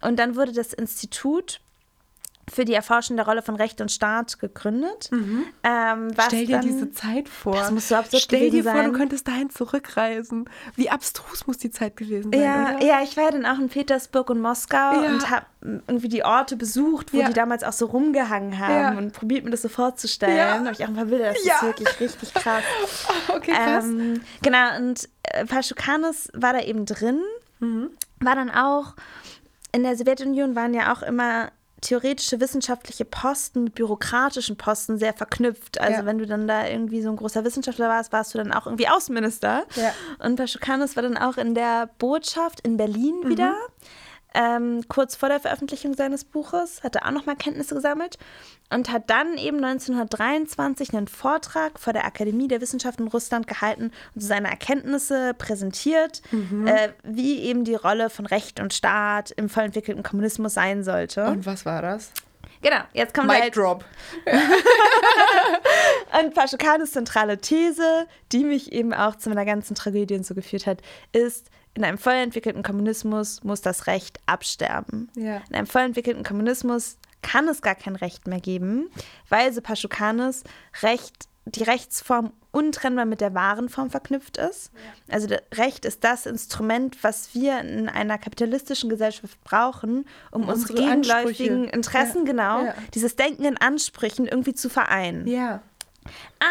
Und 0.00 0.18
dann 0.18 0.36
wurde 0.36 0.52
das 0.52 0.72
Institut 0.72 1.60
für 2.52 2.64
die 2.64 2.74
Erforschung 2.74 3.16
der 3.16 3.26
Rolle 3.26 3.42
von 3.42 3.56
Recht 3.56 3.80
und 3.80 3.90
Staat 3.90 4.38
gegründet. 4.38 5.10
Ähm, 5.12 6.10
was 6.14 6.26
Mhm. 6.26 6.28
Stell 6.28 6.46
dir 6.46 6.56
dann, 6.58 6.66
diese 6.66 6.90
Zeit 6.92 7.28
vor. 7.28 7.54
Das 7.56 7.70
muss 7.70 7.88
so 7.88 7.94
absurd 7.96 8.22
Stell 8.22 8.50
dir 8.50 8.62
vor, 8.64 8.72
sein. 8.72 8.92
du 8.92 8.98
könntest 8.98 9.26
dahin 9.26 9.50
zurückreisen. 9.50 10.48
Wie 10.76 10.90
abstrus 10.90 11.46
muss 11.46 11.58
die 11.58 11.70
Zeit 11.70 11.96
gewesen 11.96 12.30
sein, 12.32 12.42
Ja, 12.42 12.76
oder? 12.76 12.84
ja, 12.84 13.02
ich 13.02 13.16
war 13.16 13.24
ja 13.24 13.30
dann 13.30 13.46
auch 13.46 13.58
in 13.58 13.68
Petersburg 13.68 14.28
und 14.30 14.40
Moskau 14.40 14.76
Ja. 14.76 15.12
und 15.12 15.30
habe 15.30 15.46
irgendwie 15.88 16.08
die 16.08 16.22
Orte 16.24 16.56
besucht, 16.56 17.12
wo 17.14 17.18
Ja. 17.18 17.28
die 17.28 17.32
damals 17.32 17.64
auch 17.64 17.72
so 17.72 17.86
rumgehangen 17.86 18.58
haben 18.58 18.98
und 18.98 19.12
probiert 19.14 19.44
mir 19.44 19.50
das 19.50 19.62
so 19.62 19.68
vorzustellen. 19.70 20.36
Ja. 20.36 20.58
Da 20.58 20.64
habe 20.64 20.72
ich 20.72 20.84
auch 20.84 20.88
ein 20.88 20.96
paar 20.96 21.06
Bilder, 21.06 21.32
das 21.32 21.38
ist 21.42 21.62
wirklich 21.62 22.00
richtig 22.00 22.34
krass. 22.34 22.62
Okay, 23.28 23.52
krass. 23.52 23.84
Ähm, 23.86 24.20
genau, 24.42 24.76
und 24.78 25.08
äh, 25.22 25.46
Paschukanis 25.46 26.28
war 26.34 26.52
da 26.52 26.60
eben 26.60 26.84
drin, 26.84 27.20
Mhm. 27.60 27.90
war 28.20 28.34
dann 28.34 28.50
auch, 28.50 28.94
in 29.72 29.82
der 29.82 29.96
Sowjetunion 29.96 30.54
waren 30.54 30.74
ja 30.74 30.92
auch 30.92 31.02
immer 31.02 31.50
theoretische 31.84 32.40
wissenschaftliche 32.40 33.04
Posten 33.04 33.64
mit 33.64 33.74
bürokratischen 33.74 34.56
Posten 34.56 34.98
sehr 34.98 35.14
verknüpft. 35.14 35.80
Also 35.80 36.00
Ja. 36.00 36.06
wenn 36.06 36.18
du 36.18 36.26
dann 36.26 36.48
da 36.48 36.66
irgendwie 36.66 37.02
so 37.02 37.10
ein 37.10 37.16
großer 37.16 37.44
Wissenschaftler 37.44 37.88
warst, 37.88 38.12
warst 38.12 38.34
du 38.34 38.38
dann 38.38 38.52
auch 38.52 38.66
irgendwie 38.66 38.88
Außenminister. 38.88 39.64
Ja. 39.76 39.92
Und 40.24 40.36
Paschukanis 40.36 40.96
war 40.96 41.02
dann 41.02 41.16
auch 41.16 41.36
in 41.36 41.54
der 41.54 41.88
Botschaft 41.98 42.60
in 42.60 42.76
Berlin 42.76 43.20
Mhm. 43.24 43.28
wieder. 43.28 43.54
Ähm, 44.34 44.82
kurz 44.88 45.14
vor 45.14 45.28
der 45.28 45.38
Veröffentlichung 45.40 45.94
seines 45.94 46.24
Buches, 46.24 46.82
hat 46.82 46.96
er 46.96 47.06
auch 47.06 47.12
nochmal 47.12 47.36
Kenntnisse 47.36 47.74
gesammelt 47.76 48.18
und 48.72 48.90
hat 48.90 49.08
dann 49.08 49.38
eben 49.38 49.62
1923 49.62 50.92
einen 50.92 51.06
Vortrag 51.06 51.78
vor 51.78 51.92
der 51.92 52.04
Akademie 52.04 52.48
der 52.48 52.60
Wissenschaften 52.60 53.02
in 53.04 53.08
Russland 53.08 53.46
gehalten 53.46 53.92
und 54.14 54.20
seine 54.20 54.48
Erkenntnisse 54.48 55.34
präsentiert, 55.38 56.20
Mhm. 56.32 56.66
äh, 56.66 56.88
wie 57.04 57.40
eben 57.42 57.62
die 57.64 57.76
Rolle 57.76 58.10
von 58.10 58.26
Recht 58.26 58.58
und 58.58 58.74
Staat 58.74 59.30
im 59.30 59.48
voll 59.48 59.64
entwickelten 59.64 60.02
Kommunismus 60.02 60.54
sein 60.54 60.82
sollte. 60.82 61.26
Und 61.26 61.46
was 61.46 61.64
war 61.64 61.80
das? 61.82 62.10
genau, 62.62 62.80
jetzt 62.94 63.12
kommt 63.14 63.28
Mic 63.28 63.40
halt 63.42 63.56
Drop. 63.56 63.84
und 66.20 66.34
Paschukanis 66.34 66.92
zentrale 66.92 67.38
These, 67.38 68.06
die 68.32 68.44
mich 68.44 68.72
eben 68.72 68.92
auch 68.94 69.16
zu 69.16 69.28
meiner 69.28 69.44
ganzen 69.44 69.74
Tragödie 69.74 70.14
und 70.14 70.24
so 70.26 70.34
geführt 70.34 70.66
hat, 70.66 70.78
ist, 71.12 71.50
in 71.74 71.84
einem 71.84 71.98
voll 71.98 72.14
entwickelten 72.14 72.62
Kommunismus 72.62 73.42
muss 73.44 73.60
das 73.60 73.86
Recht 73.86 74.20
absterben. 74.26 75.10
Ja. 75.16 75.42
In 75.48 75.56
einem 75.56 75.66
voll 75.66 75.82
entwickelten 75.82 76.22
Kommunismus 76.22 76.96
kann 77.22 77.48
es 77.48 77.62
gar 77.62 77.74
kein 77.74 77.96
Recht 77.96 78.26
mehr 78.26 78.40
geben, 78.40 78.88
weil 79.28 79.52
so 79.52 79.60
Paschukanis 79.60 80.44
Recht, 80.82 81.28
die 81.46 81.62
Rechtsform 81.62 82.32
untrennbar 82.52 83.04
mit 83.06 83.20
der 83.20 83.34
wahren 83.34 83.68
Form 83.68 83.90
verknüpft 83.90 84.36
ist. 84.36 84.70
Also 85.10 85.26
der 85.26 85.42
Recht 85.54 85.84
ist 85.84 86.04
das 86.04 86.24
Instrument, 86.26 87.02
was 87.02 87.34
wir 87.34 87.58
in 87.60 87.88
einer 87.88 88.16
kapitalistischen 88.18 88.88
Gesellschaft 88.88 89.42
brauchen, 89.42 90.06
um, 90.30 90.42
Um 90.42 90.48
unsere 90.48 90.72
unsere 90.74 90.74
gegenläufigen 90.88 91.56
Ansprüche. 91.64 91.74
Interessen, 91.76 92.18
Ja. 92.18 92.24
genau, 92.32 92.64
Ja. 92.66 92.74
dieses 92.94 93.16
Denken 93.16 93.44
in 93.44 93.56
Ansprüchen 93.58 94.26
irgendwie 94.26 94.54
zu 94.54 94.68
vereinen. 94.68 95.26
Ja. 95.26 95.62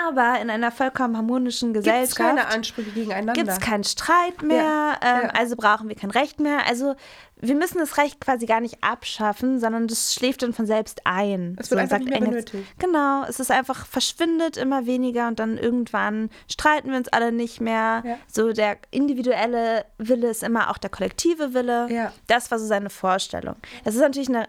Aber 0.07 0.39
in 0.41 0.49
einer 0.49 0.71
vollkommen 0.71 1.15
harmonischen 1.17 1.73
Gibt 1.73 1.85
es 1.87 1.91
Gesellschaft 1.93 2.17
keine 2.17 2.47
Ansprüche 2.47 2.91
gegeneinander? 2.91 3.33
gibt 3.33 3.49
es 3.49 3.59
keinen 3.59 3.83
Streit 3.83 4.41
mehr, 4.41 4.63
Ja, 4.63 4.93
ähm, 5.01 5.21
ja. 5.23 5.29
also 5.29 5.55
brauchen 5.55 5.87
wir 5.89 5.95
kein 5.95 6.11
Recht 6.11 6.39
mehr. 6.39 6.65
Also 6.67 6.95
wir 7.37 7.55
müssen 7.55 7.77
das 7.79 7.97
Recht 7.97 8.21
quasi 8.21 8.45
gar 8.45 8.61
nicht 8.61 8.81
abschaffen, 8.83 9.59
sondern 9.59 9.87
das 9.87 10.13
schläft 10.13 10.43
dann 10.43 10.53
von 10.53 10.65
selbst 10.65 11.01
ein. 11.03 11.57
Es 11.59 11.69
wird 11.69 11.81
einfach 11.81 11.99
nicht 11.99 12.09
mehr 12.09 12.21
benötigt. 12.21 12.65
Genau, 12.79 13.23
es 13.27 13.39
ist 13.39 13.51
einfach 13.51 13.85
verschwindet 13.85 14.55
immer 14.55 14.85
weniger 14.85 15.27
und 15.27 15.39
dann 15.39 15.57
irgendwann 15.57 16.29
streiten 16.49 16.89
wir 16.91 16.97
uns 16.97 17.09
alle 17.09 17.33
nicht 17.33 17.59
mehr. 17.59 18.01
Ja. 18.05 18.17
So 18.31 18.53
der 18.53 18.77
individuelle 18.91 19.85
Wille 19.97 20.29
ist 20.29 20.41
immer 20.41 20.69
auch 20.69 20.77
der 20.77 20.89
kollektive 20.89 21.53
Wille. 21.53 22.11
Das 22.27 22.49
war 22.49 22.59
so 22.59 22.65
seine 22.65 22.89
Vorstellung. 22.89 23.55
Das 23.83 23.93
ist 23.95 24.01
natürlich 24.01 24.29
eine 24.29 24.47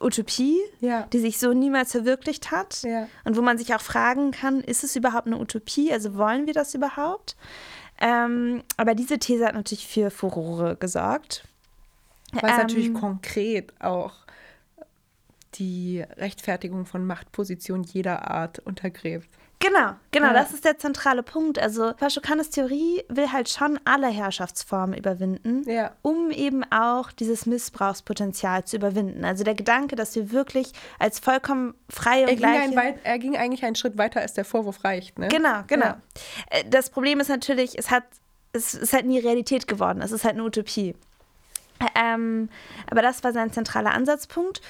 Utopie, 0.00 0.58
Ja. 0.80 1.02
die 1.12 1.18
sich 1.18 1.38
so 1.38 1.52
niemals 1.52 1.92
verwirklicht 1.92 2.50
hat. 2.50 2.82
Ja. 2.82 3.08
Und 3.24 3.36
wo 3.36 3.42
man 3.42 3.58
sich 3.58 3.74
auch 3.74 3.80
fragen 3.80 4.30
kann, 4.30 4.60
ist 4.60 4.84
es 4.84 4.96
überhaupt 4.96 5.26
eine 5.26 5.38
Utopie? 5.38 5.92
Also 5.92 6.14
wollen 6.16 6.46
wir 6.46 6.54
das 6.54 6.74
überhaupt? 6.74 7.36
Ähm, 8.00 8.62
aber 8.76 8.94
diese 8.94 9.18
These 9.18 9.44
hat 9.46 9.54
natürlich 9.54 9.86
für 9.86 10.10
Furore 10.10 10.76
gesorgt. 10.76 11.44
Was 12.32 12.42
natürlich 12.58 12.88
Ähm, 12.88 12.94
konkret 12.94 13.72
auch 13.80 14.12
die 15.54 16.04
Rechtfertigung 16.16 16.86
von 16.86 17.04
Machtpositionen 17.06 17.82
jeder 17.84 18.30
Art 18.30 18.58
untergräbt. 18.60 19.28
Genau, 19.60 19.94
genau, 20.12 20.28
Ja. 20.28 20.32
das 20.34 20.52
ist 20.52 20.64
der 20.64 20.78
zentrale 20.78 21.24
Punkt. 21.24 21.58
Also 21.58 21.92
Paschukanes 21.94 22.50
Theorie 22.50 23.02
will 23.08 23.32
halt 23.32 23.48
schon 23.48 23.80
alle 23.84 24.06
Herrschaftsformen 24.06 24.96
überwinden, 24.96 25.68
Ja. 25.68 25.90
um 26.02 26.30
eben 26.30 26.62
auch 26.70 27.10
dieses 27.10 27.44
Missbrauchspotenzial 27.44 28.64
zu 28.64 28.76
überwinden. 28.76 29.24
Also 29.24 29.42
der 29.42 29.54
Gedanke, 29.54 29.96
dass 29.96 30.14
wir 30.14 30.30
wirklich 30.30 30.70
als 31.00 31.18
vollkommen 31.18 31.74
freie 31.90 32.22
Er 32.26 32.30
und 32.30 32.36
ging, 32.36 32.44
ein 32.46 32.70
gleiche... 32.70 32.98
er 33.02 33.18
ging 33.18 33.36
eigentlich 33.36 33.64
einen 33.64 33.74
Schritt 33.74 33.98
weiter, 33.98 34.20
als 34.20 34.34
der 34.34 34.44
Vorwurf 34.44 34.84
reicht. 34.84 35.18
Ne? 35.18 35.26
Genau, 35.26 35.62
genau. 35.66 35.86
Ja. 35.86 36.00
Äh, 36.50 36.64
Das 36.68 36.90
Problem 36.90 37.18
ist 37.18 37.28
natürlich, 37.28 37.76
es 37.76 37.90
hat, 37.90 38.04
es 38.52 38.74
ist 38.74 38.92
halt 38.92 39.06
nie 39.06 39.18
Realität 39.18 39.66
geworden. 39.66 40.02
Es 40.02 40.12
ist 40.12 40.22
halt 40.22 40.34
eine 40.34 40.44
Utopie. 40.44 40.94
Ähm, 41.94 42.48
aber 42.90 43.02
das 43.02 43.22
war 43.24 43.32
sein 43.32 43.52
zentraler 43.52 43.92
Ansatzpunkt. 43.92 44.60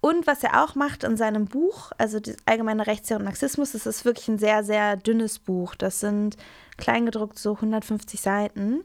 Und 0.00 0.26
was 0.26 0.42
er 0.42 0.64
auch 0.64 0.74
macht 0.74 1.04
in 1.04 1.16
seinem 1.16 1.46
Buch, 1.46 1.92
also 1.98 2.20
die 2.20 2.34
allgemeine 2.46 2.86
Rechtslehre 2.86 3.18
und 3.18 3.24
Marxismus, 3.24 3.72
das 3.72 3.86
ist 3.86 4.04
wirklich 4.04 4.28
ein 4.28 4.38
sehr, 4.38 4.64
sehr 4.64 4.96
dünnes 4.96 5.38
Buch. 5.38 5.74
Das 5.74 6.00
sind 6.00 6.36
kleingedruckt 6.78 7.38
so 7.38 7.54
150 7.54 8.20
Seiten. 8.20 8.82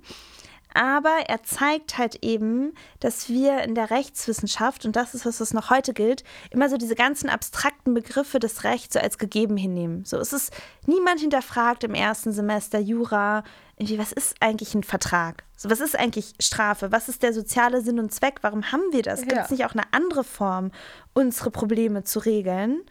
Aber 0.76 1.22
er 1.28 1.42
zeigt 1.42 1.98
halt 1.98 2.22
eben, 2.22 2.74
dass 3.00 3.30
wir 3.30 3.64
in 3.64 3.76
der 3.76 3.92
Rechtswissenschaft, 3.92 4.86
und 4.86 4.98
das 4.98 5.14
ist 5.14 5.26
was, 5.26 5.40
was 5.40 5.54
noch 5.54 5.70
heute 5.70 5.94
gilt, 5.94 6.26
immer 6.52 6.68
so 6.68 6.76
diese 6.76 6.96
ganzen 6.96 7.30
abstrakten 7.30 7.94
Begriffe 7.94 8.40
des 8.40 8.66
Rechts 8.66 8.96
so 8.96 9.00
als 9.00 9.18
gegeben 9.18 9.56
hinnehmen. 9.56 10.04
So 10.04 10.20
ist 10.20 10.34
es 10.34 10.52
niemand 10.86 11.22
hinterfragt 11.22 11.86
im 11.86 11.94
ersten 11.94 12.34
Semester 12.34 12.78
Jura, 12.78 13.44
irgendwie, 13.78 14.00
was 14.00 14.12
ist 14.12 14.36
eigentlich 14.42 14.74
ein 14.74 14.84
Vertrag? 14.84 15.44
So, 15.58 15.70
was 15.70 15.80
ist 15.80 15.98
eigentlich 15.98 16.34
Strafe? 16.42 16.92
Was 16.92 17.10
ist 17.10 17.24
der 17.24 17.34
soziale 17.34 17.82
Sinn 17.82 18.00
und 18.00 18.14
Zweck? 18.14 18.40
Warum 18.42 18.72
haben 18.72 18.84
wir 18.92 19.02
das? 19.02 19.22
Gibt 19.22 19.38
es 19.38 19.52
nicht 19.52 19.66
auch 19.66 19.74
eine 19.74 19.84
andere 19.92 20.24
Form, 20.24 20.72
unsere 21.14 21.52
Probleme 21.52 22.04
zu 22.04 22.20
regeln? 22.20 22.82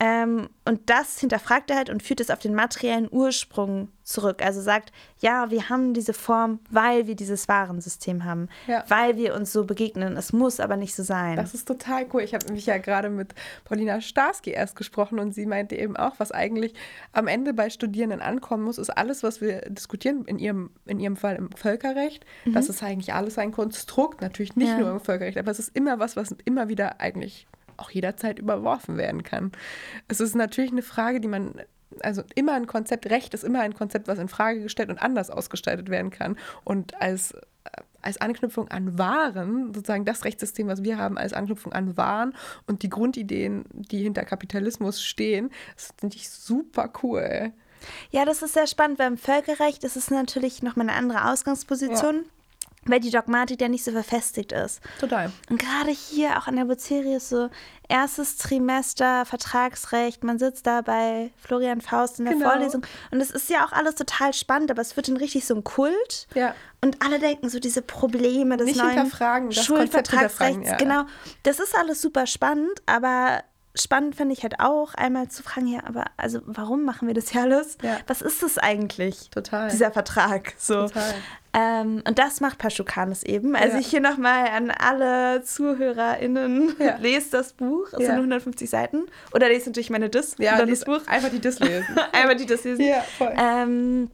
Ähm, 0.00 0.48
und 0.64 0.88
das 0.90 1.18
hinterfragt 1.18 1.70
er 1.70 1.76
halt 1.76 1.90
und 1.90 2.04
führt 2.04 2.20
es 2.20 2.30
auf 2.30 2.38
den 2.38 2.54
materiellen 2.54 3.08
Ursprung 3.10 3.88
zurück. 4.04 4.44
Also 4.44 4.60
sagt, 4.60 4.92
ja, 5.18 5.50
wir 5.50 5.68
haben 5.68 5.92
diese 5.92 6.12
Form, 6.12 6.60
weil 6.70 7.08
wir 7.08 7.16
dieses 7.16 7.48
Warensystem 7.48 8.24
haben, 8.24 8.48
Ja. 8.68 8.84
weil 8.86 9.16
wir 9.16 9.34
uns 9.34 9.52
so 9.52 9.64
begegnen. 9.64 10.16
Es 10.16 10.32
muss 10.32 10.60
aber 10.60 10.76
nicht 10.76 10.94
so 10.94 11.02
sein. 11.02 11.34
Das 11.34 11.52
ist 11.52 11.66
total 11.66 12.06
cool. 12.12 12.22
Ich 12.22 12.32
habe 12.32 12.52
mich 12.52 12.64
ja 12.66 12.78
gerade 12.78 13.10
mit 13.10 13.34
Paulina 13.64 14.00
Starski 14.00 14.50
erst 14.50 14.76
gesprochen 14.76 15.18
und 15.18 15.34
sie 15.34 15.46
meinte 15.46 15.74
eben 15.74 15.96
auch, 15.96 16.14
was 16.18 16.30
eigentlich 16.30 16.74
am 17.12 17.26
Ende 17.26 17.52
bei 17.52 17.68
Studierenden 17.68 18.20
ankommen 18.22 18.62
muss, 18.62 18.78
ist 18.78 18.90
alles, 18.90 19.24
was 19.24 19.40
wir 19.40 19.62
diskutieren, 19.62 20.24
in 20.26 20.38
ihrem, 20.38 20.70
in 20.86 21.00
ihrem 21.00 21.16
Fall 21.16 21.34
im 21.34 21.50
Völkerrecht. 21.50 22.24
Das 22.46 22.68
ist 22.68 22.84
eigentlich 22.84 23.14
alles 23.14 23.36
ein 23.36 23.50
Konstrukt, 23.50 24.20
natürlich 24.20 24.54
nicht 24.54 24.68
Ja. 24.70 24.78
nur 24.78 24.90
im 24.92 25.00
Völkerrecht, 25.00 25.38
aber 25.38 25.50
es 25.50 25.58
ist 25.58 25.74
immer 25.76 25.98
was, 25.98 26.14
was 26.14 26.34
immer 26.44 26.68
wieder 26.68 27.00
eigentlich 27.00 27.48
auch 27.78 27.90
jederzeit 27.90 28.38
überworfen 28.38 28.96
werden 28.96 29.22
kann. 29.22 29.52
Es 30.08 30.20
ist 30.20 30.34
natürlich 30.34 30.72
eine 30.72 30.82
Frage, 30.82 31.20
die 31.20 31.28
man 31.28 31.54
also 32.00 32.22
immer 32.34 32.54
ein 32.54 32.66
Konzept, 32.66 33.08
Recht 33.10 33.34
ist 33.34 33.44
immer 33.44 33.60
ein 33.60 33.74
Konzept, 33.74 34.08
was 34.08 34.18
in 34.18 34.28
Frage 34.28 34.62
gestellt 34.62 34.90
und 34.90 34.98
anders 34.98 35.30
ausgestaltet 35.30 35.88
werden 35.88 36.10
kann. 36.10 36.36
Und 36.64 37.00
als, 37.00 37.32
äh, 37.32 37.38
als 38.02 38.20
Anknüpfung 38.20 38.68
an 38.68 38.98
Waren, 38.98 39.72
sozusagen 39.74 40.04
das 40.04 40.24
Rechtssystem, 40.24 40.68
was 40.68 40.82
wir 40.82 40.98
haben, 40.98 41.18
als 41.18 41.32
Anknüpfung 41.32 41.72
an 41.72 41.96
Waren 41.96 42.34
und 42.66 42.82
die 42.82 42.88
Grundideen, 42.88 43.64
die 43.72 44.02
hinter 44.02 44.24
Kapitalismus 44.24 45.02
stehen, 45.02 45.50
das 45.74 45.94
finde 45.98 46.16
ich 46.16 46.28
super 46.30 46.92
cool. 47.02 47.52
Ja, 48.10 48.24
das 48.24 48.42
ist 48.42 48.54
sehr 48.54 48.66
spannend. 48.66 48.98
Beim 48.98 49.16
Völkerrecht 49.16 49.84
ist 49.84 49.96
es 49.96 50.10
natürlich 50.10 50.62
nochmal 50.62 50.88
eine 50.88 50.98
andere 50.98 51.30
Ausgangsposition, 51.30 52.24
weil 52.88 53.00
die 53.00 53.10
Dogmatik 53.10 53.60
ja 53.60 53.68
nicht 53.68 53.84
so 53.84 53.92
verfestigt 53.92 54.52
ist. 54.52 54.80
Total. 55.00 55.30
Und 55.50 55.60
gerade 55.60 55.90
hier 55.90 56.38
auch 56.38 56.46
an 56.46 56.56
der 56.56 56.64
Bucerius 56.64 57.28
so 57.28 57.50
erstes 57.88 58.36
Trimester 58.36 59.24
Vertragsrecht, 59.24 60.24
man 60.24 60.38
sitzt 60.38 60.66
da 60.66 60.82
bei 60.82 61.30
Florian 61.36 61.80
Faust 61.80 62.18
in 62.18 62.26
der 62.26 62.34
Genau. 62.34 62.50
Vorlesung 62.50 62.82
und 63.10 63.20
es 63.20 63.30
ist 63.30 63.48
ja 63.48 63.64
auch 63.64 63.72
alles 63.72 63.94
total 63.94 64.32
spannend, 64.34 64.70
aber 64.70 64.82
es 64.82 64.96
wird 64.96 65.08
dann 65.08 65.16
richtig 65.16 65.46
so 65.46 65.54
ein 65.54 65.64
Kult. 65.64 66.26
Ja. 66.34 66.54
Und 66.80 67.02
alle 67.02 67.18
denken 67.18 67.48
so 67.48 67.58
diese 67.58 67.82
Probleme 67.82 68.56
des 68.56 68.66
Nicht 68.66 68.78
neuen 68.78 68.90
hinterfragen, 68.90 69.50
das 69.50 69.64
ja. 70.64 70.76
Genau, 70.76 71.04
das 71.42 71.58
ist 71.58 71.74
alles 71.74 72.00
super 72.00 72.26
spannend, 72.26 72.82
aber 72.86 73.42
spannend 73.80 74.14
finde 74.16 74.34
ich 74.34 74.42
halt 74.42 74.60
auch, 74.60 74.94
einmal 74.94 75.28
zu 75.28 75.42
fragen, 75.42 75.66
ja, 75.68 75.80
aber 75.86 76.04
also 76.16 76.40
warum 76.46 76.84
machen 76.84 77.06
wir 77.08 77.14
das 77.14 77.30
hier 77.30 77.42
alles? 77.42 77.78
Ja. 77.82 77.98
Was 78.06 78.22
ist 78.22 78.42
das 78.42 78.58
eigentlich? 78.58 79.30
Total. 79.30 79.68
Dieser 79.70 79.90
Vertrag. 79.90 80.54
So. 80.58 80.86
Total. 80.88 81.14
Ähm, 81.54 82.02
und 82.06 82.18
das 82.18 82.40
macht 82.40 82.58
Paschukanis 82.58 83.22
eben. 83.22 83.56
Also 83.56 83.74
Ja. 83.74 83.80
ich 83.80 83.86
hier 83.88 84.00
nochmal 84.00 84.48
an 84.48 84.70
alle 84.70 85.42
ZuhörerInnen, 85.42 86.76
Ja. 86.78 86.96
lest 87.00 87.32
das 87.34 87.52
Buch, 87.54 87.86
es 87.92 88.00
Ja. 88.00 88.06
sind 88.06 88.16
150 88.16 88.68
Seiten. 88.68 89.06
Oder 89.32 89.48
lest 89.48 89.66
natürlich 89.66 89.90
meine 89.90 90.08
Dis, 90.08 90.36
Ja, 90.38 90.52
und 90.52 90.58
dann 90.60 90.70
das 90.70 90.84
Buch. 90.84 91.00
einfach 91.06 91.30
die 91.30 91.40
Dis 91.40 91.58
lesen. 91.60 91.96
Einmal 92.12 92.36
die 92.36 92.46
Dis 92.46 92.64
lesen. 92.64 92.82
Ja, 92.84 93.00
voll. 93.16 93.34
Ähm, 93.36 94.10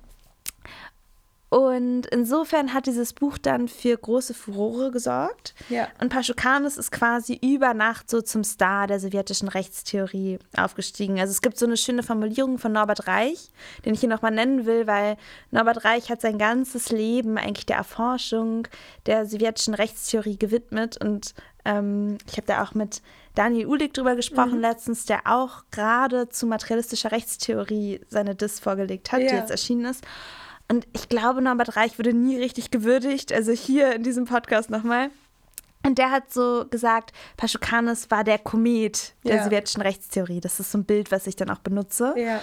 und 1.55 2.07
insofern 2.07 2.75
hat 2.75 2.87
dieses 2.87 3.13
Buch 3.13 3.39
dann 3.39 3.69
für 3.69 3.97
große 3.97 4.35
Furore 4.35 4.91
gesorgt. 4.91 5.55
Ja. 5.69 5.87
Und 6.01 6.09
Paschukanis 6.09 6.77
ist 6.77 6.91
quasi 6.91 7.39
über 7.41 7.75
Nacht 7.75 8.11
so 8.11 8.21
zum 8.23 8.43
Star 8.43 8.89
der 8.89 8.99
sowjetischen 8.99 9.47
Rechtstheorie 9.47 10.41
aufgestiegen. 10.57 11.21
Also 11.21 11.31
es 11.31 11.43
gibt 11.43 11.57
so 11.57 11.67
eine 11.67 11.77
schöne 11.77 12.03
Formulierung 12.03 12.59
von 12.59 12.73
Norbert 12.73 13.07
Reich, 13.07 13.53
den 13.85 13.95
ich 13.95 14.01
hier 14.01 14.09
nochmal 14.09 14.33
nennen 14.33 14.67
will, 14.67 14.89
weil 14.89 15.17
Norbert 15.53 15.85
Reich 15.85 16.11
hat 16.11 16.21
sein 16.23 16.39
ganzes 16.39 16.91
Leben 16.91 17.39
eigentlich 17.39 17.67
der 17.67 17.77
Erforschung 17.77 18.67
der 19.07 19.25
sowjetischen 19.25 19.75
Rechtstheorie 19.75 20.37
gewidmet. 20.37 20.97
Und 21.01 21.35
ähm, 21.65 22.19
ich 22.29 22.37
habe 22.37 22.49
da 22.49 22.65
auch 22.65 22.75
mit 22.75 23.01
Daniel 23.37 23.69
Uhlig 23.69 23.95
drüber 23.95 24.17
gesprochen 24.17 24.61
letztens, 24.61 25.07
der 25.07 25.21
auch 25.27 25.63
gerade 25.71 26.29
zu 26.29 26.49
materialistischer 26.49 27.13
Rechtstheorie 27.13 28.01
seine 28.09 28.35
Diss 28.35 28.59
vorgelegt 28.59 29.13
hat, 29.13 29.21
die 29.21 29.27
Ja. 29.27 29.35
jetzt 29.37 29.53
erschienen 29.53 29.85
ist. 29.85 30.05
Und 30.71 30.87
ich 30.93 31.09
glaube, 31.09 31.43
Norbert 31.43 31.77
Reich 31.77 31.99
wurde 31.99 32.15
nie 32.15 32.37
richtig 32.39 32.71
gewürdigt. 32.71 33.33
Also 33.33 33.53
hier 33.53 33.95
in 33.95 34.03
diesem 34.03 34.25
Podcast 34.25 34.71
nochmal. 34.71 35.11
Und 35.87 35.99
der 35.99 36.11
hat 36.11 36.33
so 36.33 36.65
gesagt, 36.71 37.13
Paschukanis 37.37 38.11
war 38.11 38.25
der 38.25 38.39
Komet 38.39 39.15
der 39.25 39.37
Ja. 39.37 39.45
sowjetischen 39.45 39.83
Rechtstheorie. 39.83 40.41
Das 40.41 40.59
ist 40.59 40.73
so 40.73 40.79
ein 40.79 40.85
Bild, 40.87 41.13
was 41.13 41.27
ich 41.27 41.37
dann 41.37 41.51
auch 41.51 41.59
benutze. 41.59 42.15
Ja. 42.17 42.41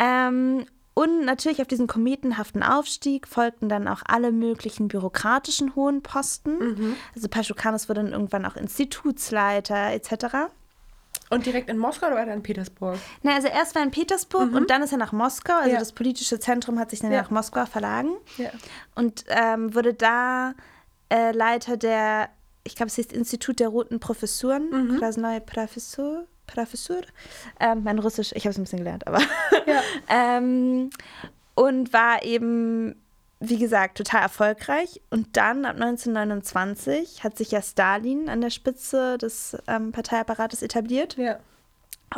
Ähm, 0.00 0.66
und 0.94 1.24
natürlich 1.24 1.62
auf 1.62 1.68
diesen 1.68 1.86
kometenhaften 1.86 2.64
Aufstieg 2.64 3.28
folgten 3.28 3.68
dann 3.68 3.86
auch 3.86 4.02
alle 4.04 4.32
möglichen 4.32 4.88
bürokratischen 4.88 5.76
hohen 5.76 6.02
Posten. 6.02 6.58
Mhm. 6.58 6.96
Also 7.14 7.28
Paschukanis 7.28 7.88
wurde 7.88 8.02
dann 8.02 8.12
irgendwann 8.12 8.44
auch 8.44 8.56
Institutsleiter 8.56 9.92
etc. 9.92 10.50
Und 11.30 11.46
direkt 11.46 11.70
in 11.70 11.78
Moskau 11.78 12.08
oder 12.08 12.16
war 12.16 12.26
er 12.26 12.34
in 12.34 12.42
Petersburg? 12.42 12.98
Na, 13.22 13.34
also 13.36 13.48
erst 13.48 13.74
war 13.74 13.82
er 13.82 13.86
in 13.86 13.92
Petersburg 13.92 14.52
und 14.52 14.68
dann 14.68 14.82
ist 14.82 14.92
er 14.92 14.98
nach 14.98 15.12
Moskau. 15.12 15.52
Also 15.54 15.68
Mhm. 15.68 15.72
Ja. 15.74 15.78
das 15.78 15.92
politische 15.92 16.38
Zentrum 16.40 16.78
hat 16.78 16.90
sich 16.90 17.00
dann 17.00 17.12
Ja. 17.12 17.22
nach 17.22 17.30
Moskau 17.30 17.64
verlagen. 17.66 18.10
Ja. 18.36 18.50
und 18.96 19.24
ähm, 19.28 19.74
wurde 19.74 19.94
da 19.94 20.54
äh, 21.08 21.30
Leiter 21.32 21.76
der, 21.76 22.28
ich 22.64 22.74
glaube, 22.76 22.88
es 22.88 22.96
hieß 22.96 23.06
Institut 23.06 23.60
der 23.60 23.68
Roten 23.68 24.00
Professuren, 24.00 24.70
Mhm. 24.70 24.98
Krasnoye 24.98 25.40
Professur, 25.40 26.26
Professur. 26.46 27.00
Ähm, 27.60 27.82
mein 27.84 27.98
Russisch, 28.00 28.32
ich 28.34 28.44
habe 28.44 28.50
es 28.50 28.58
ein 28.58 28.64
bisschen 28.64 28.78
gelernt, 28.80 29.06
aber. 29.06 29.18
Ähm, 30.08 30.90
und 31.54 31.92
war 31.92 32.24
eben, 32.24 32.96
wie 33.40 33.58
gesagt, 33.58 33.96
total 33.96 34.22
erfolgreich. 34.22 35.00
Und 35.10 35.36
dann 35.36 35.64
ab 35.64 35.76
1929 35.76 37.24
hat 37.24 37.38
sich 37.38 37.50
ja 37.50 37.62
Stalin 37.62 38.28
an 38.28 38.42
der 38.42 38.50
Spitze 38.50 39.16
des 39.16 39.56
ähm, 39.66 39.92
Parteiapparates 39.92 40.62
etabliert. 40.62 41.16
Ja. 41.16 41.38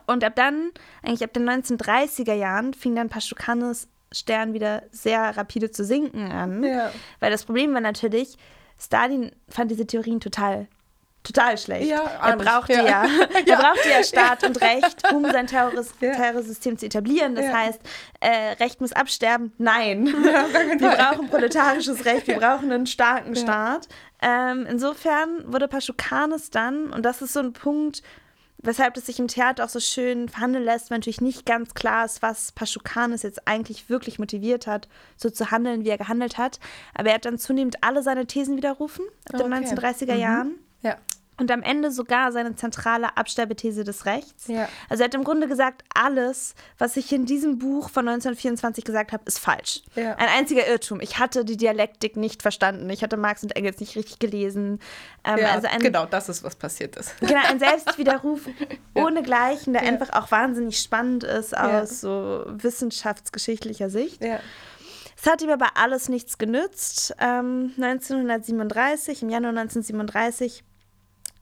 Und 0.07 0.25
ab 0.25 0.35
dann, 0.35 0.73
eigentlich 1.03 1.23
ab 1.23 1.33
den 1.33 1.49
1930er 1.49 2.35
Jahren, 2.35 2.75
fing 2.75 2.97
dann 2.97 3.09
Paschukanis 3.09 3.89
Stern 4.11 4.53
wieder 4.53 4.83
sehr 4.91 5.37
rapide 5.37 5.71
zu 5.71 5.85
sinken 5.85 6.31
an. 6.31 6.63
Ja. 6.63 6.93
Weil 7.21 7.31
das 7.31 7.45
Problem 7.45 7.73
war 7.73 7.81
natürlich, 7.81 8.37
Stalin 8.79 9.33
fand 9.49 9.71
diese 9.71 9.87
Theorien 9.87 10.21
total, 10.21 10.67
total 11.23 11.57
schlecht. 11.59 11.89
Ja, 11.89 12.03
er 12.23 12.37
brauchte 12.37 12.73
ja. 12.73 12.85
ja, 12.85 13.05
er 13.47 13.57
brauchte 13.57 13.89
ja 13.89 14.03
Staat 14.03 14.45
und 14.45 14.61
Recht, 14.61 15.03
um 15.13 15.25
sein 15.31 15.47
Terroris 15.47 15.95
Ja. 16.01 16.15
Terrorsystem 16.15 16.79
zu 16.79 16.87
etablieren. 16.87 17.35
Das 17.35 17.53
heißt, 17.53 17.81
äh, 18.21 18.53
Recht 18.61 18.81
muss 18.81 18.93
absterben. 18.93 19.53
Nein. 19.59 20.07
wir 20.79 20.91
brauchen 20.91 21.29
proletarisches 21.29 22.05
Recht, 22.05 22.27
wir 22.27 22.39
brauchen 22.39 22.71
einen 22.73 22.87
starken. 22.87 23.37
Staat. 23.37 23.89
Ähm, 24.21 24.67
insofern 24.69 25.53
wurde 25.53 25.69
Paschukanis 25.69 26.51
dann, 26.51 26.91
und 26.93 27.05
das 27.05 27.23
ist 27.23 27.33
so 27.33 27.41
ein 27.41 27.53
Punkt, 27.53 28.03
weshalb 28.59 28.97
es 28.97 29.07
sich 29.07 29.19
im 29.19 29.29
Theater 29.29 29.65
auch 29.65 29.69
so 29.69 29.81
schön 29.81 30.29
verhandeln 30.29 30.65
lässt, 30.65 30.91
weil 30.91 30.99
natürlich 30.99 31.21
nicht 31.21 31.45
ganz 31.45 31.75
klar 31.75 32.05
ist, 32.05 32.23
was 32.23 32.53
Paschukanis 32.53 33.23
jetzt 33.23 33.47
eigentlich 33.49 33.89
wirklich 33.89 34.19
motiviert 34.19 34.67
hat, 34.67 34.89
so 35.17 35.31
zu 35.31 35.51
handeln, 35.51 35.85
wie 35.85 35.89
er 35.89 35.99
gehandelt 35.99 36.39
hat. 36.39 36.61
Aber 36.95 37.09
er 37.09 37.17
hat 37.17 37.25
dann 37.25 37.39
zunehmend 37.39 37.83
alle 37.83 38.03
seine 38.03 38.27
Thesen 38.27 38.57
widerrufen 38.57 39.05
ab 39.33 39.39
den 39.41 39.53
Okay. 39.53 39.65
1930er 39.65 40.15
Jahren. 40.15 40.55
Ja. 40.83 40.97
Und 41.38 41.51
am 41.51 41.62
Ende 41.62 41.90
sogar 41.90 42.31
seine 42.31 42.55
zentrale 42.57 43.16
Absterbethese 43.16 43.85
des 43.85 44.05
Rechts. 44.05 44.49
Ja. 44.49 44.68
Also 44.88 45.03
er 45.03 45.07
hat 45.07 45.14
im 45.14 45.25
Grunde 45.25 45.49
gesagt, 45.49 45.83
alles, 45.95 46.55
was 46.79 46.97
ich 46.97 47.11
in 47.11 47.25
diesem 47.25 47.59
Buch 47.59 47.88
von 47.88 48.07
1924 48.07 48.85
gesagt 48.85 49.12
habe, 49.12 49.25
ist 49.27 49.38
falsch. 49.38 49.83
Ja. 49.97 50.14
Ein 50.16 50.29
einziger 50.29 50.68
Irrtum. 50.68 51.01
Ich 51.01 51.18
hatte 51.18 51.45
die 51.45 51.57
Dialektik 51.57 52.16
nicht 52.16 52.42
verstanden. 52.42 52.88
Ich 52.90 53.03
hatte 53.03 53.16
Marx 53.16 53.42
und 53.42 53.57
Engels 53.57 53.81
nicht 53.81 53.97
richtig 53.97 54.18
gelesen. 54.18 54.79
Ähm, 55.25 55.38
ja 55.38 55.53
also 55.53 55.68
ein, 55.68 55.81
genau, 55.81 56.05
das 56.05 56.29
ist, 56.29 56.45
was 56.45 56.55
passiert 56.55 56.97
ist. 56.97 57.18
Genau, 57.18 57.40
ein 57.49 57.59
Selbstwiderruf 57.59 58.42
ohne 58.95 59.23
Gleichen, 59.23 59.73
der 59.73 59.83
einfach 59.83 60.12
auch 60.12 60.31
wahnsinnig 60.31 60.79
spannend 60.79 61.25
ist 61.25 61.57
aus 61.57 62.03
so 62.03 62.45
wissenschaftsgeschichtlicher 62.47 63.88
Sicht. 63.88 64.23
Ja. 64.23 64.38
Es 65.16 65.31
hat 65.31 65.40
ihm 65.40 65.51
aber 65.51 65.77
alles 65.77 66.09
nichts 66.09 66.37
genützt. 66.37 67.14
Ähm, 67.18 67.73
1937, 67.79 69.23
im 69.23 69.31
Januar 69.31 69.51
1937, 69.51 70.64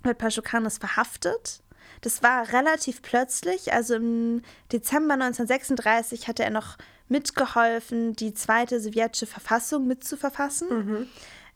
wird 0.02 0.18
Paschukanis 0.18 0.78
verhaftet. 0.78 1.62
Das 2.02 2.22
war 2.22 2.52
relativ 2.52 3.02
plötzlich, 3.02 3.72
also 3.72 3.94
im 3.94 4.42
Dezember 4.72 5.14
1936 5.14 6.28
hatte 6.28 6.44
er 6.44 6.50
noch 6.50 6.78
mitgeholfen, 7.08 8.14
die 8.14 8.32
zweite 8.32 8.80
sowjetische 8.80 9.26
Verfassung 9.26 9.86
mitzuverfassen, 9.86 11.08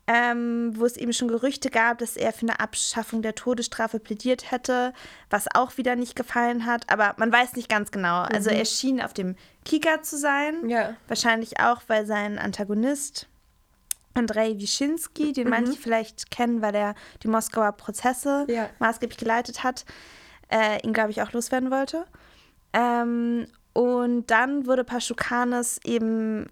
ähm, 0.06 0.72
wo 0.74 0.84
es 0.84 0.98
eben 0.98 1.14
schon 1.14 1.28
Gerüchte 1.28 1.70
gab, 1.70 1.98
dass 1.98 2.16
er 2.16 2.32
für 2.32 2.42
eine 2.42 2.60
Abschaffung 2.60 3.22
der 3.22 3.34
Todesstrafe 3.34 4.00
plädiert 4.00 4.50
hätte, 4.50 4.92
was 5.30 5.46
auch 5.54 5.78
wieder 5.78 5.96
nicht 5.96 6.14
gefallen 6.14 6.66
hat. 6.66 6.90
Aber 6.92 7.14
man 7.16 7.32
weiß 7.32 7.54
nicht 7.54 7.70
ganz 7.70 7.90
genau. 7.90 8.22
Also 8.22 8.50
er 8.50 8.66
schien 8.66 9.00
auf 9.00 9.14
dem 9.14 9.36
Kika 9.64 10.02
zu 10.02 10.18
sein. 10.18 10.68
Ja. 10.68 10.94
Wahrscheinlich 11.08 11.60
auch, 11.60 11.80
weil 11.86 12.04
sein 12.04 12.38
Antagonist 12.38 13.28
Andrei 14.14 14.54
Wyszynski, 14.58 15.32
den 15.32 15.44
Mhm. 15.44 15.50
manche 15.50 15.78
vielleicht 15.78 16.30
kennen, 16.30 16.62
weil 16.62 16.74
er 16.74 16.94
die 17.22 17.28
Moskauer 17.28 17.72
Prozesse 17.72 18.46
Ja. 18.48 18.70
maßgeblich 18.78 19.18
geleitet 19.18 19.64
hat, 19.64 19.84
äh, 20.50 20.80
ihn, 20.86 20.92
glaube 20.92 21.10
ich, 21.10 21.20
auch 21.22 21.32
loswerden 21.32 21.70
wollte. 21.70 22.04
Ähm, 22.72 23.46
und 23.72 24.30
dann 24.30 24.66
wurde 24.66 24.84
Paschukanis 24.84 25.80
eben 25.84 26.46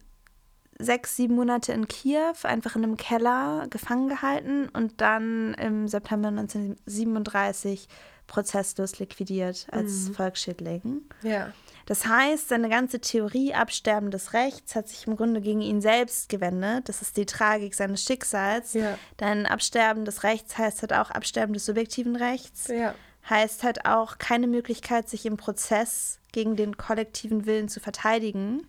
sechs, 0.78 1.14
sieben 1.16 1.34
Monate 1.36 1.72
in 1.72 1.86
Kiew, 1.86 2.34
einfach 2.42 2.74
in 2.74 2.82
einem 2.82 2.96
Keller 2.96 3.66
gefangen 3.70 4.08
gehalten 4.08 4.68
und 4.72 5.00
dann 5.00 5.54
im 5.54 5.86
September 5.86 6.30
1937 6.32 7.86
prozesslos 8.26 8.98
liquidiert 8.98 9.66
als 9.70 10.08
Volksschädling. 10.14 11.02
Ja. 11.22 11.52
Das 11.86 12.06
heißt, 12.06 12.48
seine 12.48 12.68
ganze 12.68 13.00
Theorie 13.00 13.54
Absterben 13.54 14.10
des 14.10 14.32
Rechts 14.32 14.74
hat 14.74 14.88
sich 14.88 15.06
im 15.06 15.16
Grunde 15.16 15.40
gegen 15.40 15.60
ihn 15.60 15.80
selbst 15.80 16.28
gewendet. 16.28 16.88
Das 16.88 17.02
ist 17.02 17.16
die 17.16 17.26
Tragik 17.26 17.74
seines 17.74 18.02
Schicksals. 18.04 18.74
Ja. 18.74 18.96
Denn 19.20 19.46
Absterben 19.46 20.04
des 20.04 20.22
Rechts 20.22 20.56
heißt 20.58 20.82
halt 20.82 20.92
auch 20.92 21.10
Absterben 21.10 21.54
des 21.54 21.66
subjektiven 21.66 22.16
Rechts. 22.16 22.68
Ja. 22.68 22.94
Heißt 23.28 23.62
halt 23.62 23.86
auch 23.86 24.18
keine 24.18 24.46
Möglichkeit, 24.46 25.08
sich 25.08 25.26
im 25.26 25.36
Prozess 25.36 26.18
gegen 26.32 26.56
den 26.56 26.76
kollektiven 26.76 27.46
Willen 27.46 27.68
zu 27.68 27.78
verteidigen. 27.80 28.66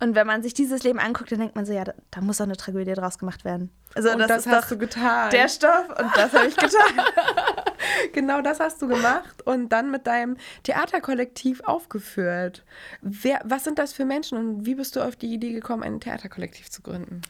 Und 0.00 0.14
wenn 0.16 0.26
man 0.26 0.42
sich 0.42 0.52
dieses 0.52 0.82
Leben 0.82 0.98
anguckt, 0.98 1.30
dann 1.30 1.38
denkt 1.38 1.54
man 1.54 1.64
so, 1.64 1.72
ja, 1.72 1.84
da, 1.84 1.94
da 2.10 2.20
muss 2.20 2.38
doch 2.38 2.44
eine 2.44 2.56
Tragödie 2.56 2.92
draus 2.92 3.18
gemacht 3.18 3.44
werden. 3.44 3.70
Also 3.94 4.10
Und 4.10 4.18
das, 4.18 4.44
das, 4.44 4.46
hast 4.46 4.70
du 4.70 4.78
getan. 4.78 5.30
der 5.30 5.48
Stoff 5.48 5.88
und 5.90 6.16
das 6.16 6.32
habe 6.32 6.46
ich 6.46 6.56
getan. 6.56 6.72
Genau 8.12 8.42
das 8.42 8.60
hast 8.60 8.82
du 8.82 8.88
gemacht 8.88 9.42
und 9.44 9.70
dann 9.70 9.90
mit 9.90 10.06
deinem 10.06 10.36
Theaterkollektiv 10.62 11.60
aufgeführt. 11.64 12.64
Wer, 13.00 13.40
was 13.44 13.64
sind 13.64 13.78
das 13.78 13.92
für 13.92 14.04
Menschen 14.04 14.38
und 14.38 14.66
wie 14.66 14.74
bist 14.74 14.96
du 14.96 15.00
auf 15.00 15.16
die 15.16 15.32
Idee 15.32 15.52
gekommen, 15.52 15.82
ein 15.82 16.00
Theaterkollektiv 16.00 16.70
zu 16.70 16.82
gründen? 16.82 17.22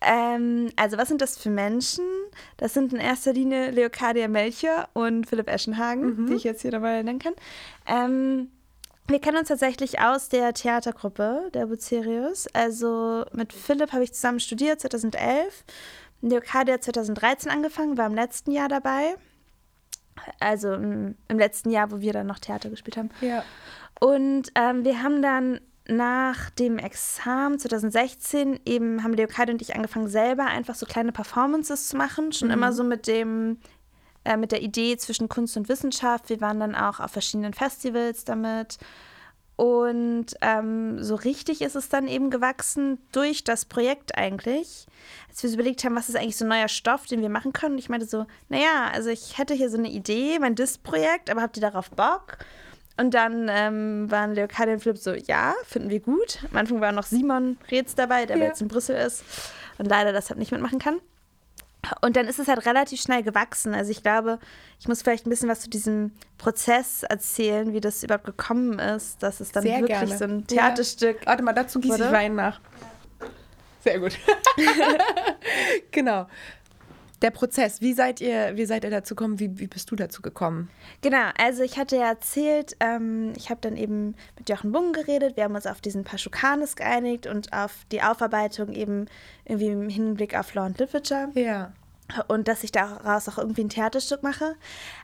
Ähm, 0.00 0.70
also 0.76 0.96
was 0.96 1.08
sind 1.08 1.20
das 1.20 1.36
für 1.36 1.50
Menschen? 1.50 2.04
Das 2.56 2.72
sind 2.72 2.92
in 2.92 3.00
erster 3.00 3.32
Linie 3.32 3.70
Leocadia 3.70 4.28
Melchior 4.28 4.88
und 4.94 5.28
Philipp 5.28 5.48
Eschenhagen, 5.48 6.26
die 6.26 6.34
ich 6.34 6.44
jetzt 6.44 6.62
hier 6.62 6.70
dabei 6.70 7.02
nennen 7.02 7.18
kann. 7.18 7.34
Ähm, 7.86 8.48
wir 9.08 9.20
kennen 9.20 9.38
uns 9.38 9.48
tatsächlich 9.48 10.00
aus 10.00 10.28
der 10.28 10.54
Theatergruppe 10.54 11.50
der 11.52 11.66
Bucerius. 11.66 12.46
Also 12.54 13.24
mit 13.32 13.52
Philipp 13.52 13.92
habe 13.92 14.04
ich 14.04 14.14
zusammen 14.14 14.40
studiert 14.40 14.80
2011. 14.80 15.64
Leocadia 16.22 16.74
hat 16.74 16.84
2013 16.84 17.50
angefangen, 17.50 17.98
war 17.98 18.06
im 18.06 18.14
letzten 18.14 18.52
Jahr 18.52 18.68
dabei. 18.68 19.16
Also 20.38 20.72
im, 20.74 21.16
im 21.28 21.38
letzten 21.38 21.70
Jahr, 21.70 21.90
wo 21.90 22.00
wir 22.00 22.12
dann 22.12 22.26
noch 22.26 22.38
Theater 22.38 22.70
gespielt 22.70 22.96
haben. 22.96 23.10
Ja. 23.20 23.44
Und 24.00 24.50
ähm, 24.54 24.84
wir 24.84 25.02
haben 25.02 25.22
dann 25.22 25.60
nach 25.88 26.50
dem 26.50 26.78
Examen 26.78 27.58
2016 27.58 28.60
eben 28.64 29.02
haben 29.02 29.12
Leocadia 29.12 29.52
und 29.52 29.62
ich 29.62 29.74
angefangen, 29.74 30.08
selber 30.08 30.46
einfach 30.46 30.74
so 30.74 30.86
kleine 30.86 31.12
Performances 31.12 31.88
zu 31.88 31.96
machen. 31.96 32.32
Schon 32.32 32.50
immer 32.50 32.72
so 32.72 32.84
mit 32.84 33.06
dem, 33.06 33.58
äh, 34.24 34.36
mit 34.36 34.52
der 34.52 34.62
Idee 34.62 34.96
zwischen 34.96 35.28
Kunst 35.28 35.56
und 35.56 35.68
Wissenschaft. 35.68 36.28
Wir 36.28 36.40
waren 36.40 36.60
dann 36.60 36.74
auch 36.74 37.00
auf 37.00 37.10
verschiedenen 37.10 37.54
Festivals 37.54 38.24
damit. 38.24 38.78
Und 39.60 40.24
ähm, 40.40 41.04
so 41.04 41.16
richtig 41.16 41.60
ist 41.60 41.76
es 41.76 41.90
dann 41.90 42.08
eben 42.08 42.30
gewachsen 42.30 42.96
durch 43.12 43.44
das 43.44 43.66
Projekt 43.66 44.16
eigentlich. 44.16 44.86
Als 45.28 45.42
wir 45.42 45.50
so 45.50 45.54
überlegt 45.56 45.84
haben, 45.84 45.94
was 45.94 46.08
ist 46.08 46.16
eigentlich 46.16 46.38
so 46.38 46.46
ein 46.46 46.48
neuer 46.48 46.68
Stoff, 46.68 47.04
den 47.04 47.20
wir 47.20 47.28
machen 47.28 47.52
können. 47.52 47.74
Und 47.74 47.78
ich 47.78 47.90
meinte 47.90 48.06
so, 48.06 48.24
naja, 48.48 48.90
also 48.90 49.10
ich 49.10 49.36
hätte 49.36 49.52
hier 49.52 49.68
so 49.68 49.76
eine 49.76 49.90
Idee, 49.90 50.38
mein 50.38 50.54
Disk-Projekt, 50.54 51.28
aber 51.28 51.42
habt 51.42 51.58
ihr 51.58 51.60
darauf 51.60 51.90
Bock? 51.90 52.38
Und 52.96 53.12
dann 53.12 53.50
ähm, 53.50 54.10
waren 54.10 54.34
Leocadia 54.34 54.72
und 54.72 54.80
Philipp 54.80 54.96
so, 54.96 55.12
ja, 55.12 55.52
finden 55.66 55.90
wir 55.90 56.00
gut. 56.00 56.38
Am 56.50 56.56
Anfang 56.56 56.80
war 56.80 56.92
noch 56.92 57.04
Simon 57.04 57.58
Reetz 57.70 57.94
dabei, 57.94 58.24
der 58.24 58.38
Ja. 58.38 58.44
jetzt 58.46 58.62
in 58.62 58.68
Brüssel 58.68 58.96
ist 58.96 59.22
und 59.76 59.84
leider 59.84 60.14
deshalb 60.14 60.38
nicht 60.38 60.52
mitmachen 60.52 60.78
kann. 60.78 61.00
Und 62.02 62.16
dann 62.16 62.26
ist 62.26 62.38
es 62.38 62.48
halt 62.48 62.66
relativ 62.66 63.00
schnell 63.00 63.22
gewachsen. 63.22 63.74
Also 63.74 63.90
ich 63.90 64.02
glaube, 64.02 64.38
ich 64.78 64.88
muss 64.88 65.02
vielleicht 65.02 65.26
ein 65.26 65.30
bisschen 65.30 65.48
was 65.48 65.60
zu 65.60 65.70
diesem 65.70 66.12
Prozess 66.38 67.02
erzählen, 67.02 67.72
wie 67.72 67.80
das 67.80 68.02
überhaupt 68.02 68.24
gekommen 68.24 68.78
ist, 68.78 69.22
dass 69.22 69.40
es 69.40 69.52
dann 69.52 69.62
Sehr 69.62 69.80
wirklich 69.80 69.98
gerne. 69.98 70.18
so 70.18 70.24
ein 70.24 70.46
Theaterstück. 70.46 71.20
Ja. 71.20 71.26
Warte 71.26 71.42
mal, 71.42 71.52
dazu 71.52 71.80
gieße 71.80 72.04
ich? 72.04 72.12
Wein 72.12 72.34
nach. 72.34 72.60
Sehr 73.82 73.98
gut. 73.98 74.12
genau. 75.90 76.26
Der 77.22 77.30
Prozess, 77.30 77.80
wie 77.82 77.92
seid 77.92 78.20
ihr, 78.20 78.56
wie 78.56 78.64
seid 78.64 78.82
ihr 78.84 78.90
dazu 78.90 79.14
gekommen? 79.14 79.38
Wie, 79.38 79.58
wie 79.58 79.66
bist 79.66 79.90
du 79.90 79.96
dazu 79.96 80.22
gekommen? 80.22 80.70
Genau, 81.02 81.28
also 81.38 81.62
ich 81.62 81.78
hatte 81.78 81.96
ja 81.96 82.08
erzählt, 82.08 82.76
ähm, 82.80 83.34
ich 83.36 83.50
habe 83.50 83.60
dann 83.60 83.76
eben 83.76 84.14
mit 84.38 84.48
Jochen 84.48 84.72
Bung 84.72 84.92
geredet, 84.92 85.36
wir 85.36 85.44
haben 85.44 85.54
uns 85.54 85.66
auf 85.66 85.80
diesen 85.82 86.04
Paschukanis 86.04 86.76
geeinigt 86.76 87.26
und 87.26 87.52
auf 87.52 87.72
die 87.92 88.02
Aufarbeitung 88.02 88.72
eben 88.72 89.06
irgendwie 89.44 89.68
im 89.68 89.88
Hinblick 89.90 90.34
auf 90.34 90.54
Law 90.54 90.64
and 90.64 90.78
Literature. 90.78 91.28
Ja. 91.34 91.72
und 92.28 92.48
dass 92.48 92.64
ich 92.64 92.72
daraus 92.72 93.28
auch 93.28 93.38
irgendwie 93.38 93.62
ein 93.64 93.68
Theaterstück 93.68 94.22
mache. 94.22 94.56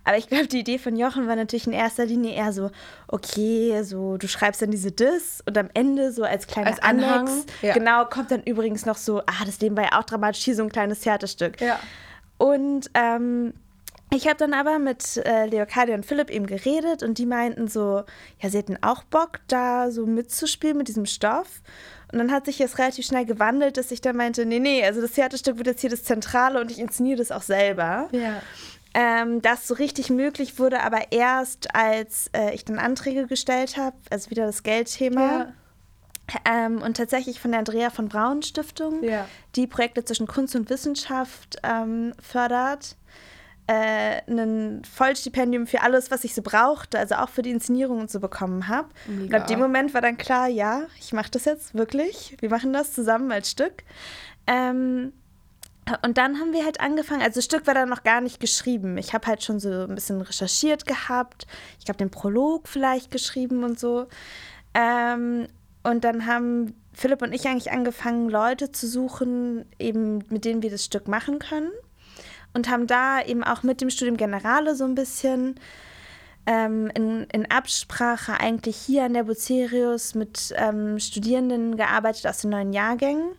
Aber 0.04 0.16
ich 0.16 0.28
glaube, 0.28 0.48
die 0.48 0.60
Idee 0.60 0.78
von 0.78 0.96
Jochen 0.96 1.28
war 1.28 1.36
natürlich 1.36 1.66
in 1.66 1.72
erster 1.72 2.04
Linie 2.04 2.34
eher 2.34 2.52
so, 2.52 2.70
okay, 3.08 3.82
so 3.84 4.16
du 4.16 4.26
schreibst 4.26 4.62
dann 4.62 4.70
diese 4.70 4.90
Diss 4.90 5.42
und 5.46 5.56
am 5.58 5.68
Ende 5.74 6.12
so 6.12 6.24
als 6.24 6.46
kleiner 6.46 6.68
Als 6.68 6.82
Anhang, 6.82 7.28
Annex, 7.28 7.46
ja. 7.62 7.74
genau, 7.74 8.06
kommt 8.06 8.30
dann 8.30 8.42
übrigens 8.42 8.86
noch 8.86 8.96
so, 8.96 9.20
ah, 9.20 9.44
das 9.44 9.60
Leben 9.60 9.76
war 9.76 9.84
ja 9.84 10.00
auch 10.00 10.04
dramatisch, 10.04 10.42
hier 10.42 10.56
so 10.56 10.62
ein 10.62 10.70
kleines 10.70 11.00
Theaterstück. 11.00 11.60
Ja. 11.60 11.78
Und 12.38 12.90
ähm, 12.94 13.54
ich 14.12 14.26
habe 14.26 14.36
dann 14.36 14.54
aber 14.54 14.78
mit 14.78 15.16
äh, 15.18 15.46
Leocadia 15.46 15.94
und 15.94 16.06
Philipp 16.06 16.30
eben 16.30 16.46
geredet 16.46 17.02
und 17.02 17.18
die 17.18 17.26
meinten 17.26 17.66
so, 17.66 18.04
ja, 18.40 18.48
sie 18.48 18.58
hätten 18.58 18.78
auch 18.82 19.02
Bock, 19.04 19.40
da 19.48 19.90
so 19.90 20.06
mitzuspielen 20.06 20.76
mit 20.76 20.88
diesem 20.88 21.06
Stoff. 21.06 21.62
Und 22.12 22.20
dann 22.20 22.30
hat 22.30 22.46
sich 22.46 22.58
das 22.58 22.78
relativ 22.78 23.04
schnell 23.04 23.26
gewandelt, 23.26 23.76
dass 23.76 23.90
ich 23.90 24.00
dann 24.00 24.16
meinte, 24.16 24.46
nee, 24.46 24.60
nee, 24.60 24.84
also 24.84 25.00
das 25.00 25.12
Theaterstück 25.12 25.58
wird 25.58 25.66
jetzt 25.66 25.80
hier 25.80 25.90
das 25.90 26.04
Zentrale 26.04 26.60
und 26.60 26.70
ich 26.70 26.78
inszeniere 26.78 27.18
das 27.18 27.32
auch 27.32 27.42
selber. 27.42 28.08
Ja. 28.12 28.42
Ähm, 28.94 29.42
das 29.42 29.66
so 29.66 29.74
richtig 29.74 30.08
möglich 30.08 30.58
wurde 30.58 30.82
aber 30.82 31.10
erst, 31.12 31.74
als 31.74 32.30
äh, 32.32 32.54
ich 32.54 32.64
dann 32.64 32.78
Anträge 32.78 33.26
gestellt 33.26 33.76
habe, 33.76 33.96
also 34.08 34.30
wieder 34.30 34.46
das 34.46 34.62
Geldthema. 34.62 35.20
Ja. 35.20 35.52
Ähm, 36.44 36.82
und 36.82 36.96
tatsächlich 36.96 37.40
von 37.40 37.52
der 37.52 37.60
Andrea 37.60 37.90
von 37.90 38.08
Braun 38.08 38.42
Stiftung, 38.42 39.02
Ja. 39.04 39.28
die 39.54 39.66
Projekte 39.66 40.04
zwischen 40.04 40.26
Kunst 40.26 40.56
und 40.56 40.68
Wissenschaft 40.70 41.56
ähm, 41.62 42.14
fördert. 42.20 42.96
Äh, 43.68 44.22
ein 44.30 44.82
Vollstipendium 44.84 45.66
für 45.66 45.82
alles, 45.82 46.10
was 46.12 46.22
ich 46.24 46.34
so 46.34 46.42
brauchte, 46.42 46.98
also 47.00 47.16
auch 47.16 47.28
für 47.28 47.42
die 47.42 47.50
Inszenierung 47.50 47.98
und 48.00 48.10
so 48.10 48.20
bekommen 48.20 48.68
habe. 48.68 48.88
Und 49.08 49.34
ab 49.34 49.46
dem 49.48 49.58
Moment 49.58 49.92
war 49.92 50.00
dann 50.00 50.16
klar, 50.16 50.46
ja, 50.46 50.82
ich 51.00 51.12
mache 51.12 51.30
das 51.32 51.44
jetzt 51.46 51.74
wirklich. 51.74 52.36
Wir 52.40 52.48
machen 52.50 52.72
das 52.72 52.92
zusammen 52.92 53.32
als 53.32 53.50
Stück. 53.50 53.82
Ähm, 54.46 55.12
und 56.04 56.18
dann 56.18 56.38
haben 56.40 56.52
wir 56.52 56.64
halt 56.64 56.80
angefangen, 56.80 57.22
also 57.22 57.36
das 57.38 57.44
Stück 57.44 57.66
war 57.66 57.74
dann 57.74 57.88
noch 57.88 58.02
gar 58.04 58.20
nicht 58.20 58.38
geschrieben. 58.40 58.98
Ich 58.98 59.14
habe 59.14 59.26
halt 59.26 59.42
schon 59.44 59.58
so 59.60 59.68
ein 59.70 59.94
bisschen 59.94 60.20
recherchiert 60.20 60.86
gehabt. 60.86 61.46
Ich 61.78 61.84
glaube, 61.84 61.98
den 61.98 62.10
Prolog 62.10 62.66
vielleicht 62.68 63.10
geschrieben 63.10 63.62
und 63.64 63.78
so. 63.80 64.06
Ähm, 64.74 65.46
und 65.86 66.02
dann 66.04 66.26
haben 66.26 66.74
Philipp 66.92 67.22
und 67.22 67.32
ich 67.32 67.46
eigentlich 67.46 67.70
angefangen, 67.70 68.28
Leute 68.28 68.72
zu 68.72 68.88
suchen, 68.88 69.66
eben 69.78 70.24
mit 70.30 70.44
denen 70.44 70.62
wir 70.62 70.70
das 70.70 70.84
Stück 70.84 71.06
machen 71.08 71.38
können. 71.38 71.70
Und 72.54 72.70
haben 72.70 72.86
da 72.86 73.22
eben 73.22 73.44
auch 73.44 73.62
mit 73.62 73.80
dem 73.80 73.90
Studium 73.90 74.16
Generale 74.16 74.74
so 74.74 74.84
ein 74.84 74.94
bisschen 74.94 75.60
ähm, 76.46 76.90
in, 76.94 77.24
in 77.32 77.50
Absprache 77.50 78.40
eigentlich 78.40 78.76
hier 78.76 79.04
an 79.04 79.14
der 79.14 79.24
Bucerius 79.24 80.14
mit 80.14 80.54
ähm, 80.56 80.98
Studierenden 80.98 81.76
gearbeitet 81.76 82.26
aus 82.26 82.40
den 82.40 82.50
neuen 82.50 82.72
Jahrgängen. 82.72 83.32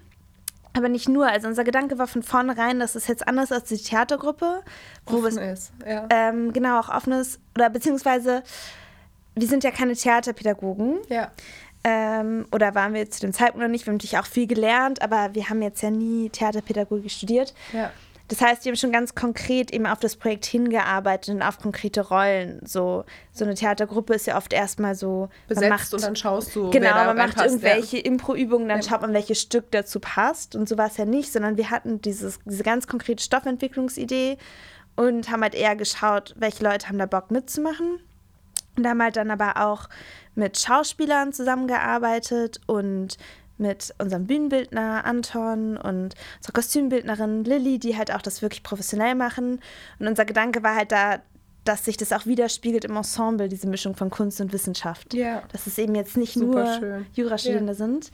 Aber 0.73 0.87
nicht 0.87 1.09
nur. 1.09 1.27
Also 1.27 1.47
unser 1.47 1.63
Gedanke 1.63 1.97
war 1.97 2.07
von 2.07 2.21
vornherein, 2.21 2.79
das 2.79 2.95
ist 2.95 3.09
jetzt 3.09 3.27
anders 3.27 3.51
als 3.51 3.67
die 3.69 3.77
Theatergruppe, 3.77 4.61
wo 5.07 5.17
Offen 5.17 5.37
wir 5.37 5.51
ist. 5.51 5.71
Ja. 5.85 6.07
ähm, 6.11 6.53
genau 6.53 6.79
auch 6.79 6.89
offenes 6.89 7.39
oder 7.55 7.69
beziehungsweise 7.71 8.43
wir 9.33 9.47
sind 9.47 9.63
ja 9.63 9.71
keine 9.71 9.93
Theaterpädagogen. 9.93 10.99
ja. 11.09 11.31
Ähm, 11.84 12.45
oder 12.51 12.75
waren 12.75 12.93
wir 12.93 13.09
zu 13.09 13.21
dem 13.21 13.34
Zeitpunkt 13.34 13.61
noch 13.61 13.69
nicht. 13.69 13.86
Wir 13.86 13.91
haben 13.91 13.97
natürlich 13.97 14.17
auch 14.17 14.25
viel 14.25 14.47
gelernt, 14.47 15.01
aber 15.01 15.30
wir 15.34 15.49
haben 15.49 15.61
jetzt 15.61 15.82
ja 15.82 15.89
nie 15.89 16.30
Theaterpädagogik 16.30 17.11
studiert. 17.11 17.53
Ja. 17.71 17.91
Das 18.30 18.41
heißt, 18.41 18.65
wir 18.65 18.71
haben 18.71 18.78
schon 18.78 18.91
ganz 18.91 19.15
konkret 19.15 19.71
eben 19.71 19.86
auf 19.86 19.99
das 19.99 20.17
Projekt 20.17 20.45
hingearbeitet 20.45 21.34
und 21.34 21.41
auf 21.41 21.59
konkrete 21.59 22.01
Rollen. 22.01 22.59
So, 22.65 23.05
so 23.32 23.45
eine 23.45 23.55
Theatergruppe 23.55 24.13
ist 24.15 24.28
ja 24.28 24.36
oft 24.36 24.51
erstmal 24.51 24.95
so 24.95 25.30
Besetzt 25.47 25.61
man 25.61 25.69
macht, 25.69 25.93
und 25.93 26.03
dann 26.03 26.15
schaust 26.17 26.53
du, 26.53 26.69
Genau, 26.69 26.93
man 26.93 27.15
macht 27.15 27.38
reinpasst, 27.38 27.47
irgendwelche 27.47 27.99
Impro-Übungen, 27.99 28.67
dann 28.67 28.82
Ja. 28.82 28.89
schaut 28.89 29.01
man, 29.01 29.13
welches 29.13 29.41
Stück 29.41 29.71
dazu 29.71 30.01
passt. 30.01 30.55
Und 30.57 30.67
so 30.67 30.78
war 30.78 30.88
es 30.88 30.97
ja 30.97 31.05
nicht, 31.05 31.32
sondern 31.32 31.55
wir 31.55 31.69
hatten 31.69 32.01
dieses, 32.01 32.39
diese 32.43 32.63
ganz 32.63 32.88
konkrete 32.88 33.23
Stoffentwicklungsidee 33.23 34.38
und 34.97 35.32
haben 35.32 35.41
halt 35.41 35.55
eher 35.55 35.78
geschaut, 35.78 36.36
welche 36.38 36.65
Leute 36.65 36.89
haben 36.89 36.97
da 36.97 37.05
Bock 37.05 37.32
mitzumachen. 37.32 37.99
Und 38.78 38.88
haben 38.88 39.01
halt 39.01 39.17
dann 39.17 39.32
aber 39.32 39.57
auch 39.57 39.89
mit 40.36 40.57
Schauspielern 40.59 41.34
zusammengearbeitet 41.34 42.61
und 42.67 43.17
mit 43.57 43.93
unserem 43.97 44.28
Bühnenbildner 44.28 45.03
Anton 45.03 45.78
und 45.78 46.13
unserer 46.38 46.53
Kostümbildnerin 46.53 47.43
Lilly, 47.43 47.80
die 47.80 47.97
halt 47.97 48.13
auch 48.13 48.21
das 48.21 48.41
wirklich 48.41 48.61
professionell 48.63 49.15
machen. 49.15 49.59
Und 49.99 50.07
unser 50.07 50.25
Gedanke 50.25 50.61
war 50.61 50.75
halt 50.75 50.91
da, 50.91 51.19
dass 51.63 51.86
sich 51.86 51.97
das 51.97 52.13
auch 52.13 52.25
widerspiegelt 52.25 52.86
im 52.86 52.95
Ensemble, 52.95 53.49
diese 53.49 53.67
Mischung 53.67 53.95
von 53.95 54.09
Kunst 54.09 54.39
und 54.39 54.53
Wissenschaft. 54.53 55.13
Ja. 55.13 55.43
Dass 55.51 55.67
es 55.67 55.78
eben 55.78 55.95
jetzt 55.95 56.17
nicht 56.17 56.34
Super 56.36 56.63
nur 56.63 56.73
schön. 56.80 57.05
Jurastudierende 57.13 57.73
sind. 57.73 58.11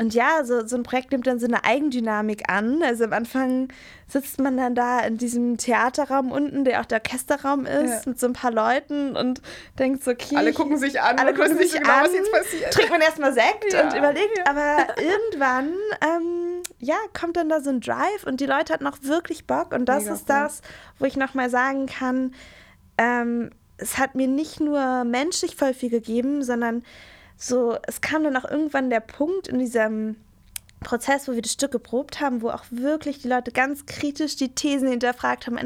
Und 0.00 0.14
ja, 0.14 0.44
so, 0.44 0.66
so 0.66 0.76
ein 0.76 0.82
Projekt 0.82 1.12
nimmt 1.12 1.26
dann 1.26 1.38
so 1.38 1.46
eine 1.46 1.62
Eigendynamik 1.62 2.48
an. 2.48 2.82
Also 2.82 3.04
am 3.04 3.12
Anfang 3.12 3.68
sitzt 4.08 4.40
man 4.40 4.56
dann 4.56 4.74
da 4.74 5.00
in 5.00 5.18
diesem 5.18 5.58
Theaterraum 5.58 6.32
unten, 6.32 6.64
der 6.64 6.80
auch 6.80 6.86
der 6.86 7.02
Orchesterraum 7.04 7.66
ist, 7.66 7.90
ja. 7.90 8.00
mit 8.06 8.18
so 8.18 8.26
ein 8.26 8.32
paar 8.32 8.50
Leuten 8.50 9.14
und 9.14 9.42
denkt 9.78 10.02
so, 10.02 10.12
okay. 10.12 10.36
Alle 10.36 10.54
gucken 10.54 10.78
sich 10.78 10.98
an, 11.02 11.18
alle 11.18 11.34
gucken 11.34 11.58
sich 11.58 11.72
genau, 11.74 11.90
an, 11.90 12.04
was 12.04 12.14
jetzt 12.14 12.32
passiert. 12.32 12.72
Trinkt 12.72 12.90
man 12.90 13.02
erstmal 13.02 13.34
Sekt 13.34 13.74
ja, 13.74 13.84
und 13.84 13.94
überlegt, 13.94 14.38
ja. 14.38 14.44
aber 14.46 14.98
irgendwann, 14.98 15.74
ähm, 16.00 16.62
ja, 16.78 16.96
kommt 17.12 17.36
dann 17.36 17.50
da 17.50 17.60
so 17.60 17.68
ein 17.68 17.80
Drive 17.80 18.24
und 18.24 18.40
die 18.40 18.46
Leute 18.46 18.72
hatten 18.72 18.86
auch 18.86 18.96
wirklich 19.02 19.46
Bock 19.46 19.74
und 19.74 19.84
das 19.84 20.04
Mega 20.04 20.14
ist 20.14 20.22
cool. 20.22 20.26
das, 20.28 20.62
wo 20.98 21.04
ich 21.04 21.18
nochmal 21.18 21.50
sagen 21.50 21.84
kann, 21.84 22.34
ähm, 22.96 23.50
es 23.76 23.98
hat 23.98 24.14
mir 24.14 24.28
nicht 24.28 24.60
nur 24.60 25.04
menschlich 25.04 25.56
voll 25.56 25.74
viel 25.74 25.90
gegeben, 25.90 26.42
sondern 26.42 26.84
so, 27.42 27.78
es 27.86 28.02
kam 28.02 28.22
dann 28.22 28.36
auch 28.36 28.44
irgendwann 28.44 28.90
der 28.90 29.00
Punkt 29.00 29.48
in 29.48 29.58
diesem 29.58 30.16
Prozess, 30.80 31.26
wo 31.26 31.32
wir 31.32 31.40
das 31.40 31.52
Stück 31.52 31.72
geprobt 31.72 32.20
haben, 32.20 32.42
wo 32.42 32.50
auch 32.50 32.64
wirklich 32.70 33.22
die 33.22 33.28
Leute 33.28 33.50
ganz 33.50 33.86
kritisch 33.86 34.36
die 34.36 34.54
Thesen 34.54 34.88
hinterfragt 34.88 35.46
haben. 35.46 35.58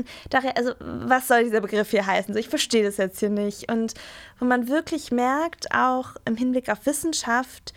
also, 0.55 0.75
was 0.79 1.27
soll 1.27 1.43
dieser 1.43 1.61
Begriff 1.61 1.91
hier 1.91 2.07
heißen? 2.07 2.33
So, 2.33 2.39
ich 2.39 2.49
verstehe 2.49 2.85
das 2.85 2.97
jetzt 2.99 3.18
hier 3.18 3.29
nicht. 3.29 3.72
Und 3.72 3.95
wo 4.39 4.45
man 4.45 4.68
wirklich 4.68 5.11
merkt, 5.11 5.75
auch 5.75 6.11
im 6.25 6.37
Hinblick 6.37 6.68
auf 6.68 6.87
Wissenschaft, 6.87 7.75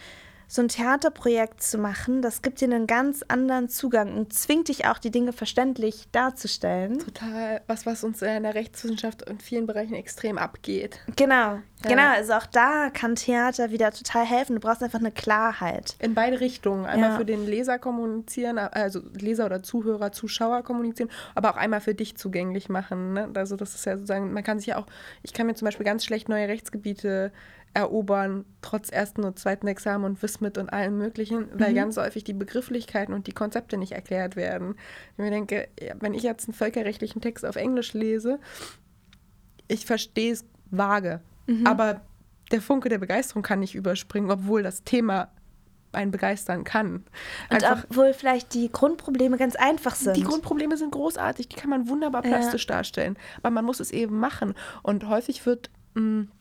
so 0.49 0.61
ein 0.61 0.69
Theaterprojekt 0.69 1.61
zu 1.61 1.77
machen, 1.77 2.21
das 2.21 2.41
gibt 2.41 2.61
dir 2.61 2.65
einen 2.65 2.87
ganz 2.87 3.23
anderen 3.27 3.67
Zugang 3.67 4.15
und 4.15 4.31
zwingt 4.31 4.69
dich 4.69 4.85
auch, 4.85 4.97
die 4.97 5.11
Dinge 5.11 5.33
verständlich 5.33 6.07
darzustellen. 6.13 6.99
Total, 6.99 7.61
was, 7.67 7.85
was 7.85 8.05
uns 8.05 8.21
in 8.21 8.43
der 8.43 8.55
Rechtswissenschaft 8.55 9.23
in 9.23 9.39
vielen 9.39 9.67
Bereichen 9.67 9.93
extrem 9.93 10.37
abgeht. 10.37 11.01
Genau, 11.17 11.35
ja. 11.35 11.61
genau. 11.83 12.09
Also 12.13 12.33
auch 12.33 12.45
da 12.45 12.89
kann 12.93 13.15
Theater 13.15 13.71
wieder 13.71 13.91
total 13.91 14.25
helfen. 14.25 14.55
Du 14.55 14.61
brauchst 14.61 14.81
einfach 14.81 14.99
eine 14.99 15.11
Klarheit. 15.11 15.95
In 15.99 16.13
beide 16.13 16.39
Richtungen. 16.39 16.85
Einmal 16.85 17.11
ja. 17.11 17.17
für 17.17 17.25
den 17.25 17.45
Leser 17.45 17.77
kommunizieren, 17.77 18.57
also 18.57 19.01
Leser 19.19 19.47
oder 19.47 19.63
Zuhörer, 19.63 20.13
Zuschauer 20.13 20.63
kommunizieren, 20.63 21.09
aber 21.35 21.51
auch 21.51 21.57
einmal 21.57 21.81
für 21.81 21.93
dich 21.93 22.15
zugänglich 22.15 22.69
machen. 22.69 23.13
Ne? 23.13 23.29
Also 23.35 23.57
das 23.57 23.75
ist 23.75 23.85
ja 23.85 23.95
sozusagen, 23.95 24.31
man 24.31 24.43
kann 24.43 24.59
sich 24.59 24.67
ja 24.67 24.77
auch, 24.77 24.85
ich 25.23 25.33
kann 25.33 25.45
mir 25.45 25.55
zum 25.55 25.65
Beispiel 25.65 25.85
ganz 25.85 26.05
schlecht 26.05 26.29
neue 26.29 26.47
Rechtsgebiete 26.47 27.33
erobern, 27.77 28.43
trotz 28.63 28.89
ersten 28.89 29.23
und 29.23 29.37
zweiten 29.37 29.67
Examen 29.67 30.03
und 30.03 30.23
Wismit 30.23 30.57
und 30.57 30.73
allem 30.73 30.97
Möglichen, 30.97 31.47
weil 31.53 31.71
mhm. 31.71 31.75
ganz 31.75 31.97
häufig 31.97 32.23
die 32.23 32.33
Begrifflichkeiten 32.33 33.13
und 33.13 33.27
die 33.27 33.33
Konzepte 33.33 33.77
nicht 33.77 33.91
erklärt 33.91 34.35
werden. 34.35 34.75
Ich 35.11 35.17
mir 35.19 35.29
denke, 35.29 35.67
wenn 35.99 36.15
ich 36.15 36.23
jetzt 36.23 36.47
einen 36.47 36.55
völkerrechtlichen 36.55 37.21
Text 37.21 37.45
auf 37.45 37.55
Englisch 37.55 37.93
lese, 37.93 38.39
ich 39.67 39.85
verstehe 39.85 40.33
es 40.33 40.43
vage, 40.71 41.21
mhm. 41.45 41.67
aber 41.67 42.01
der 42.51 42.61
Funke 42.61 42.89
der 42.89 42.97
Begeisterung 42.97 43.43
kann 43.43 43.59
nicht 43.59 43.75
überspringen, 43.75 44.31
obwohl 44.31 44.63
das 44.63 44.83
Thema 44.83 45.29
einen 45.91 46.09
begeistern 46.09 46.63
kann. 46.63 47.05
Einfach, 47.49 47.83
und 47.83 47.85
obwohl 47.91 48.13
vielleicht 48.13 48.55
die 48.55 48.71
Grundprobleme 48.71 49.37
ganz 49.37 49.55
einfach 49.55 49.93
sind. 49.93 50.17
Die 50.17 50.23
Grundprobleme 50.23 50.77
sind 50.77 50.91
großartig, 50.91 51.47
die 51.47 51.55
kann 51.55 51.69
man 51.69 51.87
wunderbar 51.89 52.23
plastisch 52.23 52.65
ja. 52.67 52.75
darstellen, 52.75 53.17
aber 53.37 53.51
man 53.51 53.65
muss 53.65 53.79
es 53.79 53.91
eben 53.91 54.19
machen. 54.19 54.55
Und 54.81 55.07
häufig 55.07 55.45
wird 55.45 55.69
mh, 55.93 56.01
mm, 56.01 56.31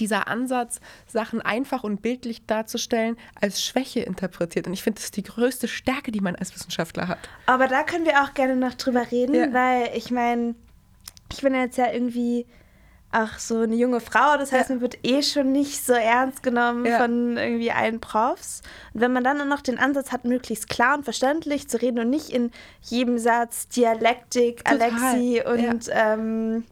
dieser 0.00 0.28
Ansatz, 0.28 0.80
Sachen 1.06 1.40
einfach 1.40 1.84
und 1.84 2.02
bildlich 2.02 2.46
darzustellen, 2.46 3.16
als 3.40 3.62
Schwäche 3.62 4.00
interpretiert. 4.00 4.66
Und 4.66 4.72
ich 4.72 4.82
finde, 4.82 4.96
das 4.96 5.06
ist 5.06 5.16
die 5.16 5.22
größte 5.22 5.68
Stärke, 5.68 6.12
die 6.12 6.20
man 6.20 6.36
als 6.36 6.54
Wissenschaftler 6.54 7.08
hat. 7.08 7.18
Aber 7.46 7.68
da 7.68 7.82
können 7.82 8.04
wir 8.04 8.22
auch 8.22 8.34
gerne 8.34 8.56
noch 8.56 8.74
drüber 8.74 9.10
reden, 9.10 9.34
ja. 9.34 9.52
weil 9.52 9.90
ich 9.94 10.10
meine, 10.10 10.54
ich 11.32 11.42
bin 11.42 11.54
jetzt 11.54 11.78
ja 11.78 11.92
irgendwie 11.92 12.46
auch 13.10 13.38
so 13.38 13.60
eine 13.60 13.74
junge 13.74 14.00
Frau, 14.00 14.36
das 14.36 14.52
heißt, 14.52 14.68
ja. 14.68 14.74
mir 14.74 14.80
wird 14.82 14.98
eh 15.02 15.22
schon 15.22 15.50
nicht 15.50 15.82
so 15.84 15.94
ernst 15.94 16.42
genommen 16.42 16.84
ja. 16.84 16.98
von 16.98 17.38
irgendwie 17.38 17.72
allen 17.72 18.00
Profs. 18.00 18.60
Und 18.92 19.00
wenn 19.00 19.12
man 19.12 19.24
dann 19.24 19.48
noch 19.48 19.62
den 19.62 19.78
Ansatz 19.78 20.12
hat, 20.12 20.24
möglichst 20.24 20.68
klar 20.68 20.96
und 20.96 21.04
verständlich 21.04 21.68
zu 21.68 21.80
reden 21.80 22.00
und 22.00 22.10
nicht 22.10 22.28
in 22.28 22.50
jedem 22.82 23.18
Satz 23.18 23.68
Dialektik, 23.68 24.64
Total. 24.64 24.82
Alexi 24.82 25.42
und 25.42 25.88
ähm, 25.90 26.64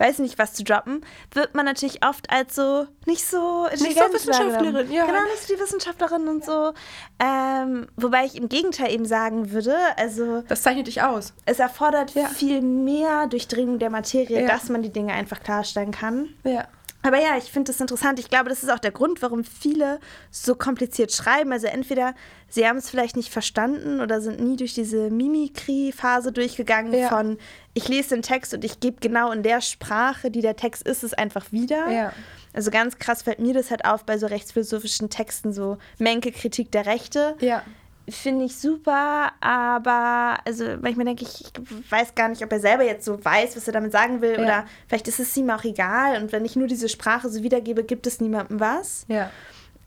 weiß 0.00 0.18
nicht, 0.20 0.38
was 0.38 0.54
zu 0.54 0.64
droppen, 0.64 1.04
wird 1.32 1.54
man 1.54 1.66
natürlich 1.66 2.04
oft 2.04 2.30
als 2.30 2.54
so 2.54 2.86
nicht 3.06 3.24
so 3.24 3.68
nicht 3.70 3.98
so 3.98 4.12
Wissenschaftlerin, 4.12 4.90
ja. 4.90 5.04
Genau, 5.04 5.22
nicht 5.24 5.46
so 5.46 5.54
die 5.54 5.60
Wissenschaftlerin 5.60 6.26
und 6.26 6.44
so. 6.44 6.72
Ähm, 7.18 7.86
wobei 7.96 8.24
ich 8.24 8.34
im 8.34 8.48
Gegenteil 8.48 8.92
eben 8.92 9.04
sagen 9.04 9.52
würde, 9.52 9.76
also 9.96 10.42
das 10.48 10.62
zeichnet 10.62 10.86
dich 10.86 11.02
aus. 11.02 11.34
Es 11.44 11.58
erfordert 11.58 12.14
ja. 12.14 12.26
viel 12.28 12.62
mehr 12.62 13.26
Durchdringung 13.26 13.78
der 13.78 13.90
Materie, 13.90 14.42
ja. 14.42 14.48
dass 14.48 14.70
man 14.70 14.82
die 14.82 14.90
Dinge 14.90 15.12
einfach 15.12 15.42
klarstellen 15.42 15.90
kann. 15.90 16.30
Ja. 16.44 16.66
Aber 17.02 17.18
ja, 17.18 17.38
ich 17.38 17.44
finde 17.44 17.72
das 17.72 17.80
interessant. 17.80 18.18
Ich 18.18 18.28
glaube, 18.28 18.50
das 18.50 18.62
ist 18.62 18.70
auch 18.70 18.78
der 18.78 18.90
Grund, 18.90 19.22
warum 19.22 19.42
viele 19.44 20.00
so 20.30 20.54
kompliziert 20.54 21.12
schreiben. 21.12 21.50
Also 21.50 21.66
entweder 21.66 22.14
sie 22.48 22.66
haben 22.66 22.76
es 22.76 22.90
vielleicht 22.90 23.16
nicht 23.16 23.30
verstanden 23.30 24.00
oder 24.00 24.20
sind 24.20 24.40
nie 24.40 24.56
durch 24.56 24.74
diese 24.74 25.10
Mimikry-Phase 25.10 26.30
durchgegangen 26.30 26.92
ja. 26.92 27.08
von 27.08 27.38
ich 27.74 27.88
lese 27.88 28.10
den 28.10 28.22
Text 28.22 28.52
und 28.54 28.64
ich 28.64 28.80
gebe 28.80 28.98
genau 29.00 29.30
in 29.32 29.42
der 29.42 29.60
Sprache, 29.60 30.30
die 30.30 30.40
der 30.40 30.56
Text 30.56 30.86
ist, 30.86 31.02
es 31.02 31.14
einfach 31.14 31.52
wieder. 31.52 31.90
Ja. 31.90 32.12
Also 32.52 32.70
ganz 32.70 32.98
krass 32.98 33.22
fällt 33.22 33.38
mir 33.38 33.54
das 33.54 33.70
halt 33.70 33.84
auf 33.84 34.04
bei 34.04 34.18
so 34.18 34.26
rechtsphilosophischen 34.26 35.08
Texten, 35.08 35.52
so 35.52 35.78
Menke 35.98 36.32
Kritik 36.32 36.72
der 36.72 36.86
Rechte. 36.86 37.36
Ja 37.40 37.62
finde 38.08 38.44
ich 38.46 38.56
super, 38.56 39.32
aber 39.40 40.38
also 40.44 40.64
manchmal 40.80 41.06
denke 41.06 41.24
ich, 41.24 41.42
ich 41.42 41.92
weiß 41.92 42.14
gar 42.14 42.28
nicht, 42.28 42.42
ob 42.42 42.52
er 42.52 42.60
selber 42.60 42.84
jetzt 42.84 43.04
so 43.04 43.24
weiß, 43.24 43.56
was 43.56 43.66
er 43.66 43.72
damit 43.72 43.92
sagen 43.92 44.20
will, 44.20 44.32
ja. 44.32 44.42
oder 44.42 44.64
vielleicht 44.88 45.08
ist 45.08 45.20
es 45.20 45.36
ihm 45.36 45.50
auch 45.50 45.64
egal 45.64 46.20
und 46.20 46.32
wenn 46.32 46.44
ich 46.44 46.56
nur 46.56 46.66
diese 46.66 46.88
Sprache 46.88 47.28
so 47.28 47.42
wiedergebe, 47.42 47.84
gibt 47.84 48.06
es 48.06 48.20
niemandem 48.20 48.60
was. 48.60 49.04
Ja. 49.08 49.30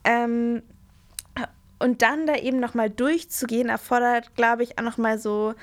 Ähm, 0.04 0.62
und 1.78 2.02
dann 2.02 2.26
da 2.26 2.36
eben 2.36 2.60
nochmal 2.60 2.88
durchzugehen, 2.88 3.68
erfordert, 3.68 4.34
glaube 4.36 4.62
ich, 4.62 4.78
auch 4.78 4.82
nochmal 4.82 5.18
so 5.18 5.54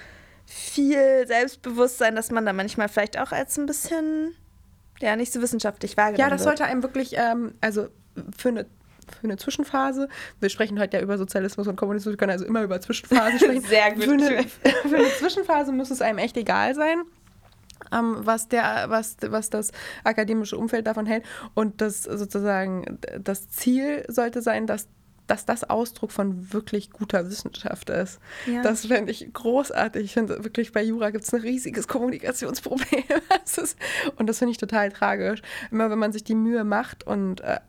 viel 0.51 1.25
Selbstbewusstsein, 1.27 2.15
dass 2.15 2.31
man 2.31 2.45
da 2.45 2.53
manchmal 2.53 2.89
vielleicht 2.89 3.17
auch 3.17 3.31
als 3.31 3.57
ein 3.57 3.65
bisschen, 3.65 4.35
ja, 4.99 5.15
nicht 5.15 5.31
so 5.31 5.41
wissenschaftlich 5.41 5.97
wahrgenommen 5.97 6.19
Ja, 6.19 6.29
das 6.29 6.43
sollte 6.43 6.65
einem 6.65 6.83
wirklich, 6.83 7.15
ähm, 7.17 7.55
also 7.61 7.87
für 8.37 8.49
eine 8.49 8.65
für 9.19 9.25
eine 9.25 9.35
Zwischenphase. 9.35 10.07
Wir 10.39 10.49
sprechen 10.49 10.79
heute 10.79 10.97
ja 10.97 11.03
über 11.03 11.17
Sozialismus 11.17 11.67
und 11.67 11.75
Kommunismus, 11.75 12.13
wir 12.13 12.17
können 12.17 12.31
also 12.31 12.45
immer 12.45 12.63
über 12.63 12.79
Zwischenphasen 12.79 13.39
sprechen. 13.39 13.61
Sehr 13.63 13.93
gut. 13.93 14.03
Für 14.05 14.11
eine, 14.11 14.43
für 14.89 14.95
eine 14.95 15.09
Zwischenphase 15.19 15.71
muss 15.73 15.91
es 15.91 16.01
einem 16.01 16.17
echt 16.17 16.37
egal 16.37 16.75
sein. 16.75 17.01
Ähm, 17.91 18.17
was, 18.19 18.47
der, 18.47 18.85
was, 18.87 19.17
was 19.21 19.49
das 19.49 19.71
akademische 20.05 20.57
Umfeld 20.57 20.87
davon 20.87 21.05
hält. 21.05 21.25
Und 21.55 21.81
das 21.81 22.03
sozusagen 22.03 22.99
das 23.19 23.49
Ziel 23.49 24.05
sollte 24.07 24.41
sein, 24.41 24.65
dass 24.65 24.87
dass 25.31 25.45
das 25.45 25.63
Ausdruck 25.63 26.11
von 26.11 26.51
wirklich 26.51 26.91
guter 26.91 27.25
Wissenschaft 27.29 27.89
ist. 27.89 28.19
Ja. 28.45 28.61
Das 28.63 28.87
fände 28.87 29.13
ich 29.13 29.31
großartig. 29.31 30.03
Ich 30.03 30.13
finde 30.13 30.43
wirklich, 30.43 30.73
bei 30.73 30.83
Jura 30.83 31.09
gibt 31.11 31.23
es 31.23 31.33
ein 31.33 31.39
riesiges 31.39 31.87
Kommunikationsproblem. 31.87 33.05
das 33.41 33.57
ist, 33.57 33.77
und 34.17 34.27
das 34.27 34.39
finde 34.39 34.51
ich 34.51 34.57
total 34.57 34.91
tragisch. 34.91 35.41
Immer 35.71 35.89
wenn 35.89 35.99
man 35.99 36.11
sich 36.11 36.25
die 36.25 36.35
Mühe 36.35 36.65
macht 36.65 37.07
und 37.07 37.39
äh, 37.39 37.61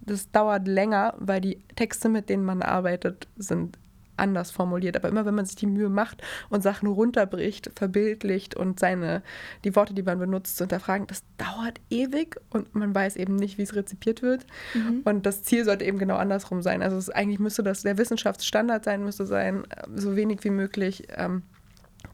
das 0.00 0.30
dauert 0.30 0.68
länger, 0.68 1.14
weil 1.18 1.40
die 1.40 1.58
Texte, 1.74 2.08
mit 2.08 2.28
denen 2.28 2.44
man 2.44 2.62
arbeitet, 2.62 3.26
sind 3.36 3.76
anders 4.20 4.50
formuliert. 4.50 4.96
Aber 4.96 5.08
immer 5.08 5.26
wenn 5.26 5.34
man 5.34 5.46
sich 5.46 5.56
die 5.56 5.66
Mühe 5.66 5.88
macht 5.88 6.22
und 6.48 6.62
Sachen 6.62 6.88
runterbricht, 6.88 7.70
verbildlicht 7.74 8.54
und 8.54 8.78
seine, 8.78 9.22
die 9.64 9.74
Worte, 9.74 9.94
die 9.94 10.02
man 10.02 10.18
benutzt, 10.18 10.56
zu 10.56 10.64
hinterfragen, 10.64 11.06
das 11.06 11.24
dauert 11.38 11.80
ewig 11.90 12.36
und 12.50 12.74
man 12.74 12.94
weiß 12.94 13.16
eben 13.16 13.36
nicht, 13.36 13.58
wie 13.58 13.62
es 13.62 13.74
rezipiert 13.74 14.22
wird. 14.22 14.46
Mhm. 14.74 15.02
Und 15.04 15.26
das 15.26 15.42
Ziel 15.42 15.64
sollte 15.64 15.84
eben 15.84 15.98
genau 15.98 16.16
andersrum 16.16 16.62
sein. 16.62 16.82
Also 16.82 16.96
es, 16.96 17.10
eigentlich 17.10 17.40
müsste 17.40 17.62
das 17.62 17.82
der 17.82 17.98
Wissenschaftsstandard 17.98 18.84
sein, 18.84 19.04
müsste 19.04 19.26
sein, 19.26 19.64
so 19.94 20.16
wenig 20.16 20.44
wie 20.44 20.50
möglich 20.50 21.08
ähm, 21.16 21.42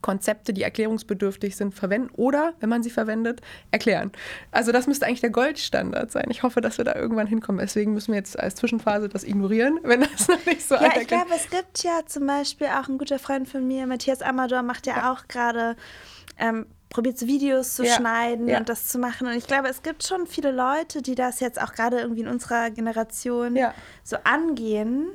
Konzepte, 0.01 0.53
die 0.53 0.63
erklärungsbedürftig 0.63 1.57
sind, 1.57 1.75
verwenden 1.75 2.11
oder, 2.15 2.55
wenn 2.61 2.69
man 2.69 2.83
sie 2.83 2.91
verwendet, 2.91 3.41
erklären. 3.71 4.13
Also 4.51 4.73
das 4.73 4.87
müsste 4.87 5.07
eigentlich 5.07 5.21
der 5.21 5.31
Goldstandard 5.31 6.11
sein. 6.11 6.27
Ich 6.31 6.43
hoffe, 6.43 6.61
dass 6.61 6.79
wir 6.79 6.85
da 6.85 6.95
irgendwann 6.95 7.27
hinkommen. 7.27 7.61
Deswegen 7.61 7.93
müssen 7.93 8.13
wir 8.13 8.19
jetzt 8.19 8.39
als 8.39 8.57
Zwischenphase 8.57 9.09
das 9.09 9.25
ignorieren, 9.25 9.79
wenn 9.83 10.01
das 10.01 10.29
noch 10.29 10.45
nicht 10.47 10.67
so 10.67 10.75
Ja, 10.75 10.93
ich 11.01 11.09
glaube, 11.09 11.31
es 11.35 11.51
gibt 11.51 11.83
ja 11.83 12.01
zum 12.07 12.27
Beispiel 12.27 12.69
auch 12.69 12.89
ein 12.89 12.99
guter 12.99 13.19
Freund 13.19 13.49
von 13.49 13.67
mir, 13.67 13.87
Matthias 13.87 14.23
Amador, 14.23 14.63
macht 14.63 14.87
ja, 14.87 14.97
ja. 14.97 15.13
auch 15.13 15.29
gerade 15.29 15.77
ähm, 16.39 16.67
probiert 16.91 17.19
so 17.19 17.27
Videos 17.27 17.75
zu 17.75 17.85
ja, 17.85 17.95
schneiden 17.95 18.49
ja. 18.49 18.59
und 18.59 18.69
das 18.69 18.87
zu 18.87 18.99
machen. 18.99 19.27
Und 19.27 19.35
ich 19.35 19.47
glaube, 19.47 19.69
es 19.69 19.83
gibt 19.83 20.07
schon 20.07 20.27
viele 20.27 20.53
Leute, 20.53 21.03
die 21.03 21.15
das 21.15 21.41
jetzt 21.41 21.61
auch 21.61 21.73
gerade 21.73 22.01
irgendwie 22.01 22.23
in 22.23 22.29
unserer 22.29 22.71
Generation 22.71 23.57
ja. 23.57 23.75
so 24.03 24.17
angehen. 24.25 25.09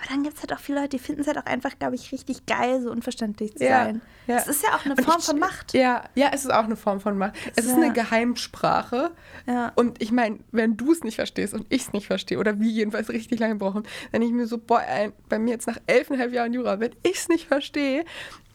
Aber 0.00 0.08
dann 0.08 0.22
gibt 0.22 0.36
es 0.36 0.40
halt 0.42 0.52
auch 0.52 0.58
viele 0.58 0.78
Leute, 0.78 0.90
die 0.90 0.98
finden 0.98 1.20
es 1.20 1.26
halt 1.26 1.36
auch 1.36 1.44
einfach, 1.44 1.78
glaube 1.78 1.94
ich, 1.94 2.10
richtig 2.10 2.46
geil, 2.46 2.80
so 2.80 2.90
unverständlich 2.90 3.54
zu 3.54 3.64
ja, 3.64 3.84
sein. 3.84 4.00
Ja. 4.26 4.36
Das 4.36 4.48
ist 4.48 4.62
ja 4.62 4.70
auch 4.74 4.84
eine 4.84 4.96
Form 4.96 5.16
ich, 5.18 5.24
von 5.26 5.38
Macht. 5.38 5.74
Ja, 5.74 6.04
ja, 6.14 6.30
es 6.32 6.44
ist 6.44 6.52
auch 6.52 6.64
eine 6.64 6.76
Form 6.76 7.00
von 7.00 7.18
Macht. 7.18 7.34
Es 7.56 7.66
ja. 7.66 7.72
ist 7.72 7.76
eine 7.76 7.92
Geheimsprache. 7.92 9.10
Ja. 9.46 9.72
Und 9.74 10.00
ich 10.00 10.10
meine, 10.10 10.38
wenn 10.52 10.76
du 10.76 10.92
es 10.92 11.04
nicht 11.04 11.16
verstehst 11.16 11.52
und 11.52 11.66
ich 11.68 11.82
es 11.82 11.92
nicht 11.92 12.06
verstehe 12.06 12.38
oder 12.38 12.60
wir 12.60 12.70
jedenfalls 12.70 13.10
richtig 13.10 13.38
lange 13.40 13.56
brauchen, 13.56 13.82
dann 14.12 14.22
ich 14.22 14.32
mir 14.32 14.46
so, 14.46 14.56
boah, 14.56 14.82
bei 15.28 15.38
mir 15.38 15.50
jetzt 15.50 15.66
nach 15.66 15.78
elfeinhalb 15.86 16.32
Jahren 16.32 16.52
Jura, 16.54 16.80
wenn 16.80 16.92
ich 17.02 17.16
es 17.16 17.28
nicht 17.28 17.48
verstehe, 17.48 18.04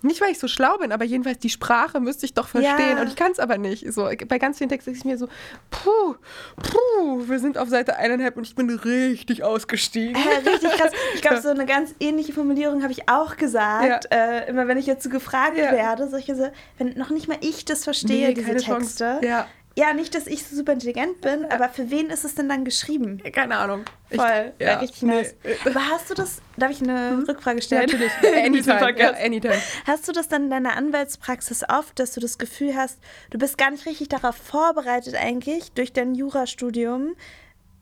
nicht 0.06 0.22
weil 0.22 0.32
ich 0.32 0.40
so 0.40 0.48
schlau 0.48 0.78
bin, 0.78 0.92
aber 0.92 1.04
jedenfalls 1.06 1.40
die 1.40 1.50
Sprache 1.50 2.00
müsste 2.00 2.26
ich 2.26 2.34
doch 2.34 2.48
verstehen 2.48 2.96
Ja. 2.98 3.02
und 3.02 3.08
ich 3.08 3.16
kann 3.16 3.32
es 3.32 3.40
aber 3.40 3.58
nicht. 3.58 3.92
So, 3.94 4.10
bei 4.28 4.38
ganz 4.40 4.58
vielen 4.58 4.70
Texten 4.70 4.92
ist 4.92 5.00
es 5.00 5.06
mir 5.06 5.18
so, 5.18 5.28
puh, 5.70 6.16
puh, 6.62 7.28
wir 7.28 7.40
sind 7.40 7.58
auf 7.58 7.70
Seite 7.70 7.98
eineinhalb 7.98 8.38
und 8.38 8.48
ich 8.48 8.56
bin 8.56 8.70
richtig 8.70 9.44
ausgestiegen. 9.44 10.16
Äh, 10.16 10.50
richtig 10.50 10.72
krass. 10.72 10.92
Ich 11.14 11.22
glaube, 11.22 11.42
so 11.42 11.50
eine 11.50 11.66
ganz 11.66 11.94
ähnliche 12.00 12.34
Formulierung 12.34 12.84
habe 12.84 12.92
ich 12.94 13.10
auch 13.10 13.38
gesagt. 13.38 14.08
Äh, 14.12 14.48
immer 14.50 14.68
wenn 14.68 14.78
ich 14.78 14.86
jetzt 14.86 15.04
so 15.04 15.10
gefragt 15.10 15.58
Ja. 15.58 15.72
werde, 15.72 16.08
solche 16.10 16.36
so, 16.36 16.50
wenn 16.78 16.94
noch 16.98 17.10
nicht 17.10 17.28
mal 17.28 17.38
ich 17.42 17.66
das 17.66 17.84
verstehe, 17.84 18.34
diese 18.34 18.48
keine 18.48 18.62
Texte. 18.62 19.20
Ja, 19.24 19.48
Ja, 19.78 19.94
nicht, 19.94 20.16
dass 20.16 20.26
ich 20.26 20.42
so 20.46 20.56
super 20.56 20.72
intelligent 20.72 21.20
bin, 21.20 21.44
aber 21.52 21.68
für 21.68 21.90
wen 21.92 22.10
ist 22.10 22.24
es 22.24 22.34
denn 22.36 22.48
dann 22.48 22.64
geschrieben? 22.64 23.22
keine 23.34 23.58
Ahnung. 23.58 23.84
Ich- 24.10 24.16
Voll, 24.22 24.54
ja, 24.60 24.68
ja, 24.68 24.80
richtig 24.80 25.02
nee. 25.02 25.16
nice. 25.16 25.36
Aber 25.66 25.90
hast 25.90 26.10
du 26.10 26.14
das, 26.14 26.42
darf 26.56 26.72
ich 26.72 26.82
eine 26.82 27.26
Rückfrage 27.28 27.58
Ja, 27.60 27.62
stellen? 27.64 27.82
natürlich. 27.90 28.12
Anytime. 28.46 28.98
Ja, 28.98 29.12
anytime. 29.16 29.62
Hast 29.86 30.08
du 30.08 30.14
das 30.14 30.30
dann 30.30 30.44
in 30.46 30.50
deiner 30.50 30.78
Anwaltspraxis 30.78 31.66
oft, 31.68 32.00
dass 32.00 32.14
du 32.14 32.22
das 32.22 32.38
Gefühl 32.38 32.76
hast, 32.76 33.00
du 33.32 33.38
bist 33.38 33.58
gar 33.58 33.72
nicht 33.72 33.86
richtig 33.86 34.08
darauf 34.10 34.38
vorbereitet 34.38 35.16
eigentlich 35.16 35.72
durch 35.74 35.92
dein 35.92 36.16
Jurastudium, 36.16 37.16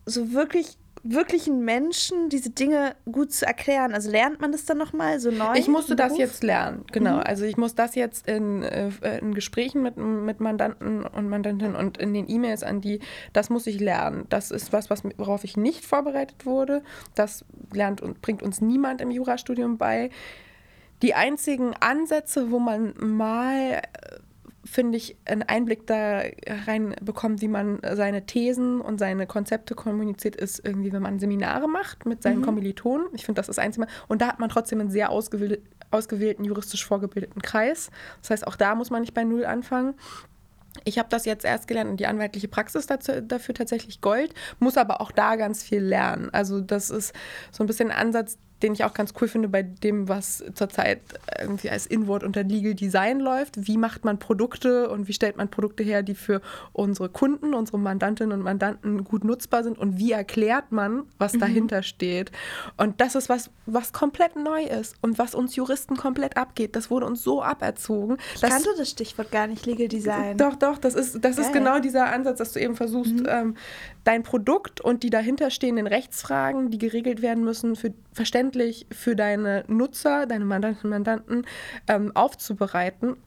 so 0.06 0.32
wirklich 0.34 0.78
wirklichen 1.04 1.66
Menschen 1.66 2.30
diese 2.30 2.50
Dinge 2.50 2.96
gut 3.12 3.34
zu 3.34 3.46
erklären? 3.46 3.94
Also 3.94 4.10
lernt 4.10 4.40
man 4.40 4.52
das 4.52 4.66
dann 4.66 4.78
nochmal 4.78 5.20
so 5.20 5.32
neu? 5.32 5.54
Ich 5.56 5.68
musste 5.68 5.96
das 5.96 6.18
jetzt 6.18 6.44
lernen, 6.44 6.86
genau. 6.92 7.18
Also 7.18 7.44
ich 7.44 7.58
muss 7.58 7.76
das 7.76 7.96
jetzt 7.96 8.28
in, 8.28 8.64
äh, 8.64 8.90
in 9.20 9.34
Gesprächen 9.34 9.82
mit, 9.82 9.98
mit 9.98 10.40
Mandanten 10.40 11.06
und 11.06 11.30
Mandantinnen 11.30 11.76
und 11.76 11.98
in 11.98 12.14
den 12.14 12.30
E-Mails 12.30 12.64
an 12.64 12.82
die, 12.82 13.00
das 13.34 13.50
muss 13.50 13.68
ich 13.68 13.80
lernen. 13.80 14.26
Das 14.30 14.50
ist 14.50 14.72
was, 14.72 14.90
was 14.90 15.04
worauf 15.18 15.44
ich 15.44 15.58
nicht 15.58 15.86
vorbereitet 15.86 16.46
wurde. 16.46 16.84
Das 17.16 17.44
lernt 17.74 18.02
und 18.02 18.22
bringt 18.22 18.42
uns 18.42 18.62
niemand 18.62 19.02
im 19.02 19.12
Jurastudium 19.12 19.78
bei. 19.78 20.10
Die 21.02 21.16
einzigen 21.16 21.74
Ansätze, 21.82 22.50
wo 22.50 22.60
man 22.60 22.94
mal, 22.98 23.74
äh, 23.74 23.82
finde 24.66 24.98
ich, 24.98 25.18
einen 25.26 25.44
Einblick 25.44 25.88
da 25.88 26.22
rein 26.68 26.96
bekommt, 27.02 27.42
wie 27.42 27.48
man 27.48 27.80
seine 27.94 28.26
Thesen 28.26 28.80
und 28.82 28.98
seine 28.98 29.28
Konzepte 29.28 29.76
kommuniziert, 29.76 30.36
ist 30.36 30.66
irgendwie, 30.66 30.94
wenn 30.94 31.02
man 31.02 31.20
Seminare 31.20 31.68
macht 31.68 32.06
mit 32.06 32.24
seinen 32.24 32.42
Kommilitonen. 32.42 33.08
Ich 33.14 33.26
finde, 33.26 33.40
das 33.40 33.50
ist 33.50 33.58
das 33.58 33.64
einzige. 33.64 33.88
Und 34.08 34.22
da 34.22 34.28
hat 34.28 34.40
man 34.40 34.50
trotzdem 34.50 34.80
einen 34.80 34.90
sehr 34.90 35.10
ausgewählt, 35.10 35.62
ausgewählten, 35.92 36.44
juristisch 36.44 36.86
vorgebildeten 36.86 37.42
Kreis. 37.42 37.92
Das 38.22 38.32
heißt, 38.32 38.48
auch 38.48 38.56
da 38.56 38.76
muss 38.76 38.90
man 38.90 39.02
nicht 39.02 39.14
bei 39.14 39.24
Null 39.24 39.46
anfangen. 39.46 39.96
Ich 40.86 40.98
habe 40.98 41.10
das 41.10 41.26
jetzt 41.26 41.46
erst 41.46 41.68
gelernt 41.68 41.92
und 41.92 42.00
die 42.00 42.08
anwaltliche 42.08 42.48
Praxis 42.48 42.88
dazu, 42.88 43.22
dafür 43.22 43.54
tatsächlich 43.54 44.02
Gold, 44.02 44.34
muss 44.60 44.78
aber 44.78 45.02
auch 45.02 45.12
da 45.12 45.36
ganz 45.36 45.62
viel 45.62 45.82
lernen. 45.82 46.30
Also 46.32 46.62
das 46.62 46.90
ist 46.90 47.14
so 47.52 47.64
ein 47.64 47.68
bisschen 47.68 47.92
ein 47.92 47.98
Ansatz, 47.98 48.40
den 48.62 48.74
ich 48.74 48.84
auch 48.86 48.94
ganz 48.94 49.14
cool 49.20 49.28
finde 49.28 49.50
bei 49.50 49.62
dem, 49.64 50.08
was 50.08 50.44
zurzeit 50.54 51.02
irgendwie 51.40 51.70
als 51.70 51.86
Inwort 51.86 52.24
unter 52.24 52.44
Legal 52.44 52.74
Design 52.76 53.20
läuft. 53.20 53.68
Wie 53.68 53.78
macht 53.78 54.06
man 54.06 54.20
Produkte 54.20 54.90
und 54.90 55.08
wie 55.08 55.14
stellt 55.14 55.36
man 55.36 55.50
Produkte 55.50 55.84
her, 55.84 56.02
die 56.02 56.16
für 56.16 56.42
unsere 56.72 57.10
Kunden, 57.10 57.54
unsere 57.54 57.78
Mandantinnen 57.78 58.32
und 58.38 58.44
Mandanten 58.44 59.04
gut 59.04 59.26
nutzbar 59.26 59.64
sind 59.64 59.78
und 59.78 59.98
wie 59.98 60.14
erklärt 60.14 60.72
man, 60.72 61.04
was 61.18 61.34
dahinter 61.34 61.84
steht. 61.84 62.32
Und 62.78 63.02
das 63.02 63.16
ist 63.16 63.28
was, 63.28 63.50
was 63.66 63.92
komplett 63.92 64.36
neu 64.38 64.64
ist 64.64 64.96
und 65.02 65.18
was 65.18 65.36
uns 65.36 65.56
Juristen 65.56 65.98
komplett 65.98 66.38
abgeht. 66.38 66.76
Das 66.76 66.90
wurde 66.90 67.06
uns 67.06 67.22
so 67.22 67.42
aberzogen. 67.44 68.18
Ich 68.36 68.42
dass- 68.42 68.50
kannte 68.50 68.70
das 68.78 68.90
Stichwort 68.90 69.32
gar 69.32 69.48
nicht, 69.48 69.66
Legal 69.66 69.88
Design. 69.90 70.38
doch, 70.38 70.56
doch, 70.56 70.78
das 70.78 70.94
ist, 70.96 71.24
das 71.24 71.38
ist 71.38 71.52
genau 71.52 71.80
dieser 71.80 72.06
Ansatz, 72.14 72.38
dass 72.38 72.54
du 72.54 72.60
eben 72.62 72.76
versuchst, 72.76 73.24
ähm, 73.28 73.56
dein 74.06 74.24
Produkt 74.24 74.82
und 74.82 75.04
die 75.04 75.10
dahinterstehenden 75.10 75.88
Rechtsfragen, 75.88 76.70
die 76.70 76.78
geregelt 76.78 77.22
werden 77.22 77.44
müssen, 77.44 77.76
für, 77.76 77.94
verständlich 78.14 78.88
für 78.92 79.16
deine 79.16 79.64
Nutzer, 79.68 80.26
deine 80.26 80.46
Mandanten 80.46 80.86
und 80.86 80.90
Mandanten 80.90 81.46
ähm, 81.88 82.16
aufzubereiten. 82.16 83.18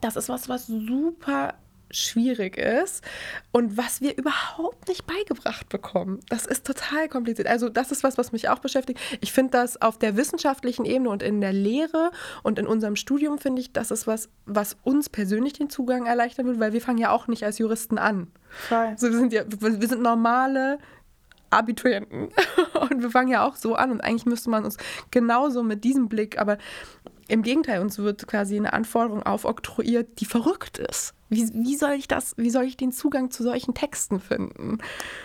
Das 0.00 0.16
ist 0.16 0.28
was, 0.28 0.48
was 0.48 0.66
super 0.66 1.54
schwierig 1.90 2.56
ist 2.56 3.04
und 3.52 3.76
was 3.76 4.00
wir 4.00 4.16
überhaupt 4.16 4.88
nicht 4.88 5.06
beigebracht 5.06 5.68
bekommen. 5.68 6.20
Das 6.28 6.46
ist 6.46 6.66
total 6.66 7.08
kompliziert. 7.08 7.48
Also 7.48 7.68
das 7.68 7.92
ist 7.92 8.02
was, 8.02 8.18
was 8.18 8.32
mich 8.32 8.48
auch 8.48 8.58
beschäftigt. 8.58 9.00
Ich 9.20 9.32
finde 9.32 9.52
das 9.52 9.80
auf 9.80 9.98
der 9.98 10.16
wissenschaftlichen 10.16 10.84
Ebene 10.84 11.10
und 11.10 11.22
in 11.22 11.40
der 11.40 11.52
Lehre 11.52 12.10
und 12.42 12.58
in 12.58 12.66
unserem 12.66 12.96
Studium 12.96 13.38
finde 13.38 13.60
ich, 13.60 13.72
das 13.72 13.90
ist 13.90 14.06
was, 14.06 14.28
was 14.46 14.76
uns 14.82 15.08
persönlich 15.08 15.52
den 15.54 15.70
Zugang 15.70 16.06
erleichtern 16.06 16.46
würde, 16.46 16.60
weil 16.60 16.72
wir 16.72 16.80
fangen 16.80 16.98
ja 16.98 17.10
auch 17.10 17.28
nicht 17.28 17.44
als 17.44 17.58
Juristen 17.58 17.98
an. 17.98 18.28
Voll. 18.50 18.86
Also 18.86 19.10
wir 19.10 19.18
sind 19.18 19.32
ja, 19.32 19.44
wir 19.46 19.88
sind 19.88 20.02
normale 20.02 20.78
Abiturienten 21.54 22.28
und 22.80 23.02
wir 23.02 23.10
fangen 23.10 23.28
ja 23.28 23.46
auch 23.46 23.56
so 23.56 23.74
an 23.74 23.90
und 23.90 24.00
eigentlich 24.00 24.26
müsste 24.26 24.50
man 24.50 24.64
uns 24.64 24.76
genauso 25.10 25.62
mit 25.62 25.84
diesem 25.84 26.08
Blick, 26.08 26.38
aber 26.38 26.58
im 27.28 27.42
Gegenteil, 27.42 27.80
uns 27.80 27.98
wird 27.98 28.26
quasi 28.26 28.56
eine 28.56 28.72
Anforderung 28.72 29.22
aufoktroyiert, 29.22 30.20
die 30.20 30.26
verrückt 30.26 30.78
ist. 30.78 31.14
Wie, 31.30 31.48
wie 31.54 31.76
soll 31.76 31.92
ich 31.92 32.06
das, 32.06 32.34
wie 32.36 32.50
soll 32.50 32.64
ich 32.64 32.76
den 32.76 32.92
Zugang 32.92 33.30
zu 33.30 33.42
solchen 33.42 33.74
Texten 33.74 34.20
finden? 34.20 34.78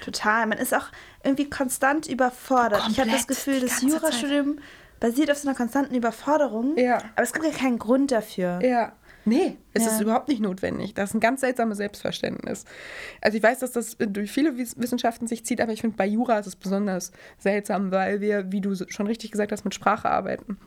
Total. 0.04 0.48
Man 0.48 0.58
ist 0.58 0.74
auch 0.74 0.88
irgendwie 1.24 1.50
konstant 1.50 2.08
überfordert. 2.08 2.84
ich 2.90 3.00
habe 3.00 3.12
das 3.12 3.28
Komplett, 3.28 3.46
Gefühl, 3.46 3.60
das 3.60 3.82
Jurastudium 3.82 4.60
basiert 5.00 5.32
auf 5.32 5.38
so 5.38 5.48
einer 5.48 5.58
konstanten 5.58 5.96
Überforderung. 5.96 6.78
Ja. 6.78 6.98
Aber 7.16 7.24
es 7.24 7.34
gibt 7.34 7.46
ja 7.46 7.52
keinen 7.52 7.80
Grund 7.80 8.12
dafür. 8.12 8.60
Ja. 8.64 8.94
Nee, 9.30 9.58
es 9.74 9.86
Ja. 9.86 9.92
ist 9.92 10.02
überhaupt 10.02 10.28
nicht 10.28 10.42
notwendig. 10.42 10.94
Das 10.94 11.10
ist 11.12 11.14
ein 11.16 11.20
ganz 11.20 11.42
seltsames 11.42 11.78
Selbstverständnis. 11.78 12.66
Also 13.22 13.38
ich 13.38 13.44
weiß, 13.44 13.60
dass 13.60 13.72
das 13.72 13.96
durch 13.98 14.32
viele 14.32 14.58
Wiss- 14.58 14.76
Wissenschaften 14.78 15.28
sich 15.28 15.46
zieht, 15.46 15.62
aber 15.62 15.72
ich 15.72 15.82
finde, 15.82 15.96
bei 15.98 16.06
Jura 16.08 16.40
ist 16.40 16.48
es 16.48 16.56
besonders 16.56 17.12
seltsam, 17.38 17.92
weil 17.92 18.22
wir, 18.22 18.52
wie 18.52 18.62
du 18.62 18.76
schon 18.90 19.08
richtig 19.08 19.32
gesagt 19.32 19.52
hast, 19.52 19.64
mit 19.64 19.74
Sprache 19.76 20.10
arbeiten. 20.10 20.58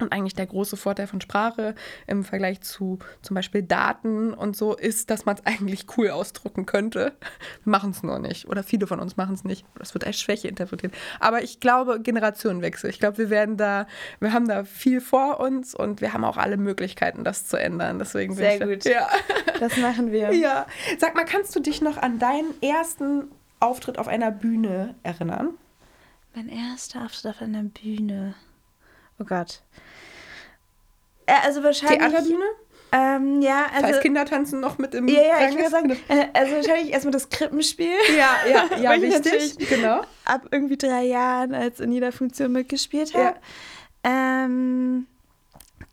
Und 0.00 0.12
eigentlich 0.12 0.34
der 0.34 0.46
große 0.46 0.76
Vorteil 0.76 1.06
von 1.06 1.20
Sprache 1.20 1.74
im 2.06 2.24
Vergleich 2.24 2.60
zu 2.62 2.98
zum 3.22 3.34
Beispiel 3.34 3.62
Daten 3.62 4.32
und 4.34 4.56
so 4.56 4.74
ist, 4.74 5.10
dass 5.10 5.24
man 5.26 5.36
es 5.36 5.46
eigentlich 5.46 5.86
cool 5.96 6.10
ausdrucken 6.10 6.66
könnte. 6.66 7.12
Machen 7.64 7.90
es 7.90 8.02
nur 8.02 8.18
nicht. 8.18 8.48
Oder 8.48 8.62
viele 8.62 8.86
von 8.86 8.98
uns 8.98 9.16
machen 9.16 9.34
es 9.34 9.44
nicht. 9.44 9.64
Das 9.78 9.92
wird 9.94 10.06
als 10.06 10.18
Schwäche 10.18 10.48
interpretiert. 10.48 10.94
Aber 11.20 11.42
ich 11.42 11.60
glaube, 11.60 12.00
Generationenwechsel. 12.00 12.88
Ich 12.90 12.98
glaube, 12.98 13.18
wir 13.18 13.30
werden 13.30 13.56
da, 13.56 13.86
wir 14.20 14.32
haben 14.32 14.48
da 14.48 14.64
viel 14.64 15.00
vor 15.00 15.40
uns 15.40 15.74
und 15.74 16.00
wir 16.00 16.12
haben 16.12 16.24
auch 16.24 16.36
alle 16.38 16.56
Möglichkeiten, 16.56 17.22
das 17.24 17.46
zu 17.46 17.56
ändern. 17.58 17.98
Deswegen 17.98 18.34
bin 18.36 18.44
Sehr 18.44 18.54
ich 18.54 18.60
da- 18.60 18.66
gut. 18.66 18.84
Ja. 18.84 19.08
Das 19.60 19.76
machen 19.76 20.10
wir. 20.12 20.32
ja. 20.34 20.66
Sag 20.98 21.14
mal, 21.14 21.24
kannst 21.24 21.54
du 21.54 21.60
dich 21.60 21.82
noch 21.82 21.98
an 21.98 22.18
deinen 22.18 22.54
ersten 22.62 23.30
Auftritt 23.60 23.98
auf 23.98 24.08
einer 24.08 24.30
Bühne 24.30 24.94
erinnern? 25.02 25.50
Mein 26.34 26.48
erster 26.48 27.04
Auftritt 27.04 27.26
auf 27.34 27.42
einer 27.42 27.62
Bühne. 27.64 28.34
Oh 29.18 29.24
Gott. 29.24 29.60
Äh, 31.30 31.46
Also 31.46 31.62
wahrscheinlich. 31.62 31.98
Theaterbühne? 31.98 32.44
Ähm, 32.92 33.40
ja, 33.40 33.66
Also. 33.72 33.86
Falls 33.86 34.00
Kindertanzen 34.00 34.60
noch 34.60 34.78
mit 34.78 34.94
im 34.94 35.06
ja, 35.06 35.22
ja, 35.22 35.36
Rang 35.36 35.50
ich 35.50 35.56
würde 35.56 35.70
sagen, 35.70 35.90
äh, 36.08 36.26
also 36.34 36.56
wahrscheinlich 36.56 36.92
erstmal 36.92 37.12
das 37.12 37.28
Krippenspiel. 37.28 37.92
Ja, 38.16 38.50
ja, 38.50 38.76
ja, 38.80 38.96
natürlich 38.96 39.56
Genau. 39.58 40.02
Ab 40.24 40.46
irgendwie 40.50 40.76
drei 40.76 41.04
Jahren 41.04 41.54
als 41.54 41.78
in 41.80 41.92
jeder 41.92 42.10
Funktion 42.10 42.50
mitgespielt 42.52 43.14
habe. 43.14 43.36
Ähm, 44.02 45.06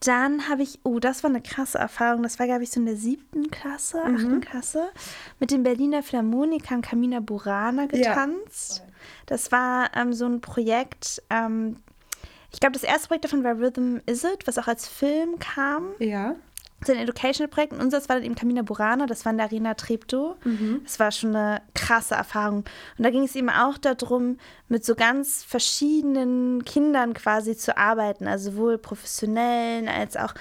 dann 0.00 0.48
habe 0.48 0.62
ich, 0.62 0.80
oh, 0.84 0.98
das 0.98 1.22
war 1.22 1.30
eine 1.30 1.40
krasse 1.40 1.78
Erfahrung. 1.78 2.22
Das 2.22 2.38
war, 2.38 2.46
glaube 2.46 2.62
ich, 2.62 2.70
so 2.70 2.80
in 2.80 2.86
der 2.86 2.96
siebten 2.96 3.50
Klasse, 3.50 4.00
achten 4.02 4.40
Klasse. 4.40 4.88
Mit 5.40 5.50
den 5.50 5.62
Berliner 5.62 6.02
Philharmonikern 6.02 6.82
Camina 6.82 7.20
Burana 7.20 7.86
getanzt. 7.86 8.82
Das 9.26 9.50
war 9.50 9.90
ähm, 9.96 10.12
so 10.12 10.26
ein 10.26 10.40
Projekt. 10.40 11.22
Ähm, 11.30 11.76
ich 12.52 12.60
glaube, 12.60 12.72
das 12.72 12.82
erste 12.82 13.08
Projekt 13.08 13.24
davon 13.24 13.44
war 13.44 13.58
Rhythm 13.58 13.98
Is 14.06 14.24
It, 14.24 14.46
was 14.46 14.58
auch 14.58 14.68
als 14.68 14.88
Film 14.88 15.38
kam. 15.38 15.90
Ja. 15.98 16.34
So 16.84 16.92
ein 16.92 16.98
Educational-Projekt. 16.98 17.72
Und 17.72 17.80
unseres 17.80 18.08
war 18.08 18.16
dann 18.16 18.24
eben 18.24 18.36
Camina 18.36 18.62
Burana, 18.62 19.06
das 19.06 19.24
war 19.24 19.32
in 19.32 19.38
der 19.38 19.46
Arena 19.46 19.74
Treptow. 19.74 20.36
Das 20.84 21.00
war 21.00 21.10
schon 21.10 21.34
eine 21.34 21.60
krasse 21.74 22.14
Erfahrung. 22.14 22.58
Und 22.96 23.04
da 23.04 23.10
ging 23.10 23.24
es 23.24 23.34
eben 23.34 23.50
auch 23.50 23.78
darum, 23.78 24.38
mit 24.68 24.84
so 24.84 24.94
ganz 24.94 25.42
verschiedenen 25.42 26.64
Kindern 26.64 27.14
quasi 27.14 27.56
zu 27.56 27.76
arbeiten. 27.76 28.28
Also 28.28 28.52
sowohl 28.52 28.78
professionellen 28.78 29.88
als 29.88 30.16
auch 30.16 30.34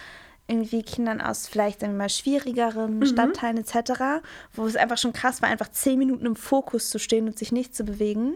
irgendwie 0.47 0.84
Kindern 0.84 1.22
aus 1.22 1.47
vielleicht 1.47 1.82
sagen 1.82 1.93
wir 1.93 1.97
mal 1.97 2.10
schwierigeren 2.10 3.05
Stadtteilen 3.05 3.58
etc., 3.58 4.24
wo 4.53 4.66
es 4.66 4.76
einfach 4.76 4.97
schon 4.97 5.14
krass 5.14 5.41
war, 5.41 5.49
einfach 5.49 5.70
zehn 5.72 5.99
Minuten 5.99 6.26
im 6.26 6.36
Fokus 6.36 6.89
zu 6.89 6.99
stehen 6.99 7.28
und 7.28 7.38
sich 7.38 7.51
nicht 7.51 7.76
zu 7.76 7.84
bewegen. 7.84 8.36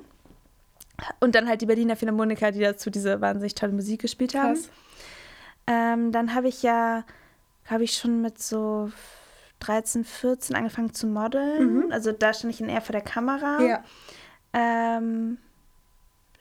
Und 1.20 1.36
dann 1.36 1.48
halt 1.48 1.62
die 1.62 1.66
Berliner 1.66 1.96
Philharmoniker, 1.96 2.52
die 2.52 2.60
dazu 2.60 2.90
diese 2.90 3.22
wahnsinnig 3.22 3.56
tolle 3.56 3.72
Musik 3.74 4.02
gespielt 4.02 4.36
haben. 4.36 4.60
Ähm, 5.68 6.12
dann 6.12 6.34
habe 6.36 6.48
ich 6.48 6.64
ja, 6.64 7.04
habe 7.66 7.84
ich 7.84 7.94
schon 7.94 8.22
mit 8.22 8.40
so 8.42 8.92
13, 9.60 10.04
14 10.04 10.56
angefangen 10.56 10.94
zu 10.94 11.08
modeln. 11.08 11.92
Also 11.92 12.12
da 12.12 12.34
stand 12.34 12.54
ich 12.54 12.60
dann 12.60 12.70
eher 12.70 12.82
vor 12.82 12.94
der 12.94 13.02
Kamera. 13.02 13.62
Ja. 13.62 13.84
Ähm, 14.54 15.38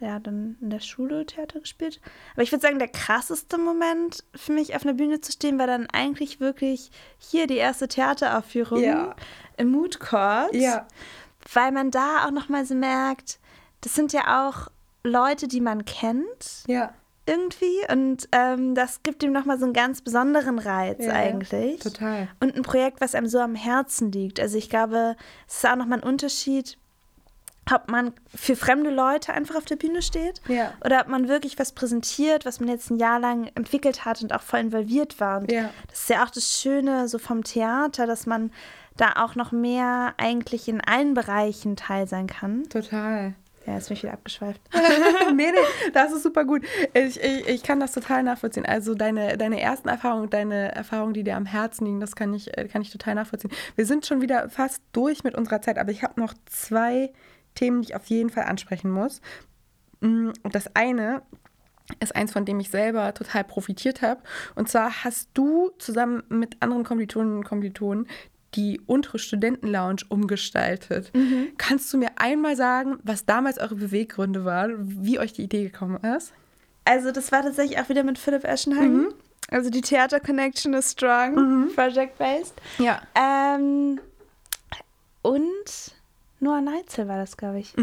ja, 0.01 0.19
dann 0.19 0.57
in 0.63 0.71
der 0.71 0.81
Schule 0.81 1.27
Theater 1.27 1.61
gespielt. 1.61 2.01
Aber 2.33 2.43
ich 2.43 2.51
würde 2.53 2.63
sagen, 2.63 2.79
der 2.79 2.89
krasseste 2.89 3.59
Moment 3.59 4.25
für 4.35 4.53
mich 4.53 4.75
auf 4.75 4.83
einer 4.85 4.95
Bühne 4.95 5.21
zu 5.21 5.31
stehen, 5.33 5.59
war 5.59 5.67
dann 5.67 5.87
eigentlich 5.93 6.41
wirklich 6.41 6.91
hier 7.19 7.47
die 7.47 7.57
erste 7.57 7.87
Theateraufführung 7.87 8.83
Ja. 8.83 9.15
im 9.59 9.69
Mood 9.71 10.01
Court. 10.01 10.55
Ja. 10.55 10.89
Weil 11.53 11.73
man 11.73 11.91
da 11.91 12.25
auch 12.27 12.31
nochmal 12.31 12.65
so 12.65 12.75
merkt, 12.75 13.39
das 13.83 13.95
sind 13.95 14.13
ja 14.13 14.49
auch 14.49 14.69
Leute, 15.05 15.49
die 15.49 15.61
man 15.61 15.85
kennt 15.85 16.65
Ja. 16.67 16.93
irgendwie 17.27 17.79
und 17.91 18.29
ähm, 18.33 18.75
das 18.75 19.03
gibt 19.03 19.23
ihm 19.23 19.33
nochmal 19.33 19.59
so 19.59 19.65
einen 19.65 19.73
ganz 19.75 20.01
besonderen 20.03 20.59
Reiz 20.59 21.05
Ja, 21.05 21.13
eigentlich. 21.13 21.81
total. 21.81 22.29
Und 22.41 22.57
ein 22.57 22.63
Projekt, 22.63 23.01
was 23.01 23.15
einem 23.15 23.27
so 23.29 23.39
am 23.39 23.55
Herzen 23.55 24.13
liegt. 24.13 24.41
Also 24.41 24.59
ich 24.59 24.69
glaube, 24.69 25.17
es 25.49 25.57
ist 25.57 25.67
auch 25.67 25.77
nochmal 25.77 25.99
ein 26.01 26.05
Unterschied, 26.09 26.77
ob 27.73 27.89
man 27.89 28.13
für 28.35 28.57
fremde 28.57 28.91
Leute 28.91 29.33
einfach 29.33 29.55
auf 29.55 29.65
der 29.65 29.77
Bühne 29.77 30.03
steht 30.03 30.41
Ja. 30.49 30.73
oder 30.85 31.03
ob 31.03 31.09
man 31.09 31.29
wirklich 31.29 31.57
was 31.59 31.71
präsentiert, 31.73 32.45
was 32.45 32.59
man 32.59 32.69
jetzt 32.69 32.91
ein 32.91 32.99
Jahr 32.99 33.21
lang 33.21 33.49
entwickelt 33.55 34.05
hat 34.05 34.23
und 34.23 34.35
auch 34.35 34.43
voll 34.43 34.61
involviert 34.61 35.21
war. 35.21 35.39
Und 35.41 35.53
Ja. 35.53 35.71
das 35.89 36.01
ist 36.01 36.09
ja 36.11 36.25
auch 36.25 36.31
das 36.31 36.59
Schöne 36.61 37.07
so 37.09 37.19
vom 37.19 37.45
Theater, 37.45 38.07
dass 38.09 38.27
man 38.27 38.51
da 38.97 39.13
auch 39.25 39.37
noch 39.37 39.53
mehr 39.53 40.15
eigentlich 40.17 40.69
in 40.69 40.81
allen 40.81 41.15
Bereichen 41.15 41.77
teil 41.77 42.09
sein 42.09 42.27
kann. 42.27 42.69
Total. 42.69 43.35
Ja, 43.67 43.75
jetzt 43.75 43.89
bin 43.89 43.97
ich 43.97 44.03
wieder 44.03 44.15
abgeschweift. 44.15 44.61
nee, 45.35 45.51
nee, 45.51 45.91
das 45.93 46.13
ist 46.13 46.23
super 46.23 46.45
gut. 46.45 46.65
Ich, 46.95 47.21
ich, 47.21 47.47
ich 47.47 47.63
kann 47.63 47.79
das 47.79 47.93
total 47.93 48.23
nachvollziehen. 48.23 48.65
Also 48.65 48.95
deine, 48.95 49.37
deine 49.37 49.61
ersten 49.61 49.89
Erfahrungen, 49.89 50.31
deine 50.31 50.75
Erfahrungen, 50.75 51.13
die 51.13 51.25
dir 51.25 51.37
am 51.37 51.45
Herzen 51.47 51.85
liegen, 51.85 52.01
das 52.01 52.17
kann 52.17 52.33
ich, 52.33 52.57
äh, 52.57 52.69
kann 52.69 52.81
ich 52.83 52.91
total 52.91 53.15
nachvollziehen. 53.15 53.51
Wir 53.77 53.85
sind 53.85 54.07
schon 54.07 54.23
wieder 54.23 54.49
fast 54.49 54.83
durch 54.93 55.25
mit 55.25 55.35
unserer 55.35 55.61
Zeit, 55.61 55.79
aber 55.79 55.91
ich 55.91 56.03
habe 56.03 56.19
noch 56.19 56.33
zwei 56.47 57.13
Themen, 57.55 57.83
die 57.83 57.91
ich 57.91 57.97
auf 57.97 58.07
jeden 58.07 58.31
Fall 58.31 58.45
ansprechen 58.45 58.91
muss. 58.91 59.21
Mm, 60.01 60.31
Und 60.43 60.55
das 60.55 60.75
eine 60.75 61.23
ist 61.99 62.15
eins, 62.15 62.33
von 62.33 62.45
dem 62.45 62.61
ich 62.61 62.71
selber 62.71 63.13
total 63.15 63.45
profitiert 63.45 64.01
habe. 64.01 64.23
Und 64.55 64.69
zwar 64.69 65.05
hast 65.05 65.29
du 65.35 65.71
zusammen 65.79 66.23
mit 66.29 66.57
anderen 66.61 66.85
Kommilitonen 66.85 67.39
und 67.39 67.45
Kommilitonen 67.45 68.07
die 68.55 68.81
untere 68.87 69.19
Studentenlounge 69.19 70.03
umgestaltet. 70.09 71.13
Kannst 71.59 71.93
du 71.93 71.99
mir 71.99 72.11
einmal 72.17 72.57
sagen, 72.57 72.99
was 73.03 73.25
damals 73.25 73.59
eure 73.59 73.77
Beweggründe 73.77 74.45
waren, 74.45 74.75
wie 75.05 75.19
euch 75.19 75.33
die 75.33 75.43
Idee 75.43 75.65
gekommen 75.65 75.97
ist? 76.17 76.33
Also 76.85 77.13
das 77.13 77.31
war 77.31 77.43
tatsächlich 77.43 77.79
auch 77.79 77.89
wieder 77.89 78.03
mit 78.03 78.19
Philipp 78.19 78.45
Eschenhagen. 78.45 79.09
Also 79.51 79.71
die 79.71 79.81
Theater 79.81 80.21
Connection 80.21 80.75
ist 80.75 80.93
strong, 80.93 81.71
project-based. 81.75 82.55
Ja. 82.79 83.03
Ähm, 83.15 84.01
und 85.23 85.93
Noah 86.41 86.61
Neitzel 86.61 87.07
war 87.09 87.19
das, 87.19 87.37
glaube 87.37 87.59
ich. 87.61 87.75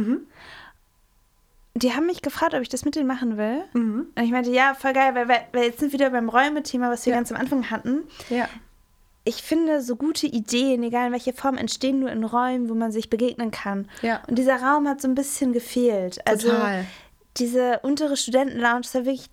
Die 1.76 1.93
haben 1.93 2.07
mich 2.07 2.22
gefragt, 2.24 2.55
ob 2.55 2.61
ich 2.61 2.70
das 2.70 2.86
mit 2.86 2.95
denen 2.95 3.05
machen 3.07 3.38
will. 3.38 3.63
Und 3.74 4.07
ich 4.20 4.32
meinte, 4.32 4.49
ja, 4.49 4.74
voll 4.74 4.93
geil, 4.93 5.13
weil, 5.13 5.28
weil, 5.28 5.45
weil 5.53 5.65
jetzt 5.65 5.80
sind 5.80 5.91
wir 5.91 5.99
wieder 5.99 6.09
beim 6.09 6.28
Räumethema, 6.30 6.89
was 6.89 7.05
wir 7.05 7.11
Ja. 7.11 7.18
ganz 7.20 7.32
am 7.32 7.38
Anfang 7.39 7.70
hatten. 7.70 7.99
Ja. 8.30 8.47
Ich 9.28 9.44
finde, 9.44 9.82
so 9.82 9.96
gute 9.96 10.26
Ideen, 10.26 10.84
egal 10.84 11.08
in 11.08 11.12
welcher 11.12 11.34
Form, 11.34 11.58
entstehen 11.58 12.00
nur 12.00 12.10
in 12.12 12.24
Räumen, 12.24 12.70
wo 12.70 12.74
man 12.74 12.92
sich 12.92 13.10
begegnen 13.10 13.52
kann. 13.52 13.90
Ja. 14.02 14.22
Und 14.28 14.38
dieser 14.38 14.62
Raum 14.62 14.88
hat 14.88 15.02
so 15.02 15.08
ein 15.08 15.16
bisschen 15.16 15.52
gefehlt. 15.52 16.26
Also 16.26 16.50
Total. 16.50 16.86
diese 17.38 17.80
untere 17.84 18.16
Studentenlounge, 18.16 18.82
das 18.82 18.96
war 18.96 19.06
wirklich 19.06 19.30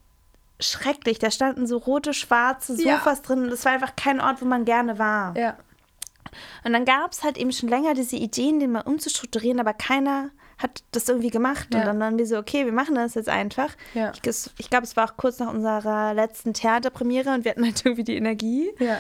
schrecklich. 0.61 1.19
Da 1.19 1.31
standen 1.31 1.67
so 1.67 1.79
rote, 1.79 2.13
schwarze 2.13 2.75
Ja. 2.83 2.99
Sofas 2.99 3.23
drin 3.23 3.45
und 3.45 3.53
es 3.53 3.65
war 3.65 3.73
einfach 3.73 3.95
kein 3.97 4.21
Ort, 4.21 4.43
wo 4.43 4.47
man 4.47 4.65
gerne 4.65 4.99
war. 4.99 5.37
Ja. 5.37 5.57
Und 6.65 6.73
dann 6.73 6.85
gab 6.85 7.13
es 7.13 7.23
halt 7.23 7.39
eben 7.39 7.53
schon 7.53 7.69
länger 7.69 7.95
diese 7.95 8.17
Ideen, 8.17 8.59
den 8.59 8.73
mal 8.73 8.81
umzustrukturieren, 8.81 9.61
aber 9.61 9.75
keiner 9.75 10.31
hat 10.59 10.83
das 10.93 11.09
irgendwie 11.09 11.31
gemacht. 11.31 11.69
Ja. 11.73 11.81
Und 11.81 11.87
dann 11.87 12.01
waren 12.01 12.19
wir 12.19 12.27
so, 12.27 12.39
okay, 12.39 12.65
wir 12.65 12.73
machen 12.73 12.95
das 12.95 13.15
jetzt 13.15 13.29
einfach. 13.29 13.71
Ja. 13.95 14.13
Ich, 14.13 14.51
ich 14.59 14.71
glaube, 14.71 14.85
es 14.85 14.97
war 14.97 15.09
auch 15.09 15.17
kurz 15.17 15.39
nach 15.39 15.53
unserer 15.53 16.15
letzten 16.15 16.55
Theaterpremiere 16.55 17.33
und 17.35 17.45
wir 17.45 17.53
hatten 17.53 17.65
halt 17.65 17.81
irgendwie 17.85 18.05
die 18.05 18.17
Energie. 18.17 18.71
Ja. 18.79 18.99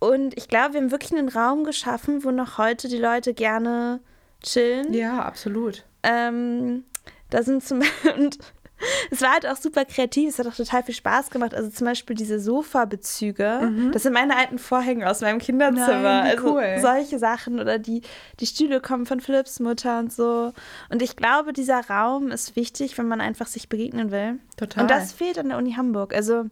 Und 0.00 0.36
ich 0.36 0.48
glaube, 0.48 0.74
wir 0.74 0.80
haben 0.80 0.90
wirklich 0.90 1.12
einen 1.12 1.28
Raum 1.28 1.64
geschaffen, 1.64 2.24
wo 2.24 2.30
noch 2.30 2.58
heute 2.58 2.88
die 2.88 2.98
Leute 2.98 3.34
gerne 3.34 4.00
chillen. 4.42 4.92
Ja, 4.92 5.20
absolut. 5.20 5.84
Ähm, 6.02 6.84
da 7.28 7.42
sind 7.42 7.62
zum 7.62 7.82
und 8.16 8.38
es 9.10 9.20
war 9.20 9.32
halt 9.32 9.46
auch 9.46 9.56
super 9.56 9.84
kreativ, 9.84 10.30
es 10.30 10.38
hat 10.38 10.46
auch 10.46 10.54
total 10.54 10.82
viel 10.82 10.94
Spaß 10.94 11.30
gemacht. 11.30 11.54
Also 11.54 11.70
zum 11.70 11.86
Beispiel 11.86 12.16
diese 12.16 12.40
Sofa-Bezüge, 12.40 13.90
das 13.92 14.04
sind 14.04 14.12
meine 14.12 14.36
alten 14.36 14.58
Vorhänge 14.58 15.08
aus 15.08 15.20
meinem 15.20 15.38
Kinderzimmer. 15.38 15.96
Mhm. 15.96 16.02
Nein, 16.02 16.38
also 16.38 16.54
cool. 16.54 16.78
solche 16.80 17.18
Sachen 17.18 17.60
oder 17.60 17.78
die, 17.78 18.02
die 18.40 18.46
Stühle 18.46 18.80
kommen 18.80 19.06
von 19.06 19.20
Philipps 19.20 19.60
Mutter 19.60 19.98
und 19.98 20.12
so. 20.12 20.52
Und 20.88 21.02
ich 21.02 21.16
glaube, 21.16 21.52
dieser 21.52 21.80
Raum 21.88 22.30
ist 22.30 22.56
wichtig, 22.56 22.96
wenn 22.96 23.06
man 23.06 23.20
einfach 23.20 23.46
sich 23.46 23.68
begegnen 23.68 24.10
will. 24.10 24.38
Total. 24.56 24.82
Und 24.82 24.90
das 24.90 25.12
fehlt 25.12 25.38
an 25.38 25.50
der 25.50 25.58
Uni 25.58 25.74
Hamburg. 25.74 26.14
Also 26.14 26.46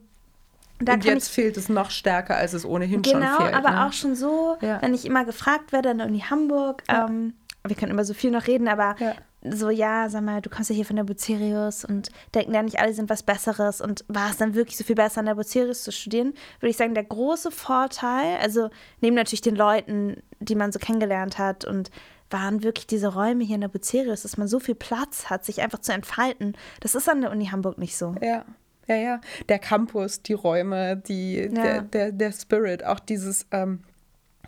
da 0.80 0.94
Und 0.94 1.04
jetzt 1.04 1.28
ich 1.28 1.32
fehlt 1.34 1.56
es 1.56 1.68
noch 1.68 1.90
stärker, 1.90 2.36
als 2.36 2.52
es 2.52 2.64
ohnehin 2.64 3.04
schon 3.04 3.20
Genau, 3.20 3.38
fehlt. 3.38 3.54
aber 3.54 3.70
ne? 3.70 3.86
auch 3.86 3.92
schon 3.92 4.14
so, 4.14 4.56
Ja. 4.60 4.80
wenn 4.82 4.94
ich 4.94 5.04
immer 5.04 5.24
gefragt 5.24 5.72
werde 5.72 5.90
an 5.90 5.98
der 5.98 6.06
Uni 6.06 6.20
Hamburg, 6.20 6.82
ähm, 6.88 7.34
wir 7.66 7.76
können 7.76 7.92
über 7.92 8.04
so 8.04 8.14
viel 8.14 8.30
noch 8.30 8.46
reden, 8.46 8.68
aber 8.68 8.94
Ja. 8.98 9.14
so, 9.42 9.70
ja, 9.70 10.08
sag 10.08 10.22
mal, 10.22 10.40
du 10.40 10.50
kommst 10.50 10.70
ja 10.70 10.76
hier 10.76 10.84
von 10.84 10.96
der 10.96 11.04
Bucerius 11.04 11.84
und 11.84 12.10
denken 12.34 12.54
ja 12.54 12.62
nicht 12.62 12.78
alle 12.80 12.92
sind 12.94 13.10
was 13.10 13.22
Besseres 13.22 13.80
und 13.80 14.04
war 14.08 14.30
es 14.30 14.36
dann 14.36 14.54
wirklich 14.54 14.76
so 14.76 14.84
viel 14.84 14.96
besser 14.96 15.20
an 15.20 15.26
der 15.26 15.34
Bucerius 15.34 15.82
zu 15.84 15.92
studieren, 15.92 16.34
würde 16.60 16.70
ich 16.70 16.76
sagen, 16.76 16.94
der 16.94 17.04
große 17.04 17.50
Vorteil, 17.50 18.36
also 18.40 18.70
neben 19.00 19.16
natürlich 19.16 19.40
den 19.42 19.56
Leuten, 19.56 20.22
die 20.40 20.54
man 20.54 20.72
so 20.72 20.78
kennengelernt 20.78 21.38
hat 21.38 21.64
und 21.64 21.90
waren 22.30 22.62
wirklich 22.62 22.86
diese 22.86 23.08
Räume 23.14 23.42
hier 23.44 23.54
in 23.54 23.62
der 23.62 23.68
Bucerius, 23.68 24.22
dass 24.22 24.36
man 24.36 24.48
so 24.48 24.60
viel 24.60 24.74
Platz 24.74 25.30
hat, 25.30 25.44
sich 25.44 25.62
einfach 25.62 25.78
zu 25.80 25.92
entfalten. 25.92 26.56
Das 26.80 26.94
ist 26.94 27.08
an 27.08 27.22
der 27.22 27.30
Uni 27.30 27.46
Hamburg 27.46 27.78
nicht 27.78 27.96
so. 27.96 28.14
Ja, 28.20 28.44
ja, 28.88 28.96
ja. 28.96 29.20
Der 29.48 29.58
Campus, 29.58 30.22
die 30.22 30.32
Räume, 30.34 30.96
die, 30.96 31.48
der, 31.50 31.74
Ja. 31.76 31.80
der, 31.82 32.12
der 32.12 32.32
Spirit, 32.32 32.84
auch 32.84 33.00
dieses, 33.00 33.46
ähm, 33.52 33.80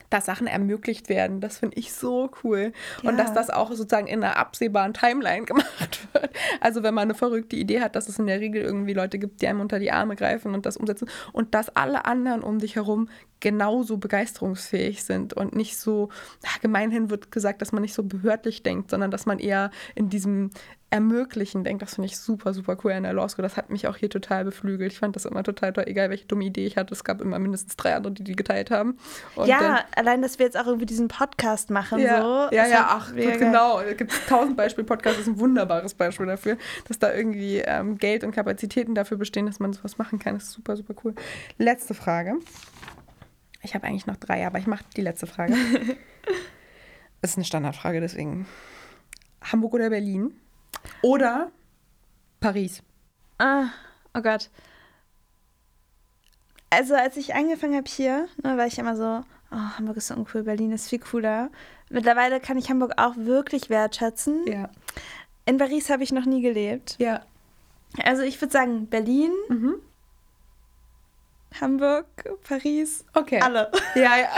dass 0.08 0.26
Sachen 0.26 0.48
ermöglicht 0.48 1.08
werden, 1.08 1.40
das 1.40 1.58
finde 1.58 1.76
ich 1.78 1.92
so 1.92 2.30
cool. 2.42 2.72
Und 3.04 3.16
Ja. 3.16 3.22
dass 3.24 3.32
das 3.32 3.48
auch 3.48 3.68
sozusagen 3.70 4.08
in 4.08 4.24
einer 4.24 4.36
absehbaren 4.38 4.92
Timeline 4.92 5.44
gemacht 5.46 6.08
wird. 6.12 6.30
Also 6.60 6.82
wenn 6.82 6.94
man 6.94 7.02
eine 7.04 7.14
verrückte 7.14 7.54
Idee 7.54 7.80
hat, 7.80 7.94
dass 7.94 8.08
es 8.08 8.18
in 8.18 8.26
der 8.26 8.40
Regel 8.40 8.60
irgendwie 8.60 8.92
Leute 8.92 9.20
gibt, 9.20 9.40
die 9.40 9.46
einem 9.46 9.60
unter 9.60 9.78
die 9.78 9.92
Arme 9.92 10.16
greifen 10.16 10.52
und 10.52 10.66
das 10.66 10.76
umsetzen 10.76 11.08
und 11.32 11.54
dass 11.54 11.68
alle 11.76 12.06
anderen 12.06 12.42
um 12.42 12.58
dich 12.58 12.74
herum 12.74 13.08
genauso 13.38 13.98
begeisterungsfähig 13.98 15.04
sind 15.04 15.32
und 15.32 15.54
nicht 15.54 15.78
so, 15.78 16.08
gemeinhin 16.60 17.08
wird 17.08 17.30
gesagt, 17.30 17.62
dass 17.62 17.70
man 17.70 17.82
nicht 17.82 17.94
so 17.94 18.02
behördlich 18.02 18.62
denkt, 18.64 18.90
sondern 18.90 19.12
dass 19.12 19.26
man 19.26 19.38
eher 19.38 19.70
in 19.94 20.08
diesem 20.10 20.50
Ermöglichen 20.92 21.62
denkt. 21.62 21.82
Das 21.82 21.94
finde 21.94 22.06
ich 22.06 22.18
super, 22.18 22.52
super 22.52 22.76
cool 22.82 22.90
in 22.90 23.04
der 23.04 23.12
Law 23.12 23.28
School. 23.28 23.44
Das 23.44 23.56
hat 23.56 23.70
mich 23.70 23.86
auch 23.86 23.96
hier 23.96 24.10
total 24.10 24.44
beflügelt. 24.44 24.92
Ich 24.92 24.98
fand 24.98 25.14
das 25.14 25.24
immer 25.24 25.44
total 25.44 25.72
toll, 25.72 25.84
egal 25.86 26.10
welche 26.10 26.26
dumme 26.26 26.44
Idee 26.44 26.66
ich 26.66 26.76
hatte. 26.76 26.92
Es 26.92 27.04
gab 27.04 27.20
immer 27.20 27.38
mindestens 27.38 27.76
drei 27.76 27.94
andere, 27.94 28.12
die 28.12 28.24
die 28.24 28.34
geteilt 28.34 28.72
haben. 28.72 28.98
Und 29.36 29.46
ja, 29.46 29.60
dann- 29.60 29.78
allein, 29.94 30.20
dass 30.20 30.40
wir 30.40 30.46
jetzt 30.46 30.58
auch 30.58 30.66
irgendwie 30.66 30.86
diesen 30.86 31.06
Podcast 31.06 31.70
machen, 31.70 32.00
ja, 32.00 32.20
so. 32.20 32.54
ja, 32.56 32.66
ja, 32.66 32.86
ach, 32.88 33.14
genau. 33.14 33.80
Es 33.80 33.96
gibt 33.96 34.12
tausend 34.28 34.56
Beispiele. 34.56 34.84
Podcast 34.84 35.20
ist 35.20 35.28
ein 35.28 35.38
wunderbares 35.38 35.94
Beispiel 35.94 36.26
dafür, 36.26 36.56
dass 36.88 36.98
da 36.98 37.14
irgendwie 37.14 37.58
ähm, 37.58 37.96
Geld 37.98 38.24
und 38.24 38.32
Kapazitäten 38.32 38.96
dafür 38.96 39.16
bestehen, 39.16 39.46
dass 39.46 39.60
man 39.60 39.72
sowas 39.72 39.96
machen 39.96 40.18
kann. 40.18 40.34
Das 40.34 40.44
ist 40.44 40.52
super, 40.52 40.76
super 40.76 40.94
cool. 41.04 41.14
Letzte 41.56 41.94
Frage. 41.94 42.34
Ich 43.62 43.74
habe 43.74 43.86
eigentlich 43.86 44.06
noch 44.06 44.16
drei, 44.16 44.44
aber 44.46 44.58
ich 44.58 44.66
mache 44.66 44.84
die 44.96 45.02
letzte 45.02 45.26
Frage. 45.28 45.54
das 47.20 47.32
ist 47.32 47.36
eine 47.36 47.44
Standardfrage, 47.44 48.00
deswegen. 48.00 48.46
Hamburg 49.42 49.74
oder 49.74 49.90
Berlin? 49.90 50.34
Oder 51.02 51.50
Paris? 52.40 52.82
Ah, 53.38 53.66
oh 54.14 54.20
Gott. 54.20 54.50
Also, 56.70 56.94
als 56.94 57.16
ich 57.16 57.34
angefangen 57.34 57.74
habe 57.76 57.88
hier, 57.90 58.28
ne, 58.42 58.56
war 58.56 58.66
ich 58.66 58.78
immer 58.78 58.96
so, 58.96 59.24
oh, 59.50 59.56
Hamburg 59.78 59.96
ist 59.96 60.06
so 60.08 60.14
uncool, 60.14 60.44
Berlin 60.44 60.70
ist 60.72 60.88
viel 60.88 61.00
cooler. 61.00 61.50
Mittlerweile 61.88 62.38
kann 62.40 62.56
ich 62.58 62.70
Hamburg 62.70 62.92
auch 62.96 63.16
wirklich 63.16 63.68
wertschätzen. 63.70 64.46
Ja. 64.46 64.70
In 65.46 65.58
Paris 65.58 65.90
habe 65.90 66.04
ich 66.04 66.12
noch 66.12 66.26
nie 66.26 66.42
gelebt. 66.42 66.94
Ja. 66.98 67.22
Also, 68.04 68.22
ich 68.22 68.40
würde 68.40 68.52
sagen, 68.52 68.86
Berlin, 68.86 69.32
Mhm. 69.48 69.74
Hamburg, 71.60 72.06
Paris, 72.44 73.04
Okay. 73.12 73.40
alle. 73.40 73.72
Ja, 73.96 74.16
ja. 74.16 74.28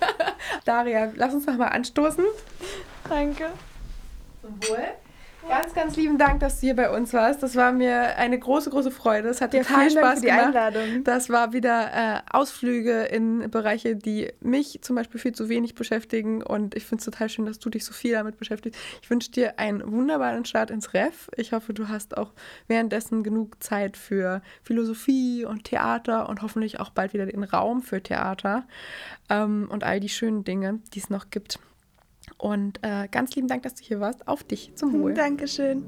Daria, 0.64 1.10
lass 1.16 1.34
uns 1.34 1.44
noch 1.46 1.56
mal 1.56 1.66
anstoßen. 1.68 2.24
Danke. 3.08 3.50
Zum 4.42 4.62
Wohl. 4.68 4.88
Ganz, 5.48 5.74
ganz 5.74 5.96
lieben 5.96 6.18
Dank, 6.18 6.40
dass 6.40 6.60
du 6.60 6.66
hier 6.66 6.76
bei 6.76 6.90
uns 6.90 7.12
warst. 7.12 7.42
Das 7.42 7.56
war 7.56 7.72
mir 7.72 8.16
eine 8.16 8.38
große, 8.38 8.70
große 8.70 8.90
Freude. 8.90 9.28
Es 9.28 9.40
hat 9.40 9.52
Ja, 9.52 9.62
total 9.62 9.90
vielen 9.90 9.94
Dank 9.94 10.06
Spaß 10.06 10.14
für 10.20 10.26
die 10.26 10.30
gemacht. 10.30 10.46
Einladung. 10.46 11.04
Das 11.04 11.30
war 11.30 11.52
wieder 11.52 11.90
äh, 11.92 12.20
Ausflüge 12.30 13.02
in 13.02 13.50
Bereiche, 13.50 13.96
die 13.96 14.32
mich 14.40 14.78
zum 14.82 14.96
Beispiel 14.96 15.20
viel 15.20 15.32
zu 15.32 15.48
wenig 15.48 15.74
beschäftigen. 15.74 16.42
Und 16.42 16.74
ich 16.74 16.84
finde 16.84 17.00
es 17.00 17.04
total 17.06 17.28
schön, 17.28 17.46
dass 17.46 17.58
du 17.58 17.70
dich 17.70 17.84
so 17.84 17.92
viel 17.92 18.12
damit 18.12 18.38
beschäftigst. 18.38 18.80
Ich 19.02 19.10
wünsche 19.10 19.30
dir 19.30 19.58
einen 19.58 19.90
wunderbaren 19.90 20.44
Start 20.44 20.70
ins 20.70 20.94
Ref. 20.94 21.28
Ich 21.36 21.52
hoffe, 21.52 21.74
du 21.74 21.88
hast 21.88 22.16
auch 22.16 22.32
währenddessen 22.68 23.22
genug 23.22 23.62
Zeit 23.62 23.96
für 23.96 24.42
Philosophie 24.62 25.44
und 25.44 25.64
Theater 25.64 26.28
und 26.28 26.42
hoffentlich 26.42 26.80
auch 26.80 26.90
bald 26.90 27.12
wieder 27.14 27.26
den 27.26 27.42
Raum 27.42 27.82
für 27.82 28.02
Theater 28.02 28.64
ähm, 29.28 29.68
und 29.70 29.84
all 29.84 30.00
die 30.00 30.08
schönen 30.08 30.44
Dinge, 30.44 30.78
die 30.94 31.00
es 31.00 31.10
noch 31.10 31.30
gibt. 31.30 31.58
Und 32.38 32.78
äh, 32.82 33.08
ganz 33.08 33.34
lieben 33.34 33.48
Dank, 33.48 33.62
dass 33.62 33.74
du 33.74 33.82
hier 33.82 34.00
warst. 34.00 34.26
Auf 34.28 34.44
dich. 34.44 34.72
Zum 34.74 34.92
Wohl. 35.00 35.14
Dankeschön. 35.14 35.84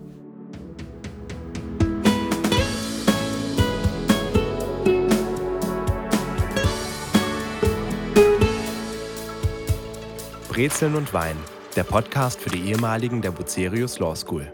Brezeln 10.48 10.94
und 10.94 11.12
Wein, 11.12 11.36
der 11.74 11.82
Podcast 11.82 12.40
für 12.40 12.50
die 12.50 12.70
ehemaligen 12.70 13.20
der 13.20 13.32
Bucerius 13.32 13.98
Law 13.98 14.14
School. 14.14 14.52